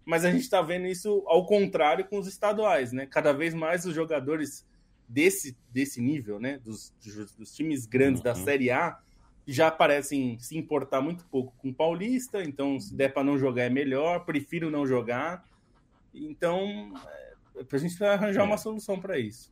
mas 0.05 0.25
a 0.25 0.31
gente 0.31 0.41
está 0.41 0.61
vendo 0.61 0.87
isso 0.87 1.23
ao 1.27 1.45
contrário 1.45 2.05
com 2.05 2.17
os 2.17 2.27
estaduais, 2.27 2.91
né? 2.91 3.05
Cada 3.05 3.31
vez 3.33 3.53
mais 3.53 3.85
os 3.85 3.93
jogadores 3.93 4.65
desse, 5.07 5.57
desse 5.71 6.01
nível, 6.01 6.39
né? 6.39 6.57
Dos, 6.59 6.93
dos 7.37 7.53
times 7.53 7.85
grandes 7.85 8.19
uhum. 8.19 8.25
da 8.25 8.35
Série 8.35 8.71
A 8.71 8.99
já 9.45 9.69
parecem 9.71 10.37
se 10.39 10.57
importar 10.57 11.01
muito 11.01 11.25
pouco 11.25 11.53
com 11.57 11.69
o 11.69 11.73
Paulista, 11.73 12.43
então 12.43 12.79
se 12.79 12.95
der 12.95 13.13
para 13.13 13.23
não 13.23 13.37
jogar 13.37 13.63
é 13.63 13.69
melhor, 13.69 14.25
prefiro 14.25 14.69
não 14.69 14.85
jogar. 14.85 15.45
Então, 16.13 16.93
é, 17.05 17.65
a 17.69 17.77
gente 17.77 17.97
vai 17.97 18.09
arranjar 18.09 18.41
é. 18.41 18.45
uma 18.45 18.57
solução 18.57 18.99
para 18.99 19.19
isso. 19.19 19.51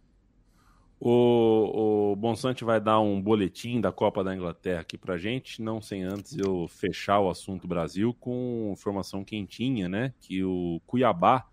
O, 1.00 2.12
o 2.12 2.16
Bonsante 2.18 2.66
vai 2.66 2.82
dar 2.82 3.00
um 3.00 3.22
boletim 3.22 3.80
da 3.80 3.91
Copa 3.91 4.22
da 4.24 4.36
Inglaterra 4.36 4.82
aqui 4.82 4.97
pra 4.97 5.18
gente, 5.18 5.62
não 5.62 5.82
sem 5.82 6.04
antes 6.04 6.38
eu 6.38 6.68
fechar 6.68 7.20
o 7.22 7.30
assunto 7.30 7.68
Brasil 7.68 8.14
com 8.20 8.72
informação 8.74 9.24
quentinha, 9.24 9.88
né? 9.88 10.14
Que 10.20 10.43
o 10.43 10.82
Cuiabá 10.86 11.47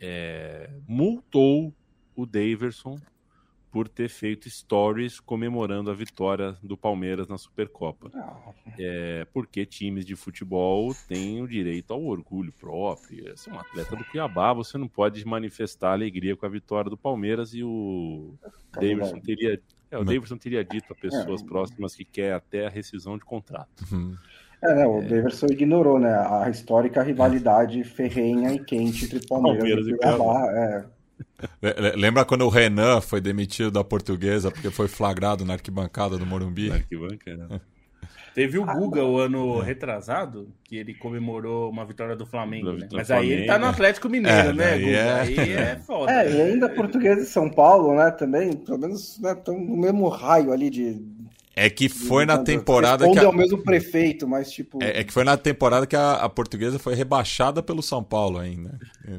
é, 0.00 0.70
multou 0.88 1.74
o 2.16 2.24
Daverson 2.24 2.98
por 3.72 3.88
ter 3.88 4.10
feito 4.10 4.50
stories 4.50 5.18
comemorando 5.18 5.90
a 5.90 5.94
vitória 5.94 6.54
do 6.62 6.76
Palmeiras 6.76 7.26
na 7.26 7.38
Supercopa. 7.38 8.10
É, 8.78 9.26
porque 9.32 9.64
times 9.64 10.04
de 10.04 10.14
futebol 10.14 10.94
têm 11.08 11.40
o 11.40 11.48
direito 11.48 11.94
ao 11.94 12.04
orgulho 12.04 12.52
próprio. 12.52 13.34
Você 13.34 13.48
é 13.48 13.52
um 13.52 13.58
atleta 13.58 13.96
do 13.96 14.04
Cuiabá, 14.04 14.52
você 14.52 14.76
não 14.76 14.86
pode 14.86 15.24
manifestar 15.26 15.92
alegria 15.92 16.36
com 16.36 16.44
a 16.44 16.50
vitória 16.50 16.90
do 16.90 16.98
Palmeiras 16.98 17.54
e 17.54 17.64
o 17.64 18.34
Davidson 18.74 19.20
teria, 19.20 19.58
é, 19.90 19.96
o 19.96 20.04
Davidson 20.04 20.36
teria 20.36 20.62
dito 20.62 20.92
a 20.92 20.94
pessoas 20.94 21.40
é. 21.40 21.44
próximas 21.46 21.94
que 21.94 22.04
quer 22.04 22.34
até 22.34 22.66
a 22.66 22.70
rescisão 22.70 23.16
de 23.16 23.24
contrato. 23.24 23.86
Uhum. 23.90 24.14
É, 24.62 24.74
né, 24.74 24.86
o 24.86 24.98
é. 24.98 25.02
Davidson 25.06 25.46
ignorou 25.46 25.98
né, 25.98 26.14
a 26.14 26.50
histórica 26.50 27.02
rivalidade 27.02 27.82
ferrenha 27.84 28.52
e 28.52 28.62
quente 28.62 29.06
entre 29.06 29.18
Palmeiras, 29.26 29.60
Palmeiras 29.60 29.86
e 29.88 29.96
Cuiabá. 29.96 30.18
Cuiabá. 30.18 30.52
É. 30.58 31.01
Lembra 31.96 32.24
quando 32.24 32.42
o 32.42 32.48
Renan 32.48 33.00
foi 33.00 33.20
demitido 33.20 33.70
da 33.70 33.84
portuguesa 33.84 34.50
porque 34.50 34.70
foi 34.70 34.88
flagrado 34.88 35.44
na 35.44 35.54
arquibancada 35.54 36.18
do 36.18 36.26
Morumbi? 36.26 36.68
Na 36.68 36.76
arquibancada. 36.76 37.60
Teve 38.34 38.58
o 38.58 38.64
Guga 38.64 39.04
o 39.04 39.18
ano 39.18 39.60
retrasado, 39.60 40.48
que 40.64 40.76
ele 40.76 40.94
comemorou 40.94 41.70
uma 41.70 41.84
vitória 41.84 42.16
do 42.16 42.24
Flamengo, 42.24 42.72
né? 42.72 42.88
Mas 42.90 43.10
aí 43.10 43.30
ele 43.30 43.46
tá 43.46 43.58
no 43.58 43.66
Atlético 43.66 44.08
Mineiro, 44.08 44.48
é, 44.48 44.52
né, 44.54 44.78
Guga? 44.78 44.90
É... 44.90 45.20
Aí 45.20 45.52
é 45.52 45.76
foda. 45.86 46.12
É, 46.12 46.32
e 46.32 46.40
ainda 46.40 46.68
português 46.68 47.18
e 47.18 47.26
São 47.26 47.50
Paulo, 47.50 47.94
né, 47.94 48.10
também, 48.10 48.56
pelo 48.56 48.78
menos 48.78 49.18
estão 49.18 49.58
né, 49.58 49.64
no 49.66 49.76
mesmo 49.76 50.08
raio 50.08 50.50
ali 50.50 50.70
de. 50.70 51.04
É 51.54 51.68
que 51.68 51.90
foi 51.90 52.24
de, 52.24 52.32
na 52.32 52.38
temporada 52.38 53.10
que. 53.10 53.18
A... 53.18 53.24
é 53.24 53.28
o 53.28 53.34
mesmo 53.34 53.58
prefeito, 53.62 54.26
mas 54.26 54.50
tipo. 54.50 54.82
É, 54.82 55.00
é, 55.00 55.04
que 55.04 55.12
foi 55.12 55.24
na 55.24 55.36
temporada 55.36 55.86
que 55.86 55.96
a, 55.96 56.14
a 56.14 56.28
portuguesa 56.28 56.78
foi 56.78 56.94
rebaixada 56.94 57.62
pelo 57.62 57.82
São 57.82 58.02
Paulo 58.02 58.38
ainda. 58.38 58.78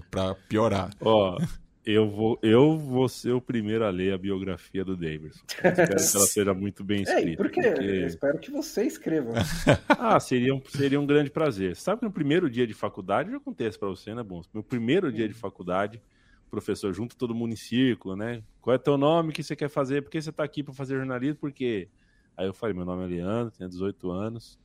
Pra 0.10 0.34
piorar. 0.50 0.90
Ó. 1.00 1.38
Oh. 1.40 1.46
Eu 1.86 2.10
vou, 2.10 2.40
eu 2.42 2.78
vou 2.78 3.10
ser 3.10 3.32
o 3.34 3.42
primeiro 3.42 3.84
a 3.86 3.90
ler 3.90 4.14
a 4.14 4.18
biografia 4.18 4.86
do 4.86 4.96
Davidson. 4.96 5.44
Espero 5.48 5.76
que 5.76 5.82
ela 5.82 6.00
seja 6.00 6.54
muito 6.54 6.84
bem 6.84 7.02
escrita. 7.02 7.30
Ei, 7.30 7.36
por 7.36 7.52
quê? 7.52 7.62
Porque... 7.62 7.86
Eu 7.86 8.08
espero 8.08 8.40
que 8.40 8.52
você 8.52 8.86
escreva. 8.86 9.34
ah, 9.90 10.20
seria 10.20 10.56
um, 10.56 10.62
seria 10.66 11.00
um 11.00 11.06
grande 11.06 11.30
prazer. 11.30 11.76
Sabe 11.76 12.00
que 12.00 12.06
no 12.06 12.12
primeiro 12.12 12.50
dia 12.50 12.66
de 12.66 12.74
faculdade, 12.74 13.32
já 13.32 13.38
acontece 13.38 13.78
para 13.78 13.90
você, 13.90 14.16
né, 14.16 14.24
bom? 14.24 14.42
No 14.54 14.64
primeiro 14.64 15.12
dia 15.12 15.28
de 15.28 15.34
faculdade, 15.34 16.02
o 16.48 16.50
professor 16.50 16.94
junta 16.94 17.16
todo 17.18 17.36
mundo 17.36 17.54
em 17.54 17.58
círculo, 17.58 18.16
né? 18.16 18.42
Qual 18.62 18.74
é 18.74 18.78
teu 18.78 18.98
nome? 18.98 19.30
O 19.30 19.34
que 19.34 19.44
você 19.44 19.56
quer 19.56 19.70
fazer? 19.70 20.02
Por 20.02 20.10
que 20.10 20.22
você 20.22 20.30
está 20.30 20.44
aqui 20.44 20.64
para 20.64 20.74
fazer 20.74 20.96
jornalismo? 20.96 21.38
Porque 21.42 21.90
Aí 22.36 22.48
eu 22.48 22.54
falei, 22.54 22.76
meu 22.76 22.86
nome 22.86 23.04
é 23.04 23.08
Leandro, 23.08 23.54
tenho 23.56 23.70
18 23.70 24.10
anos, 24.10 24.60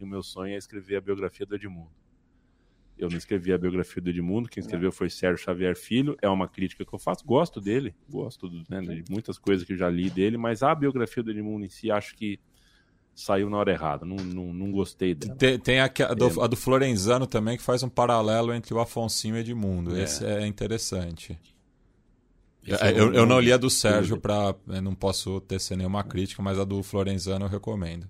e 0.00 0.04
o 0.04 0.06
meu 0.06 0.22
sonho 0.22 0.52
é 0.52 0.56
escrever 0.56 0.96
a 0.96 1.00
biografia 1.00 1.46
do 1.46 1.54
Edmundo. 1.54 1.90
Eu 2.96 3.08
não 3.08 3.16
escrevi 3.18 3.52
a 3.52 3.58
biografia 3.58 4.00
do 4.00 4.08
Edmundo, 4.08 4.48
quem 4.48 4.60
escreveu 4.60 4.92
foi 4.92 5.10
Sérgio 5.10 5.44
Xavier 5.44 5.76
Filho. 5.76 6.16
É 6.22 6.28
uma 6.28 6.48
crítica 6.48 6.84
que 6.84 6.94
eu 6.94 6.98
faço, 6.98 7.24
gosto 7.24 7.60
dele, 7.60 7.94
gosto 8.08 8.48
né, 8.68 8.80
de 8.80 9.04
muitas 9.10 9.36
coisas 9.36 9.66
que 9.66 9.72
eu 9.72 9.76
já 9.76 9.90
li 9.90 10.08
dele, 10.08 10.36
mas 10.36 10.62
a 10.62 10.74
biografia 10.74 11.22
do 11.22 11.30
Edmundo 11.30 11.64
em 11.64 11.68
si 11.68 11.90
acho 11.90 12.14
que 12.14 12.38
saiu 13.14 13.48
na 13.50 13.56
hora 13.58 13.72
errada, 13.72 14.04
não, 14.04 14.16
não, 14.16 14.52
não 14.52 14.72
gostei 14.72 15.14
dela. 15.14 15.34
Tem, 15.36 15.58
tem 15.58 15.80
a, 15.80 15.84
a, 15.84 16.14
do, 16.14 16.42
a, 16.42 16.46
do, 16.46 16.56
Florenzano 16.56 17.26
também, 17.26 17.56
que 17.56 17.62
faz 17.62 17.82
um 17.82 17.88
paralelo 17.88 18.52
entre 18.52 18.74
o 18.74 18.80
Afonsinho 18.80 19.36
e 19.36 19.38
o 19.38 19.40
Edmundo. 19.40 19.96
É. 19.96 20.02
Esse 20.02 20.24
é 20.24 20.46
interessante. 20.46 21.38
É, 22.66 22.90
eu, 22.92 23.12
eu, 23.12 23.26
não 23.26 23.38
li 23.38 23.52
a 23.52 23.56
do 23.56 23.68
Sérgio 23.68 24.18
para 24.18 24.54
não 24.82 24.94
posso 24.94 25.40
tecer 25.42 25.76
nenhuma 25.76 26.02
crítica, 26.02 26.42
mas 26.42 26.58
a 26.58 26.64
do 26.64 26.82
Florenzano 26.82 27.44
eu 27.44 27.48
recomendo 27.48 28.08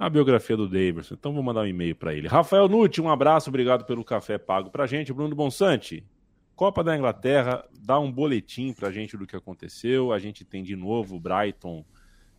a 0.00 0.08
biografia 0.08 0.56
do 0.56 0.66
Davidson. 0.66 1.12
Então 1.12 1.34
vou 1.34 1.42
mandar 1.42 1.60
um 1.60 1.66
e-mail 1.66 1.94
para 1.94 2.14
ele. 2.14 2.26
Rafael 2.26 2.66
Nutti, 2.66 3.02
um 3.02 3.10
abraço, 3.10 3.50
obrigado 3.50 3.84
pelo 3.84 4.02
café 4.02 4.38
pago 4.38 4.70
pra 4.70 4.86
gente. 4.86 5.12
Bruno 5.12 5.36
Bonsante, 5.36 6.02
Copa 6.56 6.82
da 6.82 6.96
Inglaterra, 6.96 7.66
dá 7.84 8.00
um 8.00 8.10
boletim 8.10 8.72
pra 8.72 8.90
gente 8.90 9.14
do 9.14 9.26
que 9.26 9.36
aconteceu. 9.36 10.10
A 10.10 10.18
gente 10.18 10.42
tem 10.42 10.62
de 10.62 10.74
novo 10.74 11.16
o 11.16 11.20
Brighton, 11.20 11.84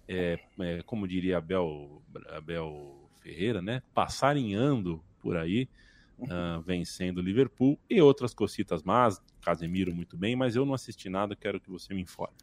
é, 0.07 0.39
é, 0.59 0.81
como 0.87 1.07
diria 1.07 1.37
Abel, 1.37 2.01
Abel 2.35 3.07
Ferreira, 3.19 3.61
né? 3.61 3.83
Passarinhando 3.93 4.99
por 5.19 5.37
aí, 5.37 5.69
uh, 6.17 6.59
vencendo 6.61 7.19
o 7.19 7.21
Liverpool 7.21 7.77
e 7.87 8.01
outras 8.01 8.33
cocitas 8.33 8.81
más. 8.81 9.21
Casemiro 9.39 9.93
muito 9.93 10.17
bem, 10.17 10.35
mas 10.35 10.55
eu 10.55 10.65
não 10.65 10.73
assisti 10.73 11.09
nada, 11.09 11.35
quero 11.35 11.59
que 11.59 11.69
você 11.69 11.93
me 11.93 12.01
informe. 12.01 12.33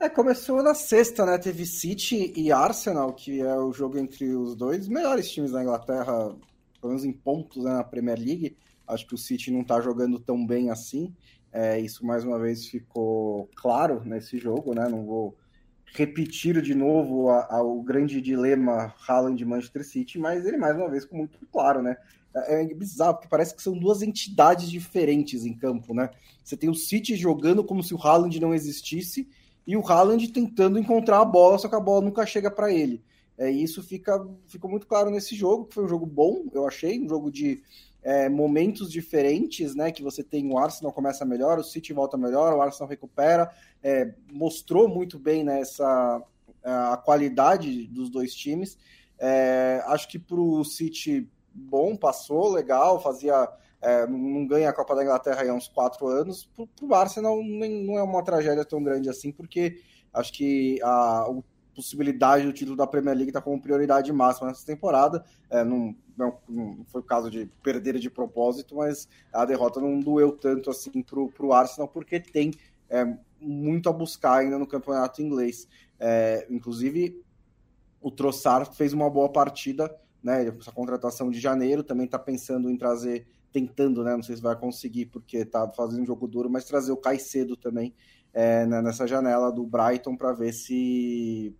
É, 0.00 0.08
começou 0.08 0.62
na 0.62 0.74
sexta, 0.74 1.26
né? 1.26 1.36
Teve 1.38 1.66
City 1.66 2.32
e 2.36 2.52
Arsenal, 2.52 3.12
que 3.12 3.40
é 3.40 3.56
o 3.56 3.72
jogo 3.72 3.98
entre 3.98 4.32
os 4.32 4.54
dois 4.54 4.86
melhores 4.86 5.28
times 5.28 5.50
da 5.50 5.60
Inglaterra, 5.60 6.36
pelo 6.80 6.92
menos 6.92 7.04
em 7.04 7.10
pontos 7.12 7.64
né, 7.64 7.72
na 7.72 7.82
Premier 7.82 8.16
League. 8.16 8.56
Acho 8.86 9.04
que 9.08 9.16
o 9.16 9.18
City 9.18 9.50
não 9.50 9.64
tá 9.64 9.80
jogando 9.80 10.20
tão 10.20 10.46
bem 10.46 10.70
assim. 10.70 11.12
É, 11.52 11.80
isso 11.80 12.06
mais 12.06 12.22
uma 12.24 12.38
vez 12.38 12.68
ficou 12.68 13.50
claro 13.56 14.00
nesse 14.04 14.38
jogo, 14.38 14.72
né? 14.72 14.88
Não 14.88 15.04
vou 15.04 15.36
repetir 15.84 16.62
de 16.62 16.76
novo 16.76 17.30
a, 17.30 17.56
a, 17.56 17.62
o 17.62 17.82
grande 17.82 18.20
dilema 18.20 18.94
Haaland 19.04 19.44
Manchester 19.44 19.84
City, 19.84 20.16
mas 20.16 20.46
ele 20.46 20.58
mais 20.58 20.76
uma 20.76 20.88
vez 20.88 21.02
ficou 21.02 21.18
muito 21.18 21.38
claro, 21.50 21.82
né? 21.82 21.96
É, 22.36 22.62
é 22.62 22.72
bizarro, 22.72 23.14
porque 23.14 23.28
parece 23.28 23.52
que 23.52 23.62
são 23.62 23.76
duas 23.76 24.00
entidades 24.00 24.70
diferentes 24.70 25.44
em 25.44 25.54
campo, 25.54 25.92
né? 25.92 26.08
Você 26.44 26.56
tem 26.56 26.70
o 26.70 26.74
City 26.74 27.16
jogando 27.16 27.64
como 27.64 27.82
se 27.82 27.92
o 27.94 28.00
Haaland 28.00 28.38
não 28.38 28.54
existisse 28.54 29.28
e 29.68 29.76
o 29.76 29.86
Haaland 29.86 30.32
tentando 30.32 30.78
encontrar 30.78 31.20
a 31.20 31.24
bola, 31.26 31.58
só 31.58 31.68
que 31.68 31.74
a 31.74 31.80
bola 31.80 32.00
nunca 32.00 32.24
chega 32.24 32.50
para 32.50 32.72
ele. 32.72 33.04
É, 33.36 33.50
isso 33.50 33.82
fica, 33.82 34.26
ficou 34.46 34.70
muito 34.70 34.86
claro 34.86 35.10
nesse 35.10 35.36
jogo, 35.36 35.66
que 35.66 35.74
foi 35.74 35.84
um 35.84 35.88
jogo 35.88 36.06
bom, 36.06 36.46
eu 36.54 36.66
achei, 36.66 36.98
um 36.98 37.06
jogo 37.06 37.30
de 37.30 37.62
é, 38.02 38.30
momentos 38.30 38.90
diferentes, 38.90 39.74
né? 39.74 39.92
Que 39.92 40.02
você 40.02 40.24
tem 40.24 40.50
o 40.50 40.56
Arsenal 40.56 40.90
começa 40.90 41.22
melhor, 41.22 41.58
o 41.58 41.62
City 41.62 41.92
volta 41.92 42.16
melhor, 42.16 42.54
o 42.54 42.62
Arsenal 42.62 42.88
recupera, 42.88 43.50
é, 43.82 44.14
mostrou 44.32 44.88
muito 44.88 45.18
bem 45.18 45.44
nessa 45.44 46.22
né, 46.64 46.72
a 46.72 46.96
qualidade 46.96 47.86
dos 47.88 48.08
dois 48.08 48.34
times. 48.34 48.78
É, 49.18 49.82
acho 49.84 50.08
que 50.08 50.18
para 50.18 50.40
o 50.40 50.64
City 50.64 51.28
bom, 51.52 51.94
passou, 51.94 52.50
legal, 52.50 53.02
fazia. 53.02 53.46
É, 53.80 54.06
não 54.06 54.46
ganha 54.46 54.68
a 54.68 54.72
Copa 54.72 54.94
da 54.94 55.02
Inglaterra 55.02 55.48
há 55.48 55.54
uns 55.54 55.68
quatro 55.68 56.06
anos. 56.08 56.48
Para 56.56 56.86
o 56.86 56.94
Arsenal 56.94 57.42
não 57.42 57.98
é 57.98 58.02
uma 58.02 58.22
tragédia 58.22 58.64
tão 58.64 58.82
grande 58.82 59.08
assim, 59.08 59.30
porque 59.30 59.80
acho 60.12 60.32
que 60.32 60.80
a, 60.82 61.22
a 61.22 61.34
possibilidade 61.74 62.44
do 62.44 62.52
título 62.52 62.76
da 62.76 62.86
Premier 62.86 63.14
League 63.14 63.30
está 63.30 63.40
como 63.40 63.60
prioridade 63.60 64.12
máxima 64.12 64.48
nessa 64.48 64.66
temporada. 64.66 65.24
É, 65.48 65.62
não, 65.62 65.94
não, 66.16 66.38
não, 66.48 66.84
foi 66.86 67.00
o 67.00 67.04
caso 67.04 67.30
de 67.30 67.46
perder 67.62 67.98
de 67.98 68.10
propósito, 68.10 68.76
mas 68.76 69.08
a 69.32 69.44
derrota 69.44 69.80
não 69.80 70.00
doeu 70.00 70.32
tanto 70.32 70.70
assim 70.70 71.02
para 71.02 71.46
o 71.46 71.52
Arsenal, 71.52 71.88
porque 71.88 72.18
tem 72.18 72.52
é, 72.90 73.16
muito 73.40 73.88
a 73.88 73.92
buscar 73.92 74.38
ainda 74.38 74.58
no 74.58 74.66
campeonato 74.66 75.22
inglês. 75.22 75.68
É, 76.00 76.46
inclusive, 76.50 77.22
o 78.00 78.10
Trossard 78.10 78.74
fez 78.76 78.92
uma 78.92 79.08
boa 79.08 79.28
partida 79.28 79.94
né? 80.22 80.46
Essa 80.46 80.72
contratação 80.72 81.30
de 81.30 81.40
janeiro 81.40 81.82
também 81.82 82.06
está 82.06 82.18
pensando 82.18 82.70
em 82.70 82.76
trazer, 82.76 83.26
tentando, 83.52 84.04
né? 84.04 84.14
Não 84.14 84.22
sei 84.22 84.36
se 84.36 84.42
vai 84.42 84.56
conseguir 84.56 85.06
porque 85.06 85.38
está 85.38 85.68
fazendo 85.70 86.02
um 86.02 86.06
jogo 86.06 86.26
duro, 86.26 86.50
mas 86.50 86.64
trazer 86.64 86.92
o 86.92 86.96
Caicedo 86.96 87.56
também 87.56 87.94
é, 88.32 88.66
né, 88.66 88.82
nessa 88.82 89.06
janela 89.06 89.50
do 89.50 89.66
Brighton 89.66 90.16
para 90.16 90.32
ver 90.32 90.52
se 90.52 91.54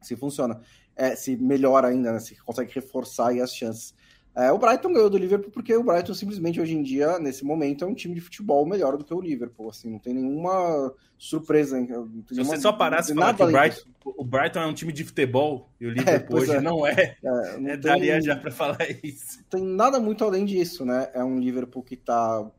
se 0.00 0.16
funciona, 0.16 0.60
é, 0.96 1.14
se 1.14 1.36
melhora 1.36 1.86
ainda, 1.86 2.12
né, 2.12 2.18
se 2.18 2.34
consegue 2.42 2.72
reforçar 2.74 3.32
as 3.40 3.54
chances. 3.54 3.94
É, 4.34 4.50
o 4.50 4.56
Brighton 4.56 4.94
ganhou 4.94 5.10
do 5.10 5.18
Liverpool 5.18 5.50
porque 5.50 5.76
o 5.76 5.84
Brighton 5.84 6.14
simplesmente 6.14 6.58
hoje 6.58 6.74
em 6.74 6.82
dia, 6.82 7.18
nesse 7.18 7.44
momento, 7.44 7.84
é 7.84 7.86
um 7.86 7.94
time 7.94 8.14
de 8.14 8.20
futebol 8.20 8.64
melhor 8.64 8.96
do 8.96 9.04
que 9.04 9.12
o 9.12 9.20
Liverpool. 9.20 9.68
Assim, 9.68 9.90
não 9.90 9.98
tem 9.98 10.14
nenhuma 10.14 10.92
surpresa. 11.18 11.78
Não 11.78 12.24
Se 12.26 12.42
você 12.42 12.56
só 12.58 12.72
parasse 12.72 13.14
falar 13.14 13.34
que 13.34 13.42
o 13.42 13.52
Brighton, 13.52 13.90
o 14.04 14.24
Brighton, 14.24 14.60
é 14.60 14.66
um 14.66 14.72
time 14.72 14.90
de 14.90 15.04
futebol 15.04 15.70
e 15.78 15.86
o 15.86 15.90
é, 15.90 15.94
Liverpool 15.94 16.38
é, 16.38 16.40
hoje 16.40 16.52
é. 16.52 16.60
não 16.62 16.86
é, 16.86 17.16
é 17.22 17.58
não 17.58 17.68
é, 17.72 17.76
daria 17.76 18.22
já 18.22 18.34
para 18.34 18.50
falar 18.50 18.78
isso. 19.02 19.44
Tem 19.50 19.62
nada 19.62 20.00
muito 20.00 20.24
além 20.24 20.46
disso, 20.46 20.86
né? 20.86 21.10
É 21.12 21.22
um 21.22 21.38
Liverpool 21.38 21.82
que 21.82 21.94
está 21.94 22.50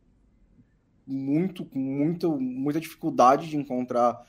muito, 1.07 1.67
muito, 1.73 2.39
muita 2.39 2.79
dificuldade 2.79 3.49
de 3.49 3.57
encontrar 3.57 4.25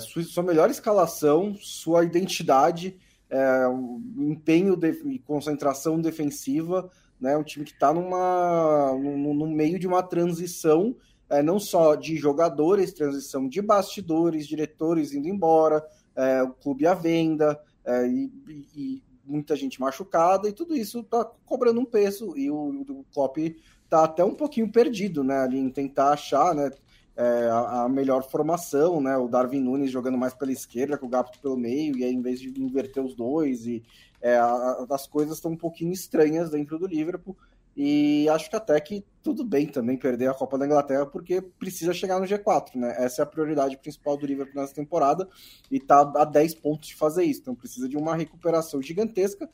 sua, 0.00 0.22
sua 0.22 0.42
melhor 0.42 0.70
escalação, 0.70 1.54
sua 1.60 2.04
identidade 2.04 2.96
é, 3.30 3.68
um 3.68 4.02
empenho 4.18 4.76
de, 4.76 4.90
e 5.06 5.18
concentração 5.18 6.00
defensiva, 6.00 6.90
né? 7.20 7.36
Um 7.36 7.42
time 7.42 7.64
que 7.64 7.72
está 7.72 7.92
numa 7.92 8.92
no, 8.94 9.34
no, 9.34 9.46
meio 9.46 9.78
de 9.78 9.86
uma 9.86 10.02
transição, 10.02 10.94
é, 11.28 11.42
não 11.42 11.58
só 11.58 11.94
de 11.94 12.16
jogadores, 12.16 12.92
transição 12.92 13.48
de 13.48 13.60
bastidores, 13.60 14.46
diretores 14.46 15.12
indo 15.12 15.28
embora, 15.28 15.84
é, 16.14 16.42
o 16.42 16.52
clube 16.52 16.86
à 16.86 16.94
venda 16.94 17.60
é, 17.84 18.06
e, 18.06 18.30
e, 18.74 19.02
muita 19.24 19.56
gente 19.56 19.80
machucada 19.80 20.48
e 20.48 20.52
tudo 20.52 20.76
isso 20.76 21.00
está 21.00 21.24
cobrando 21.44 21.80
um 21.80 21.84
peso 21.84 22.36
e 22.38 22.48
o, 22.48 22.84
o 22.88 23.04
Klopp 23.12 23.38
está 23.38 24.04
até 24.04 24.24
um 24.24 24.34
pouquinho 24.34 24.70
perdido, 24.70 25.24
né? 25.24 25.38
Ali 25.40 25.58
em 25.58 25.68
tentar 25.68 26.12
achar, 26.12 26.54
né? 26.54 26.70
É, 27.16 27.48
a, 27.50 27.84
a, 27.84 27.88
melhor 27.88 28.22
formação, 28.28 29.00
né? 29.00 29.16
O 29.16 29.26
Darwin 29.26 29.60
Nunes 29.60 29.90
jogando 29.90 30.18
mais 30.18 30.34
pela 30.34 30.52
esquerda, 30.52 30.98
com 30.98 31.06
o 31.06 31.08
Gapto 31.08 31.40
pelo 31.40 31.56
meio, 31.56 31.96
e 31.96 32.04
aí 32.04 32.12
em 32.12 32.20
vez 32.20 32.40
de 32.40 32.48
inverter 32.60 33.02
os 33.02 33.14
dois, 33.14 33.66
e 33.66 33.82
é, 34.20 34.36
a, 34.36 34.86
as 34.90 35.06
coisas 35.06 35.36
estão 35.36 35.52
um 35.52 35.56
pouquinho 35.56 35.92
estranhas 35.92 36.50
dentro 36.50 36.78
do 36.78 36.86
Liverpool. 36.86 37.36
E 37.76 38.26
acho 38.30 38.48
que 38.48 38.56
até 38.56 38.80
que 38.80 39.04
tudo 39.22 39.44
bem 39.44 39.66
também 39.66 39.98
perder 39.98 40.30
a 40.30 40.34
Copa 40.34 40.56
da 40.56 40.64
Inglaterra, 40.64 41.04
porque 41.04 41.42
precisa 41.42 41.92
chegar 41.92 42.18
no 42.18 42.26
G4, 42.26 42.74
né? 42.74 42.94
Essa 42.98 43.20
é 43.20 43.22
a 43.22 43.26
prioridade 43.26 43.76
principal 43.76 44.16
do 44.16 44.24
Liverpool 44.24 44.60
nessa 44.60 44.74
temporada 44.74 45.28
e 45.70 45.78
tá 45.78 46.00
a 46.16 46.24
10 46.24 46.54
pontos 46.54 46.88
de 46.88 46.96
fazer 46.96 47.24
isso. 47.24 47.40
Então 47.40 47.54
precisa 47.54 47.86
de 47.86 47.96
uma 47.96 48.16
recuperação 48.16 48.80
gigantesca. 48.80 49.48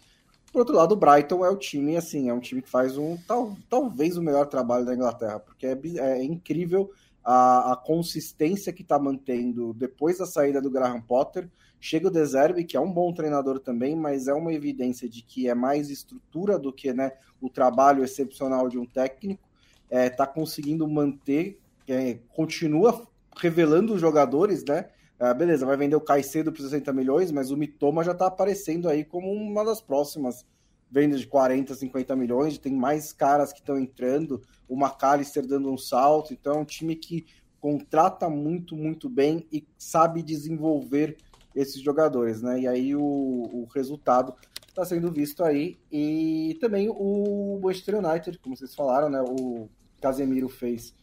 Por 0.53 0.61
outro 0.61 0.77
lado, 0.77 0.93
o 0.93 0.97
Brighton 0.97 1.45
é 1.45 1.51
o 1.51 1.57
time, 1.57 1.97
assim, 1.97 2.29
é 2.29 2.35
um 2.35 2.39
time 2.39 2.63
que 2.63 2.69
faz 2.69 2.97
um 2.97 3.17
tal, 3.27 3.57
talvez 3.69 4.17
o 4.17 4.23
melhor 4.23 4.47
trabalho 4.47 4.85
da 4.85 4.95
Inglaterra, 4.95 5.41
porque 5.41 5.67
é, 5.67 5.79
é 5.99 6.23
incrível 6.23 6.93
a, 7.25 7.73
a 7.73 7.77
consistência 7.77 8.73
que 8.73 8.83
está 8.83 8.99
mantendo 8.99 9.73
depois 9.75 10.19
da 10.19 10.27
saída 10.27 10.61
do 10.61 10.71
Graham 10.71 11.01
Potter. 11.01 11.49
Chega 11.81 12.09
o 12.09 12.11
Deserve, 12.11 12.65
que 12.65 12.77
é 12.77 12.81
um 12.81 12.93
bom 12.93 13.13
treinador 13.13 13.59
também, 13.59 13.97
mas 13.97 14.29
é 14.29 14.35
uma 14.35 14.53
evidência 14.53 15.09
de 15.09 15.23
que 15.23 15.49
é 15.49 15.55
mais 15.55 15.91
estrutura 15.91 16.59
do 16.59 16.73
que 16.73 16.93
né, 16.93 17.13
o 17.41 17.51
trabalho 17.51 18.05
excepcional 18.05 18.69
de 18.69 18.79
um 18.79 18.87
técnico. 18.87 19.49
Está 19.91 20.01
é, 20.01 20.11
tá 20.11 20.27
conseguindo 20.27 20.87
manter, 20.89 21.61
é, 21.89 22.19
continua 22.35 23.07
revelando 23.37 23.95
os 23.95 24.01
jogadores, 24.01 24.65
né? 24.65 24.89
Ah, 25.19 25.33
beleza, 25.33 25.65
vai 25.65 25.77
vender 25.77 25.95
o 25.95 26.01
Caicedo 26.01 26.51
por 26.51 26.61
60 26.61 26.93
milhões, 26.93 27.31
mas 27.31 27.53
o 27.53 27.57
Mitoma 27.57 28.03
já 28.03 28.11
está 28.11 28.27
aparecendo 28.27 28.89
aí 28.89 29.05
como 29.05 29.31
uma 29.31 29.65
das 29.65 29.81
próximas 29.81 30.45
venda 30.93 31.17
de 31.17 31.27
40, 31.27 31.75
50 31.75 32.15
milhões, 32.15 32.59
tem 32.59 32.75
mais 32.75 33.15
caras 33.15 33.51
que 33.51 33.61
estão 33.61 33.79
entrando, 33.79 34.43
o 34.69 34.77
McAllister 34.77 35.47
dando 35.47 35.73
um 35.73 35.79
salto, 35.79 36.35
então 36.35 36.53
é 36.53 36.59
um 36.59 36.67
time 36.67 36.95
que 36.95 37.25
contrata 37.59 38.29
muito, 38.29 38.77
muito 38.77 39.09
bem 39.09 39.47
e 39.51 39.67
sabe 39.79 40.23
desenvolver 40.23 41.17
esses 41.55 41.81
jogadores, 41.81 42.43
né? 42.43 42.61
E 42.61 42.69
aí 42.69 42.95
o, 42.95 43.01
o 43.01 43.67
resultado 43.75 44.35
está 44.69 44.85
sendo 44.85 45.11
visto 45.11 45.43
aí. 45.43 45.79
E 45.91 46.59
também 46.61 46.89
o 46.91 47.59
Manchester 47.63 47.99
United, 47.99 48.39
como 48.39 48.57
vocês 48.57 48.75
falaram, 48.75 49.09
né? 49.09 49.23
O 49.23 49.69
Casemiro 50.01 50.49
fez 50.49 50.95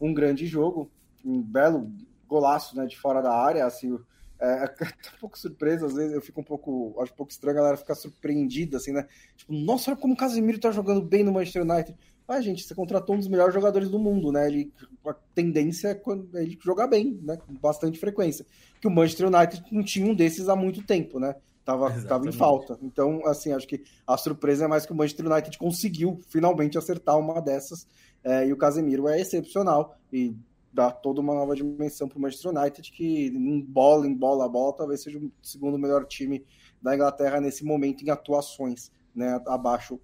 um 0.00 0.14
grande 0.14 0.46
jogo, 0.46 0.90
um 1.24 1.40
belo 1.40 1.90
golaço 2.28 2.76
né, 2.76 2.86
de 2.86 2.98
fora 2.98 3.20
da 3.20 3.32
área, 3.32 3.66
assim, 3.66 3.98
é, 4.42 4.64
um 5.14 5.20
pouco 5.20 5.38
surpreso, 5.38 5.86
às 5.86 5.94
vezes 5.94 6.12
eu 6.12 6.20
fico 6.20 6.40
um 6.40 6.44
pouco, 6.44 6.94
acho 7.00 7.12
um 7.12 7.16
pouco 7.16 7.30
estranho 7.30 7.56
a 7.56 7.60
galera 7.60 7.76
ficar 7.76 7.94
surpreendida, 7.94 8.76
assim, 8.76 8.92
né? 8.92 9.06
Tipo, 9.36 9.52
nossa, 9.52 9.92
olha 9.92 10.00
como 10.00 10.14
o 10.14 10.16
Casemiro 10.16 10.58
tá 10.58 10.72
jogando 10.72 11.00
bem 11.00 11.22
no 11.22 11.32
Manchester 11.32 11.62
United. 11.62 11.96
Ah, 12.26 12.40
gente, 12.40 12.64
você 12.64 12.74
contratou 12.74 13.14
um 13.14 13.18
dos 13.18 13.28
melhores 13.28 13.54
jogadores 13.54 13.88
do 13.88 13.98
mundo, 13.98 14.32
né? 14.32 14.46
Ele, 14.48 14.72
a 15.06 15.14
tendência 15.34 15.88
é, 15.88 16.38
é 16.38 16.42
ele 16.42 16.58
jogar 16.60 16.88
bem, 16.88 17.18
né? 17.22 17.36
Com 17.36 17.54
bastante 17.54 17.98
frequência. 17.98 18.44
Que 18.80 18.88
o 18.88 18.90
Manchester 18.90 19.28
United 19.28 19.64
não 19.70 19.84
tinha 19.84 20.06
um 20.06 20.14
desses 20.14 20.48
há 20.48 20.56
muito 20.56 20.82
tempo, 20.82 21.20
né? 21.20 21.36
Tava, 21.64 21.92
tava 22.02 22.26
em 22.26 22.32
falta. 22.32 22.76
Então, 22.82 23.24
assim, 23.26 23.52
acho 23.52 23.68
que 23.68 23.84
a 24.04 24.16
surpresa 24.16 24.64
é 24.64 24.68
mais 24.68 24.84
que 24.84 24.92
o 24.92 24.96
Manchester 24.96 25.30
United 25.30 25.56
conseguiu 25.58 26.20
finalmente 26.28 26.76
acertar 26.76 27.16
uma 27.16 27.40
dessas. 27.40 27.86
É, 28.24 28.46
e 28.46 28.52
o 28.52 28.56
Casemiro 28.56 29.06
é 29.08 29.20
excepcional. 29.20 29.96
E 30.12 30.34
dá 30.72 30.90
toda 30.90 31.20
uma 31.20 31.34
nova 31.34 31.54
dimensão 31.54 32.08
para 32.08 32.18
o 32.18 32.20
Manchester 32.20 32.50
United, 32.50 32.90
que 32.92 33.26
em 33.26 33.60
bola, 33.60 34.06
em 34.06 34.14
bola 34.14 34.46
a 34.46 34.48
bola, 34.48 34.72
talvez 34.72 35.02
seja 35.02 35.18
o 35.18 35.30
segundo 35.42 35.78
melhor 35.78 36.06
time 36.06 36.44
da 36.80 36.94
Inglaterra 36.94 37.40
nesse 37.40 37.64
momento 37.64 38.02
em 38.02 38.10
atuações, 38.10 38.90
né, 39.14 39.40
abaixo 39.46 40.00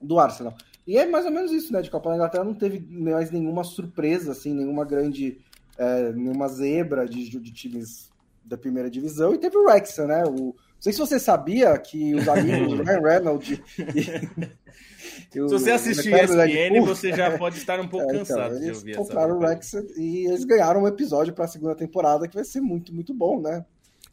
do 0.00 0.18
Arsenal. 0.18 0.54
E 0.86 0.96
é 0.96 1.04
mais 1.04 1.26
ou 1.26 1.32
menos 1.32 1.50
isso, 1.50 1.72
né, 1.72 1.82
de 1.82 1.90
Copa 1.90 2.10
da 2.10 2.14
Inglaterra 2.14 2.44
não 2.44 2.54
teve 2.54 2.80
mais 2.80 3.30
nenhuma 3.30 3.64
surpresa, 3.64 4.32
assim, 4.32 4.54
nenhuma 4.54 4.84
grande, 4.84 5.40
é, 5.76 6.12
nenhuma 6.12 6.48
zebra 6.48 7.06
de, 7.06 7.28
de 7.28 7.52
times 7.52 8.10
da 8.44 8.56
primeira 8.56 8.88
divisão, 8.88 9.34
e 9.34 9.38
teve 9.38 9.56
o 9.56 9.64
Wrexham, 9.64 10.06
né, 10.06 10.24
o, 10.24 10.54
não 10.78 10.82
sei 10.82 10.92
se 10.92 10.98
você 10.98 11.18
sabia 11.18 11.76
que 11.76 12.14
os 12.14 12.26
amigos 12.28 12.76
do 12.76 12.82
Ryan 12.84 13.00
Reynolds 13.00 13.60
e, 13.78 15.30
se 15.30 15.40
você 15.40 15.72
assistir 15.72 16.14
ESPN, 16.14 16.80
você 16.86 17.12
já 17.12 17.36
pode 17.36 17.58
estar 17.58 17.80
um 17.80 17.86
pouco 17.88 18.10
é, 18.10 18.14
então, 18.14 18.24
cansado 18.24 18.60
de 18.60 18.70
ouvir 18.70 18.96
compraram 18.96 19.36
o 19.36 19.40
Rex 19.40 19.74
e 19.96 20.26
eles 20.26 20.44
ganharam 20.44 20.82
um 20.82 20.88
episódio 20.88 21.34
para 21.34 21.44
a 21.44 21.48
segunda 21.48 21.74
temporada 21.74 22.28
que 22.28 22.34
vai 22.34 22.44
ser 22.44 22.60
muito, 22.60 22.94
muito 22.94 23.12
bom, 23.12 23.40
né? 23.40 23.64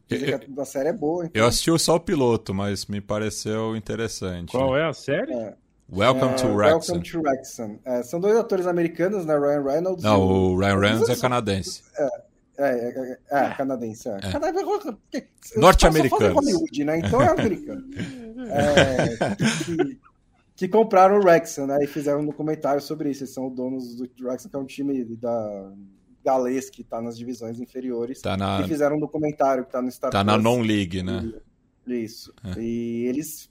Eu, 0.09 0.61
a 0.61 0.65
série 0.65 0.89
é 0.89 0.93
boa. 0.93 1.25
Então. 1.25 1.41
Eu 1.41 1.47
assisti 1.47 1.79
só 1.79 1.95
o 1.95 1.99
piloto, 1.99 2.53
mas 2.53 2.85
me 2.85 3.01
pareceu 3.01 3.75
interessante. 3.75 4.51
Qual 4.51 4.77
é 4.77 4.87
a 4.87 4.93
série? 4.93 5.33
É. 5.33 5.53
Welcome 5.91 6.33
é, 6.33 6.35
to. 6.35 6.47
Welcome 6.47 7.03
to 7.03 7.21
Wrexham. 7.21 7.79
É, 7.85 8.03
são 8.03 8.19
dois 8.19 8.35
atores 8.35 8.67
americanos, 8.67 9.25
né? 9.25 9.37
Ryan 9.37 9.63
Reynolds. 9.63 10.03
Não, 10.03 10.21
o 10.21 10.57
Ryan 10.57 10.79
Reynolds 10.79 11.09
é 11.09 11.15
canadense. 11.15 11.83
É, 11.97 12.09
é, 12.57 12.69
é, 12.69 13.19
é, 13.31 13.45
é 13.45 13.53
canadense. 13.55 14.09
É. 14.09 14.19
é. 15.55 15.59
Norte-americano. 15.59 16.35
Hollywood, 16.35 16.83
né? 16.83 16.99
Então 16.99 17.21
é 17.21 17.29
americano. 17.29 17.83
é, 18.49 19.35
que, 19.63 19.99
que 20.55 20.67
compraram 20.67 21.17
o 21.17 21.23
Wrexham, 21.23 21.67
né? 21.67 21.83
E 21.83 21.87
fizeram 21.87 22.21
um 22.21 22.25
documentário 22.25 22.81
sobre 22.81 23.09
isso. 23.09 23.23
Eles 23.23 23.33
são 23.33 23.49
donos 23.49 23.95
do 23.95 24.09
Wrexham, 24.21 24.49
que 24.49 24.55
é 24.55 24.59
um 24.59 24.65
time 24.65 25.03
da, 25.15 25.71
galês 26.25 26.69
que 26.71 26.81
está 26.81 26.99
nas 26.99 27.15
divisões 27.15 27.59
inferiores. 27.59 28.19
Tá 28.19 28.35
na, 28.35 28.61
E 28.61 28.67
fizeram 28.67 28.97
um 28.97 28.99
documentário 28.99 29.63
que 29.63 29.69
está 29.69 29.81
no 29.81 29.91
Star 29.91 30.11
tá 30.11 30.23
na 30.23 30.37
non-league, 30.37 31.03
né? 31.03 31.31
Isso. 31.85 32.33
É. 32.43 32.59
E 32.59 33.05
eles 33.05 33.49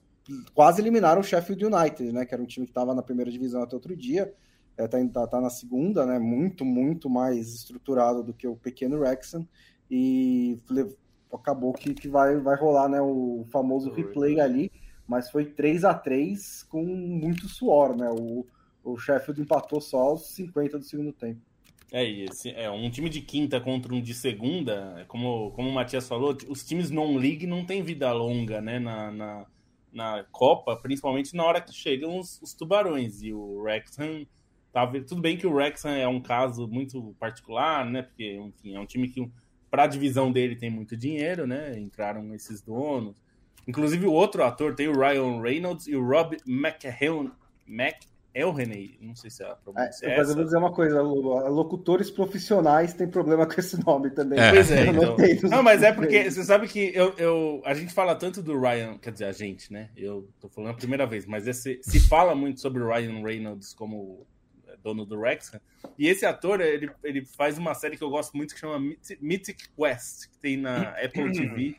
quase 0.52 0.82
eliminaram 0.82 1.20
o 1.20 1.24
Sheffield 1.24 1.64
United, 1.64 2.12
né? 2.12 2.26
Que 2.26 2.34
era 2.34 2.42
um 2.42 2.46
time 2.46 2.66
que 2.66 2.72
estava 2.72 2.92
na 2.92 3.02
primeira 3.02 3.30
divisão 3.30 3.62
até 3.62 3.76
outro 3.76 3.96
dia. 3.96 4.34
É, 4.76 4.88
tá, 4.88 5.26
tá, 5.26 5.40
na 5.40 5.50
segunda, 5.50 6.04
né? 6.04 6.18
Muito, 6.18 6.64
muito 6.64 7.08
mais 7.08 7.54
estruturado 7.54 8.22
do 8.22 8.32
que 8.32 8.46
o 8.46 8.56
pequeno 8.56 8.98
Wrexham. 8.98 9.46
E 9.90 10.58
acabou 11.32 11.72
que, 11.72 11.94
que 11.94 12.08
vai, 12.08 12.36
vai 12.38 12.56
rolar 12.56 12.88
né, 12.88 13.00
o 13.00 13.44
famoso 13.50 13.90
replay 13.90 14.40
ali. 14.40 14.70
Mas 15.06 15.30
foi 15.30 15.44
3 15.44 15.84
a 15.84 15.94
3 15.94 16.62
com 16.64 16.82
muito 16.84 17.48
suor, 17.48 17.96
né? 17.96 18.08
O, 18.10 18.46
o 18.82 18.96
Sheffield 18.98 19.40
empatou 19.40 19.80
só 19.80 19.98
aos 19.98 20.34
50 20.34 20.78
do 20.78 20.84
segundo 20.84 21.12
tempo. 21.12 21.40
É, 21.92 22.04
esse, 22.04 22.50
é 22.50 22.68
um 22.68 22.90
time 22.90 23.08
de 23.08 23.20
quinta 23.20 23.60
contra 23.60 23.94
um 23.94 24.02
de 24.02 24.12
segunda, 24.14 25.04
como, 25.06 25.52
como 25.52 25.68
o 25.68 25.72
Matias 25.72 26.08
falou, 26.08 26.36
os 26.48 26.64
times 26.64 26.90
non-league 26.90 27.46
não 27.46 27.64
têm 27.64 27.84
vida 27.84 28.10
longa, 28.12 28.60
né, 28.60 28.80
na, 28.80 29.12
na, 29.12 29.46
na 29.92 30.24
Copa, 30.32 30.76
principalmente 30.76 31.36
na 31.36 31.44
hora 31.44 31.60
que 31.60 31.72
chegam 31.72 32.18
os, 32.18 32.42
os 32.42 32.52
tubarões, 32.52 33.22
e 33.22 33.32
o 33.32 33.60
Wrexham, 33.60 34.26
tá, 34.74 34.84
tudo 35.06 35.22
bem 35.22 35.36
que 35.36 35.46
o 35.46 35.52
Wrexham 35.52 35.92
é 35.92 36.08
um 36.08 36.20
caso 36.20 36.66
muito 36.66 37.14
particular, 37.20 37.86
né, 37.86 38.02
porque, 38.02 38.34
enfim, 38.34 38.74
é 38.74 38.80
um 38.80 38.84
time 38.84 39.08
que 39.08 39.30
para 39.70 39.84
a 39.84 39.86
divisão 39.86 40.32
dele 40.32 40.56
tem 40.56 40.68
muito 40.68 40.96
dinheiro, 40.96 41.46
né, 41.46 41.78
entraram 41.78 42.34
esses 42.34 42.60
donos, 42.60 43.22
inclusive 43.68 44.04
o 44.04 44.12
outro 44.12 44.42
ator 44.42 44.74
tem 44.74 44.88
o 44.88 44.98
Ryan 44.98 45.40
Reynolds 45.40 45.86
e 45.86 45.94
o 45.94 46.04
Rob 46.04 46.36
McElhenney, 46.44 47.30
McElhenney, 47.68 48.98
não 49.00 49.14
sei 49.14 49.30
se 49.30 49.44
é 49.44 49.46
a 49.46 49.50
É, 49.50 49.54
pronúncia 49.54 50.06
é 50.06 50.16
mas 50.18 50.28
eu 50.28 50.34
vou 50.34 50.44
dizer 50.44 50.56
uma 50.56 50.72
coisa, 50.72 51.00
locutores 51.02 52.10
profissionais 52.10 52.92
têm 52.94 53.06
problema 53.06 53.46
com 53.46 53.60
esse 53.60 53.80
nome 53.86 54.10
também. 54.10 54.40
É. 54.40 54.50
Pois 54.50 54.72
é, 54.72 54.88
Eu 54.88 54.92
então. 54.92 55.14
tenho 55.14 55.48
Não, 55.50 55.62
mas 55.62 55.84
é 55.84 55.92
porque 55.92 56.28
você 56.28 56.42
sabe 56.42 56.66
que 56.66 56.90
eu, 56.92 57.14
eu, 57.16 57.62
a 57.64 57.74
gente 57.74 57.94
fala 57.94 58.16
tanto 58.16 58.42
do 58.42 58.58
Ryan, 58.58 58.98
quer 58.98 59.12
dizer, 59.12 59.26
a 59.26 59.32
gente, 59.32 59.72
né? 59.72 59.90
Eu 59.96 60.28
tô 60.40 60.48
falando 60.48 60.72
a 60.72 60.74
primeira 60.74 61.06
vez, 61.06 61.26
mas 61.26 61.46
esse, 61.46 61.78
se 61.80 62.00
fala 62.00 62.34
muito 62.34 62.60
sobre 62.60 62.82
o 62.82 62.88
Ryan 62.88 63.22
Reynolds 63.22 63.72
como 63.72 64.26
dono 64.84 65.04
do 65.06 65.18
Wrexham. 65.18 65.58
E 65.98 66.06
esse 66.06 66.24
ator, 66.26 66.60
ele, 66.60 66.90
ele 67.02 67.24
faz 67.24 67.56
uma 67.58 67.74
série 67.74 67.96
que 67.96 68.04
eu 68.04 68.10
gosto 68.10 68.36
muito 68.36 68.54
que 68.54 68.60
chama 68.60 68.78
Myth- 68.78 69.18
Mythic 69.20 69.64
Quest, 69.76 70.28
que 70.30 70.38
tem 70.38 70.56
na 70.58 70.90
Apple 70.90 71.32
TV, 71.32 71.76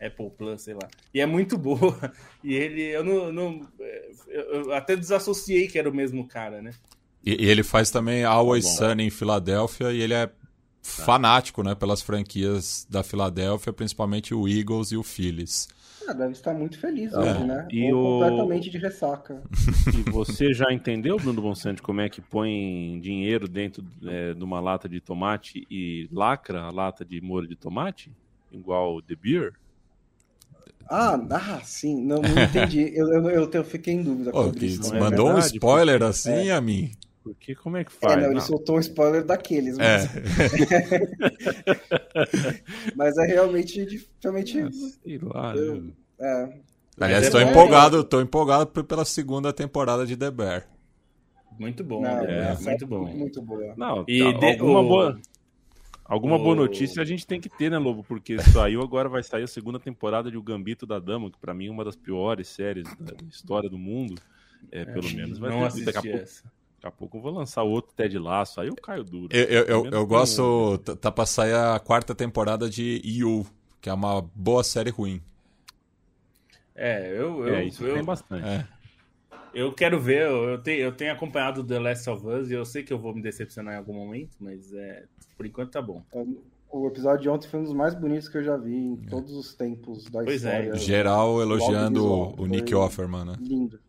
Apple 0.00 0.30
Plus, 0.30 0.62
sei 0.62 0.74
lá. 0.74 0.88
E 1.12 1.20
é 1.20 1.26
muito 1.26 1.58
boa. 1.58 1.98
E 2.44 2.54
ele, 2.54 2.82
eu 2.82 3.02
não. 3.02 3.32
não 3.32 3.68
eu, 4.28 4.72
até 4.72 4.94
desassociei 4.94 5.66
que 5.66 5.78
era 5.78 5.90
o 5.90 5.94
mesmo 5.94 6.26
cara, 6.28 6.62
né? 6.62 6.72
E, 7.24 7.44
e 7.44 7.48
ele 7.50 7.64
faz 7.64 7.90
também 7.90 8.22
Always 8.24 8.64
Tá 8.64 8.70
bom. 8.70 8.76
Sunny 8.90 9.02
em 9.04 9.10
Filadélfia 9.10 9.92
e 9.92 10.00
ele 10.00 10.14
é 10.14 10.30
fanático, 10.80 11.64
né, 11.64 11.74
pelas 11.74 12.00
franquias 12.00 12.86
da 12.88 13.02
Filadélfia, 13.02 13.72
principalmente 13.72 14.32
o 14.32 14.46
Eagles 14.46 14.92
e 14.92 14.96
o 14.96 15.02
Phillies. 15.02 15.66
Ah, 16.08 16.12
deve 16.12 16.32
estar 16.32 16.54
muito 16.54 16.78
feliz 16.78 17.12
É. 17.12 17.18
hoje, 17.18 17.44
né? 17.44 17.66
E 17.70 17.92
Ou 17.92 18.18
o- 18.18 18.20
completamente 18.20 18.70
de 18.70 18.78
ressaca. 18.78 19.42
E 19.92 20.10
você 20.10 20.52
já 20.54 20.72
entendeu, 20.72 21.16
Bruno 21.16 21.42
Bonsante, 21.42 21.82
como 21.82 22.00
é 22.00 22.08
que 22.08 22.20
põe 22.20 22.98
dinheiro 23.02 23.48
dentro 23.48 23.84
é, 24.06 24.32
de 24.34 24.44
uma 24.44 24.60
lata 24.60 24.88
de 24.88 25.00
tomate 25.00 25.66
e 25.70 26.08
lacra 26.12 26.62
a 26.62 26.70
lata 26.70 27.04
de 27.04 27.20
molho 27.20 27.48
de 27.48 27.56
tomate? 27.56 28.12
Igual 28.52 29.02
The 29.02 29.16
Beer? 29.16 29.52
Ah, 30.88 31.18
ah 31.30 31.60
sim, 31.64 32.00
não, 32.00 32.22
não 32.22 32.42
entendi. 32.44 32.80
eu, 32.94 33.08
eu, 33.12 33.30
eu, 33.30 33.50
eu 33.52 33.64
fiquei 33.64 33.94
em 33.94 34.02
dúvida 34.02 34.30
isso. 34.62 34.90
não 34.90 34.96
é 34.96 35.00
mandou 35.00 35.30
um 35.30 35.38
spoiler 35.38 35.98
porque- 35.98 36.10
assim 36.10 36.50
a 36.50 36.60
mim. 36.60 36.92
Porque 37.26 37.56
como 37.56 37.76
é 37.76 37.82
que 37.84 37.90
É, 37.90 37.94
faz? 38.08 38.16
não, 38.18 38.24
ele 38.26 38.34
Não, 38.34 38.40
soltou 38.40 38.76
um 38.76 38.78
spoiler 38.78 39.24
daqueles, 39.24 39.76
É. 39.80 39.98
mas 39.98 40.04
é, 40.72 41.00
mas 42.94 43.18
é 43.18 43.26
realmente, 43.26 44.06
realmente 44.22 44.60
ah, 44.60 44.70
sei 44.70 45.18
lá. 45.20 45.56
Eu- 45.56 45.82
né? 45.82 45.92
é, 46.20 46.60
Aliás, 47.00 47.24
é 47.24 47.26
estou 47.26 47.40
bom. 47.44 47.50
empolgado, 47.50 48.04
tô 48.04 48.20
empolgado 48.20 48.84
pela 48.84 49.04
segunda 49.04 49.52
temporada 49.52 50.06
de 50.06 50.16
The 50.16 50.30
Bear. 50.30 50.68
Muito 51.58 51.82
bom, 51.82 52.00
não, 52.00 52.22
né? 52.22 52.52
é, 52.52 52.58
muito 52.62 52.86
bom. 52.86 53.06
Muito 53.06 53.42
boa. 53.42 53.74
Não, 53.76 54.04
E 54.06 54.20
tá, 54.20 54.38
de- 54.38 54.46
alguma, 54.52 54.80
o- 54.80 54.88
boa, 54.88 55.20
alguma 56.04 56.38
boa 56.38 56.52
o- 56.52 56.54
notícia 56.54 57.02
a 57.02 57.04
gente 57.04 57.26
tem 57.26 57.40
que 57.40 57.48
ter, 57.48 57.70
né, 57.72 57.78
Lobo? 57.78 58.04
Porque 58.04 58.40
saiu 58.40 58.82
agora, 58.82 59.08
vai 59.08 59.22
sair 59.24 59.42
a 59.42 59.48
segunda 59.48 59.80
temporada 59.80 60.30
de 60.30 60.36
O 60.36 60.42
Gambito 60.42 60.86
da 60.86 60.98
Dama, 61.00 61.28
que 61.30 61.38
pra 61.40 61.52
mim 61.52 61.66
é 61.66 61.70
uma 61.72 61.84
das 61.84 61.96
piores 61.96 62.46
séries 62.48 62.84
da 63.00 63.14
história 63.28 63.68
do 63.68 63.78
mundo. 63.78 64.14
É, 64.70 64.84
pelo 64.84 65.08
menos 65.12 65.38
vai 65.38 65.50
não 65.50 65.68
ter. 65.68 65.84
Daqui 65.84 65.98
a, 65.98 66.02
pouco, 66.02 66.16
essa. 66.18 66.55
Daqui 66.86 66.94
a 66.94 66.98
pouco 66.98 67.16
eu 67.18 67.22
vou 67.22 67.32
lançar 67.32 67.62
outro 67.62 67.92
Ted 67.94 68.18
Laço, 68.18 68.60
aí 68.60 68.68
eu 68.68 68.76
caio 68.76 69.04
duro. 69.04 69.28
Eu, 69.30 69.44
eu, 69.44 69.64
eu, 69.64 69.84
eu 69.86 70.06
gosto. 70.06 70.78
t- 70.78 70.96
Tá 70.96 71.10
pra 71.10 71.26
sair 71.26 71.54
a 71.54 71.78
quarta 71.78 72.14
temporada 72.14 72.68
de 72.70 73.00
You, 73.04 73.46
que 73.80 73.88
é 73.88 73.92
uma 73.92 74.22
boa 74.34 74.62
série 74.64 74.90
ruim. 74.90 75.20
É, 76.74 77.10
eu, 77.10 77.46
eu, 77.46 77.54
É, 77.54 77.64
isso 77.64 77.84
eu, 77.84 77.94
tem 77.94 78.04
bastante. 78.04 78.46
É. 78.46 78.66
eu 79.54 79.72
quero 79.72 79.98
ver, 80.00 80.22
eu, 80.28 80.58
tenho, 80.62 80.80
eu 80.80 80.92
tenho 80.92 81.12
acompanhado 81.12 81.64
The 81.64 81.78
Last 81.78 82.08
of 82.10 82.26
Us 82.26 82.50
e 82.50 82.54
eu 82.54 82.64
sei 82.64 82.82
que 82.82 82.92
eu 82.92 82.98
vou 82.98 83.14
me 83.14 83.22
decepcionar 83.22 83.74
em 83.74 83.78
algum 83.78 83.94
momento, 83.94 84.36
mas 84.40 84.72
é, 84.74 85.04
por 85.36 85.46
enquanto 85.46 85.70
tá 85.72 85.80
bom. 85.82 86.02
O 86.68 86.86
episódio 86.88 87.22
de 87.22 87.28
ontem 87.30 87.48
foi 87.48 87.60
um 87.60 87.64
dos 87.64 87.72
mais 87.72 87.94
bonitos 87.94 88.28
que 88.28 88.36
eu 88.36 88.44
já 88.44 88.56
vi 88.56 88.74
em 88.76 88.96
todos 88.96 89.32
os 89.32 89.54
tempos 89.54 90.04
da 90.10 90.22
Pois 90.22 90.44
é. 90.44 90.60
história. 90.64 90.74
Geral 90.76 91.40
elogiando 91.40 92.00
audiovisual, 92.06 92.34
o 92.38 92.46
Nick 92.46 92.74
Offerman, 92.74 93.24
né? 93.24 93.36
Lindo. 93.40 93.80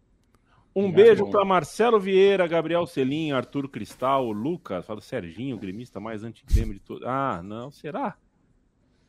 Um 0.79 0.91
beijo 0.91 1.27
para 1.31 1.43
Marcelo 1.43 1.99
Vieira, 1.99 2.45
Gabriel 2.45 2.85
Celim, 2.85 3.31
Arthur 3.31 3.67
Cristal, 3.67 4.31
Lucas, 4.31 4.85
fala 4.85 5.01
Serginho, 5.01 5.55
o 5.55 5.59
gremista 5.59 5.99
mais 5.99 6.23
antigrêmio 6.23 6.75
de 6.75 6.79
todos. 6.79 7.01
Ah, 7.03 7.41
não, 7.43 7.71
será? 7.71 8.15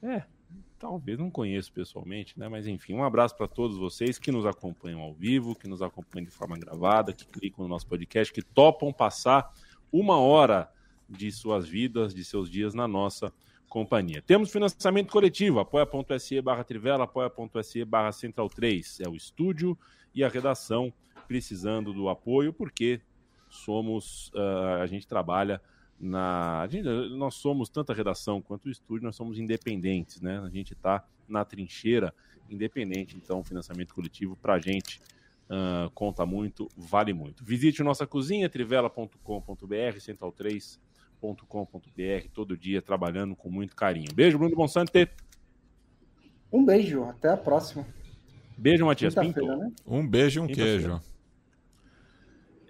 É, 0.02 0.22
talvez, 0.78 1.18
não 1.18 1.30
conheço 1.30 1.70
pessoalmente, 1.70 2.38
né? 2.38 2.48
Mas 2.48 2.66
enfim, 2.66 2.94
um 2.94 3.04
abraço 3.04 3.36
para 3.36 3.46
todos 3.46 3.76
vocês 3.76 4.18
que 4.18 4.32
nos 4.32 4.46
acompanham 4.46 5.02
ao 5.02 5.12
vivo, 5.12 5.54
que 5.54 5.68
nos 5.68 5.82
acompanham 5.82 6.24
de 6.24 6.30
forma 6.30 6.56
gravada, 6.56 7.12
que 7.12 7.26
clicam 7.26 7.64
no 7.64 7.68
nosso 7.68 7.86
podcast, 7.86 8.32
que 8.32 8.40
topam 8.40 8.90
passar 8.90 9.52
uma 9.92 10.18
hora 10.18 10.72
de 11.06 11.30
suas 11.30 11.68
vidas, 11.68 12.14
de 12.14 12.24
seus 12.24 12.50
dias 12.50 12.72
na 12.72 12.88
nossa 12.88 13.30
companhia. 13.68 14.22
Temos 14.22 14.50
financiamento 14.50 15.12
coletivo, 15.12 15.60
apoia.se 15.60 16.40
barra 16.40 16.64
Trivela, 16.64 17.04
apoia.se 17.04 17.84
barra 17.84 18.10
Central 18.10 18.48
3. 18.48 19.00
É 19.00 19.08
o 19.08 19.14
estúdio 19.14 19.76
e 20.14 20.24
a 20.24 20.30
redação 20.30 20.90
precisando 21.28 21.92
do 21.92 22.08
apoio, 22.08 22.52
porque 22.52 23.00
somos, 23.50 24.30
ah, 24.34 24.80
a 24.82 24.86
gente 24.86 25.06
trabalha 25.06 25.60
na. 26.00 26.62
a 26.62 26.68
gente- 26.68 26.88
nós 27.16 27.34
somos 27.34 27.68
tanto 27.68 27.92
a 27.92 27.94
redação 27.94 28.40
quanto 28.40 28.66
o 28.66 28.70
estúdio, 28.70 29.04
nós 29.04 29.16
somos 29.16 29.38
independentes, 29.38 30.20
né? 30.20 30.38
A 30.40 30.48
gente 30.48 30.72
está 30.72 31.04
na 31.28 31.44
trincheira 31.44 32.14
independente, 32.48 33.16
então 33.16 33.40
o 33.40 33.44
financiamento 33.44 33.94
coletivo 33.94 34.34
para 34.36 34.54
a 34.54 34.58
gente 34.58 35.00
ah, 35.50 35.90
conta 35.94 36.24
muito, 36.26 36.68
vale 36.76 37.12
muito. 37.12 37.44
Visite 37.44 37.82
nossa 37.82 38.06
cozinha, 38.06 38.48
trivela.com.br, 38.48 39.98
central3.com.br, 39.98 42.28
todo 42.32 42.56
dia 42.56 42.80
trabalhando 42.82 43.36
com 43.36 43.50
muito 43.50 43.76
carinho. 43.76 44.08
Beijo, 44.14 44.38
Bruno 44.38 44.56
Bonsante. 44.56 45.08
Um 46.50 46.64
beijo, 46.64 47.04
até 47.04 47.28
a 47.30 47.36
próxima. 47.36 47.86
Beijo, 48.56 48.86
Matias 48.86 49.14
Pinto. 49.14 49.46
Né? 49.46 49.70
Um 49.86 50.06
beijo 50.06 50.40
e 50.40 50.42
um 50.42 50.46
queijo. 50.46 51.00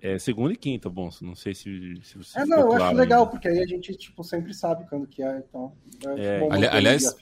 É 0.00 0.18
segunda 0.18 0.52
e 0.52 0.56
quinta, 0.56 0.88
bom, 0.88 1.10
não 1.22 1.34
sei 1.34 1.54
se, 1.54 2.00
se 2.04 2.16
você 2.18 2.38
É, 2.38 2.46
não, 2.46 2.58
eu 2.60 2.66
claro 2.68 2.84
acho 2.84 2.94
legal, 2.96 3.20
ainda. 3.20 3.30
porque 3.32 3.48
aí 3.48 3.60
a 3.60 3.66
gente, 3.66 3.94
tipo, 3.96 4.22
sempre 4.22 4.54
sabe 4.54 4.86
quando 4.88 5.06
que 5.06 5.22
é, 5.22 5.38
então... 5.38 5.72
É, 6.16 6.38
bom 6.40 6.52
Ali- 6.52 6.62
manter 6.66 6.74
o 6.74 6.76
aliás, 6.76 7.16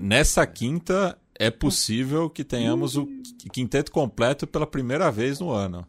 nessa 0.00 0.46
quinta 0.46 1.18
é 1.38 1.50
possível 1.50 2.30
que 2.30 2.44
tenhamos 2.44 2.96
o 2.96 3.06
qu- 3.06 3.50
quinteto 3.52 3.90
completo 3.90 4.46
pela 4.46 4.66
primeira 4.66 5.10
vez 5.10 5.40
no 5.40 5.50
ano. 5.50 5.84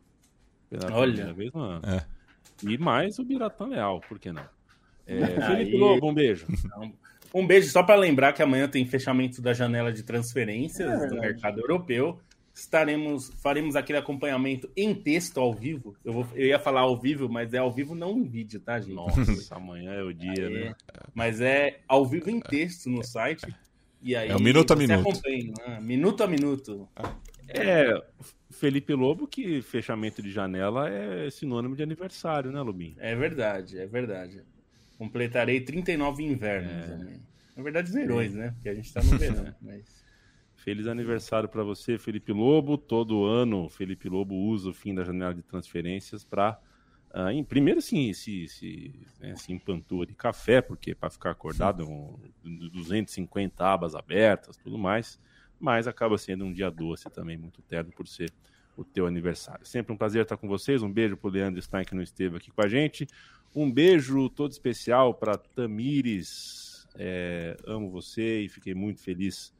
Pela 0.69 0.91
Olha. 0.95 1.11
primeira 1.13 1.33
vez 1.33 1.53
no 1.53 1.61
ano. 1.61 1.81
É. 1.85 2.05
E 2.63 2.77
mais 2.77 3.19
o 3.19 3.23
Biratã 3.23 3.67
Leal, 3.67 4.01
por 4.07 4.17
que 4.17 4.31
não? 4.31 4.43
É, 5.05 5.17
Aí- 5.45 5.57
Felipe 5.65 5.77
Lobo, 5.77 6.09
um 6.09 6.13
beijo. 6.13 6.47
Um 7.33 7.45
beijo 7.45 7.69
só 7.69 7.83
para 7.83 7.95
lembrar 7.95 8.33
que 8.33 8.41
amanhã 8.41 8.67
tem 8.67 8.85
fechamento 8.85 9.41
da 9.41 9.53
janela 9.53 9.93
de 9.93 10.03
transferências 10.03 10.89
É 10.89 10.93
do 10.93 10.99
verdade. 11.01 11.21
mercado 11.21 11.59
europeu. 11.59 12.19
Estaremos, 12.53 13.29
faremos 13.41 13.75
aquele 13.75 13.97
acompanhamento 13.97 14.69
em 14.75 14.93
texto 14.93 15.39
ao 15.39 15.53
vivo. 15.53 15.95
Eu, 16.03 16.13
vou- 16.13 16.27
eu 16.35 16.45
ia 16.47 16.59
falar 16.59 16.81
ao 16.81 16.99
vivo, 16.99 17.29
mas 17.29 17.53
é 17.53 17.57
ao 17.59 17.71
vivo 17.71 17.95
não 17.95 18.17
em 18.17 18.23
vídeo, 18.27 18.59
tá, 18.59 18.79
gente? 18.79 18.93
Nossa, 18.93 19.55
amanhã 19.55 19.91
é 19.93 20.03
o 20.03 20.13
dia, 20.13 20.33
É, 20.47 20.49
né? 20.49 20.75
Mas 21.13 21.39
é 21.41 21.79
ao 21.87 22.05
vivo 22.05 22.29
em 22.29 22.39
texto 22.39 22.89
no 22.89 23.03
site. 23.03 23.45
E 24.01 24.15
aí 24.15 24.29
É 24.29 24.35
o 24.35 24.39
minuto 24.41 24.71
a 24.71 24.75
minuto. 24.75 24.99
acompanha, 24.99 25.53
né? 25.67 25.79
minuto 25.81 26.23
a 26.23 26.27
minuto. 26.27 26.89
É, 27.47 27.93
Felipe 28.49 28.93
Lobo, 28.93 29.27
que 29.27 29.61
fechamento 29.61 30.21
de 30.21 30.31
janela 30.31 30.89
é 30.89 31.29
sinônimo 31.29 31.75
de 31.75 31.83
aniversário, 31.83 32.51
né, 32.51 32.61
Lobinho? 32.61 32.95
É 32.99 33.15
verdade, 33.15 33.77
é 33.79 33.85
verdade. 33.85 34.41
Completarei 34.97 35.61
39 35.61 36.23
invernos 36.23 36.89
É. 36.89 36.93
amanhã. 36.93 37.19
Na 37.55 37.63
verdade, 37.63 37.91
verões, 37.91 38.33
né? 38.33 38.51
Porque 38.51 38.69
a 38.69 38.73
gente 38.73 38.91
tá 38.93 39.01
no 39.03 39.17
verão. 39.17 39.53
Mas... 39.61 40.00
Feliz 40.63 40.85
aniversário 40.85 41.49
para 41.49 41.63
você, 41.63 41.97
Felipe 41.97 42.31
Lobo. 42.31 42.77
Todo 42.77 43.25
ano, 43.25 43.67
Felipe 43.67 44.07
Lobo 44.07 44.35
usa 44.35 44.69
o 44.69 44.73
fim 44.73 44.93
da 44.93 45.03
janela 45.03 45.33
de 45.33 45.41
transferências 45.41 46.23
para 46.23 46.59
Uh, 47.13 47.27
em, 47.29 47.43
primeiro, 47.43 47.81
sim, 47.81 48.13
se, 48.13 48.47
se, 48.47 49.05
né, 49.19 49.35
se 49.35 49.51
empantua 49.51 50.05
de 50.05 50.13
café, 50.13 50.61
porque 50.61 50.95
para 50.95 51.09
ficar 51.09 51.31
acordado, 51.31 51.83
um, 51.83 52.17
250 52.41 53.65
abas 53.65 53.95
abertas, 53.95 54.55
tudo 54.55 54.77
mais, 54.77 55.19
mas 55.59 55.89
acaba 55.89 56.17
sendo 56.17 56.45
um 56.45 56.53
dia 56.53 56.71
doce 56.71 57.09
também, 57.09 57.35
muito 57.35 57.61
terno 57.63 57.91
por 57.91 58.07
ser 58.07 58.31
o 58.77 58.85
teu 58.85 59.05
aniversário. 59.05 59.65
Sempre 59.65 59.91
um 59.91 59.97
prazer 59.97 60.21
estar 60.21 60.37
com 60.37 60.47
vocês. 60.47 60.81
Um 60.81 60.89
beijo 60.89 61.17
para 61.17 61.27
o 61.27 61.31
Leandro 61.31 61.61
Stein, 61.61 61.83
que 61.83 61.93
não 61.93 62.01
esteve 62.01 62.37
aqui 62.37 62.49
com 62.49 62.61
a 62.61 62.69
gente. 62.69 63.05
Um 63.53 63.69
beijo 63.69 64.29
todo 64.29 64.51
especial 64.51 65.13
para 65.13 65.37
Tamires. 65.37 66.87
É, 66.95 67.57
amo 67.67 67.89
você 67.91 68.43
e 68.43 68.47
fiquei 68.47 68.73
muito 68.73 69.01
feliz 69.01 69.53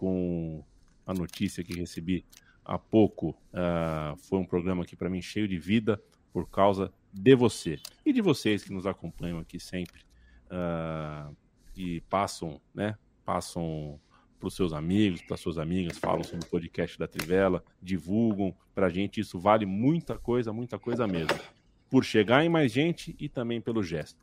com 0.00 0.64
a 1.06 1.12
notícia 1.12 1.62
que 1.62 1.78
recebi 1.78 2.24
há 2.64 2.78
pouco. 2.78 3.36
Uh, 3.52 4.16
foi 4.16 4.38
um 4.38 4.46
programa 4.46 4.82
aqui 4.82 4.96
para 4.96 5.10
mim 5.10 5.20
cheio 5.20 5.46
de 5.46 5.58
vida 5.58 6.02
por 6.32 6.48
causa 6.48 6.90
de 7.12 7.34
você 7.34 7.78
e 8.06 8.10
de 8.10 8.22
vocês 8.22 8.64
que 8.64 8.72
nos 8.72 8.86
acompanham 8.86 9.38
aqui 9.38 9.60
sempre 9.60 10.00
uh, 10.46 11.36
e 11.76 12.00
passam, 12.08 12.58
né? 12.74 12.96
Passam 13.26 14.00
para 14.38 14.48
os 14.48 14.54
seus 14.54 14.72
amigos, 14.72 15.20
para 15.20 15.36
suas 15.36 15.58
amigas, 15.58 15.98
falam 15.98 16.24
sobre 16.24 16.46
o 16.46 16.48
podcast 16.48 16.98
da 16.98 17.06
Trivela, 17.06 17.62
divulgam 17.82 18.56
para 18.74 18.86
a 18.86 18.90
gente. 18.90 19.20
Isso 19.20 19.38
vale 19.38 19.66
muita 19.66 20.16
coisa, 20.16 20.50
muita 20.50 20.78
coisa 20.78 21.06
mesmo. 21.06 21.38
Por 21.90 22.06
chegar 22.06 22.42
em 22.42 22.48
mais 22.48 22.72
gente 22.72 23.14
e 23.20 23.28
também 23.28 23.60
pelo 23.60 23.82
gesto. 23.82 24.18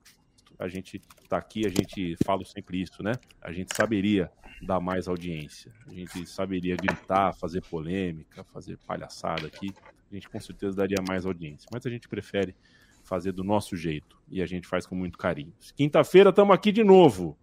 A 0.60 0.68
gente 0.68 1.02
está 1.22 1.38
aqui, 1.38 1.66
a 1.66 1.70
gente 1.70 2.18
fala 2.26 2.44
sempre 2.44 2.82
isso, 2.82 3.04
né? 3.04 3.14
A 3.42 3.52
gente 3.52 3.76
saberia 3.76 4.32
dar 4.62 4.80
mais 4.80 5.08
audiência, 5.08 5.72
a 5.86 5.94
gente 5.94 6.26
saberia 6.26 6.76
gritar, 6.76 7.34
fazer 7.34 7.62
polêmica, 7.62 8.44
fazer 8.46 8.78
palhaçada 8.80 9.46
aqui, 9.46 9.72
a 10.12 10.16
gente 10.16 10.28
com 10.28 10.40
certeza 10.40 10.78
daria 10.78 10.98
mais 11.08 11.26
audiência. 11.26 11.68
Mas 11.72 11.86
a 11.86 11.90
gente 11.90 12.08
prefere 12.08 12.56
fazer 13.04 13.32
do 13.32 13.44
nosso 13.44 13.76
jeito 13.76 14.20
e 14.30 14.42
a 14.42 14.46
gente 14.46 14.68
faz 14.68 14.86
com 14.86 14.96
muito 14.96 15.18
carinho. 15.18 15.54
Quinta-feira 15.76 16.32
estamos 16.32 16.54
aqui 16.54 16.72
de 16.72 16.84
novo. 16.84 17.38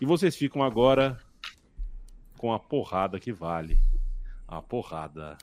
E 0.00 0.04
vocês 0.04 0.36
ficam 0.36 0.62
agora 0.62 1.18
com 2.36 2.52
a 2.52 2.58
porrada 2.58 3.18
que 3.18 3.32
vale. 3.32 3.78
A 4.46 4.60
porrada 4.60 5.36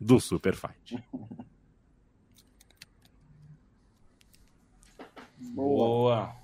do 0.00 0.20
Super 0.20 0.54
Fight. 0.54 1.02
Boa. 5.54 6.41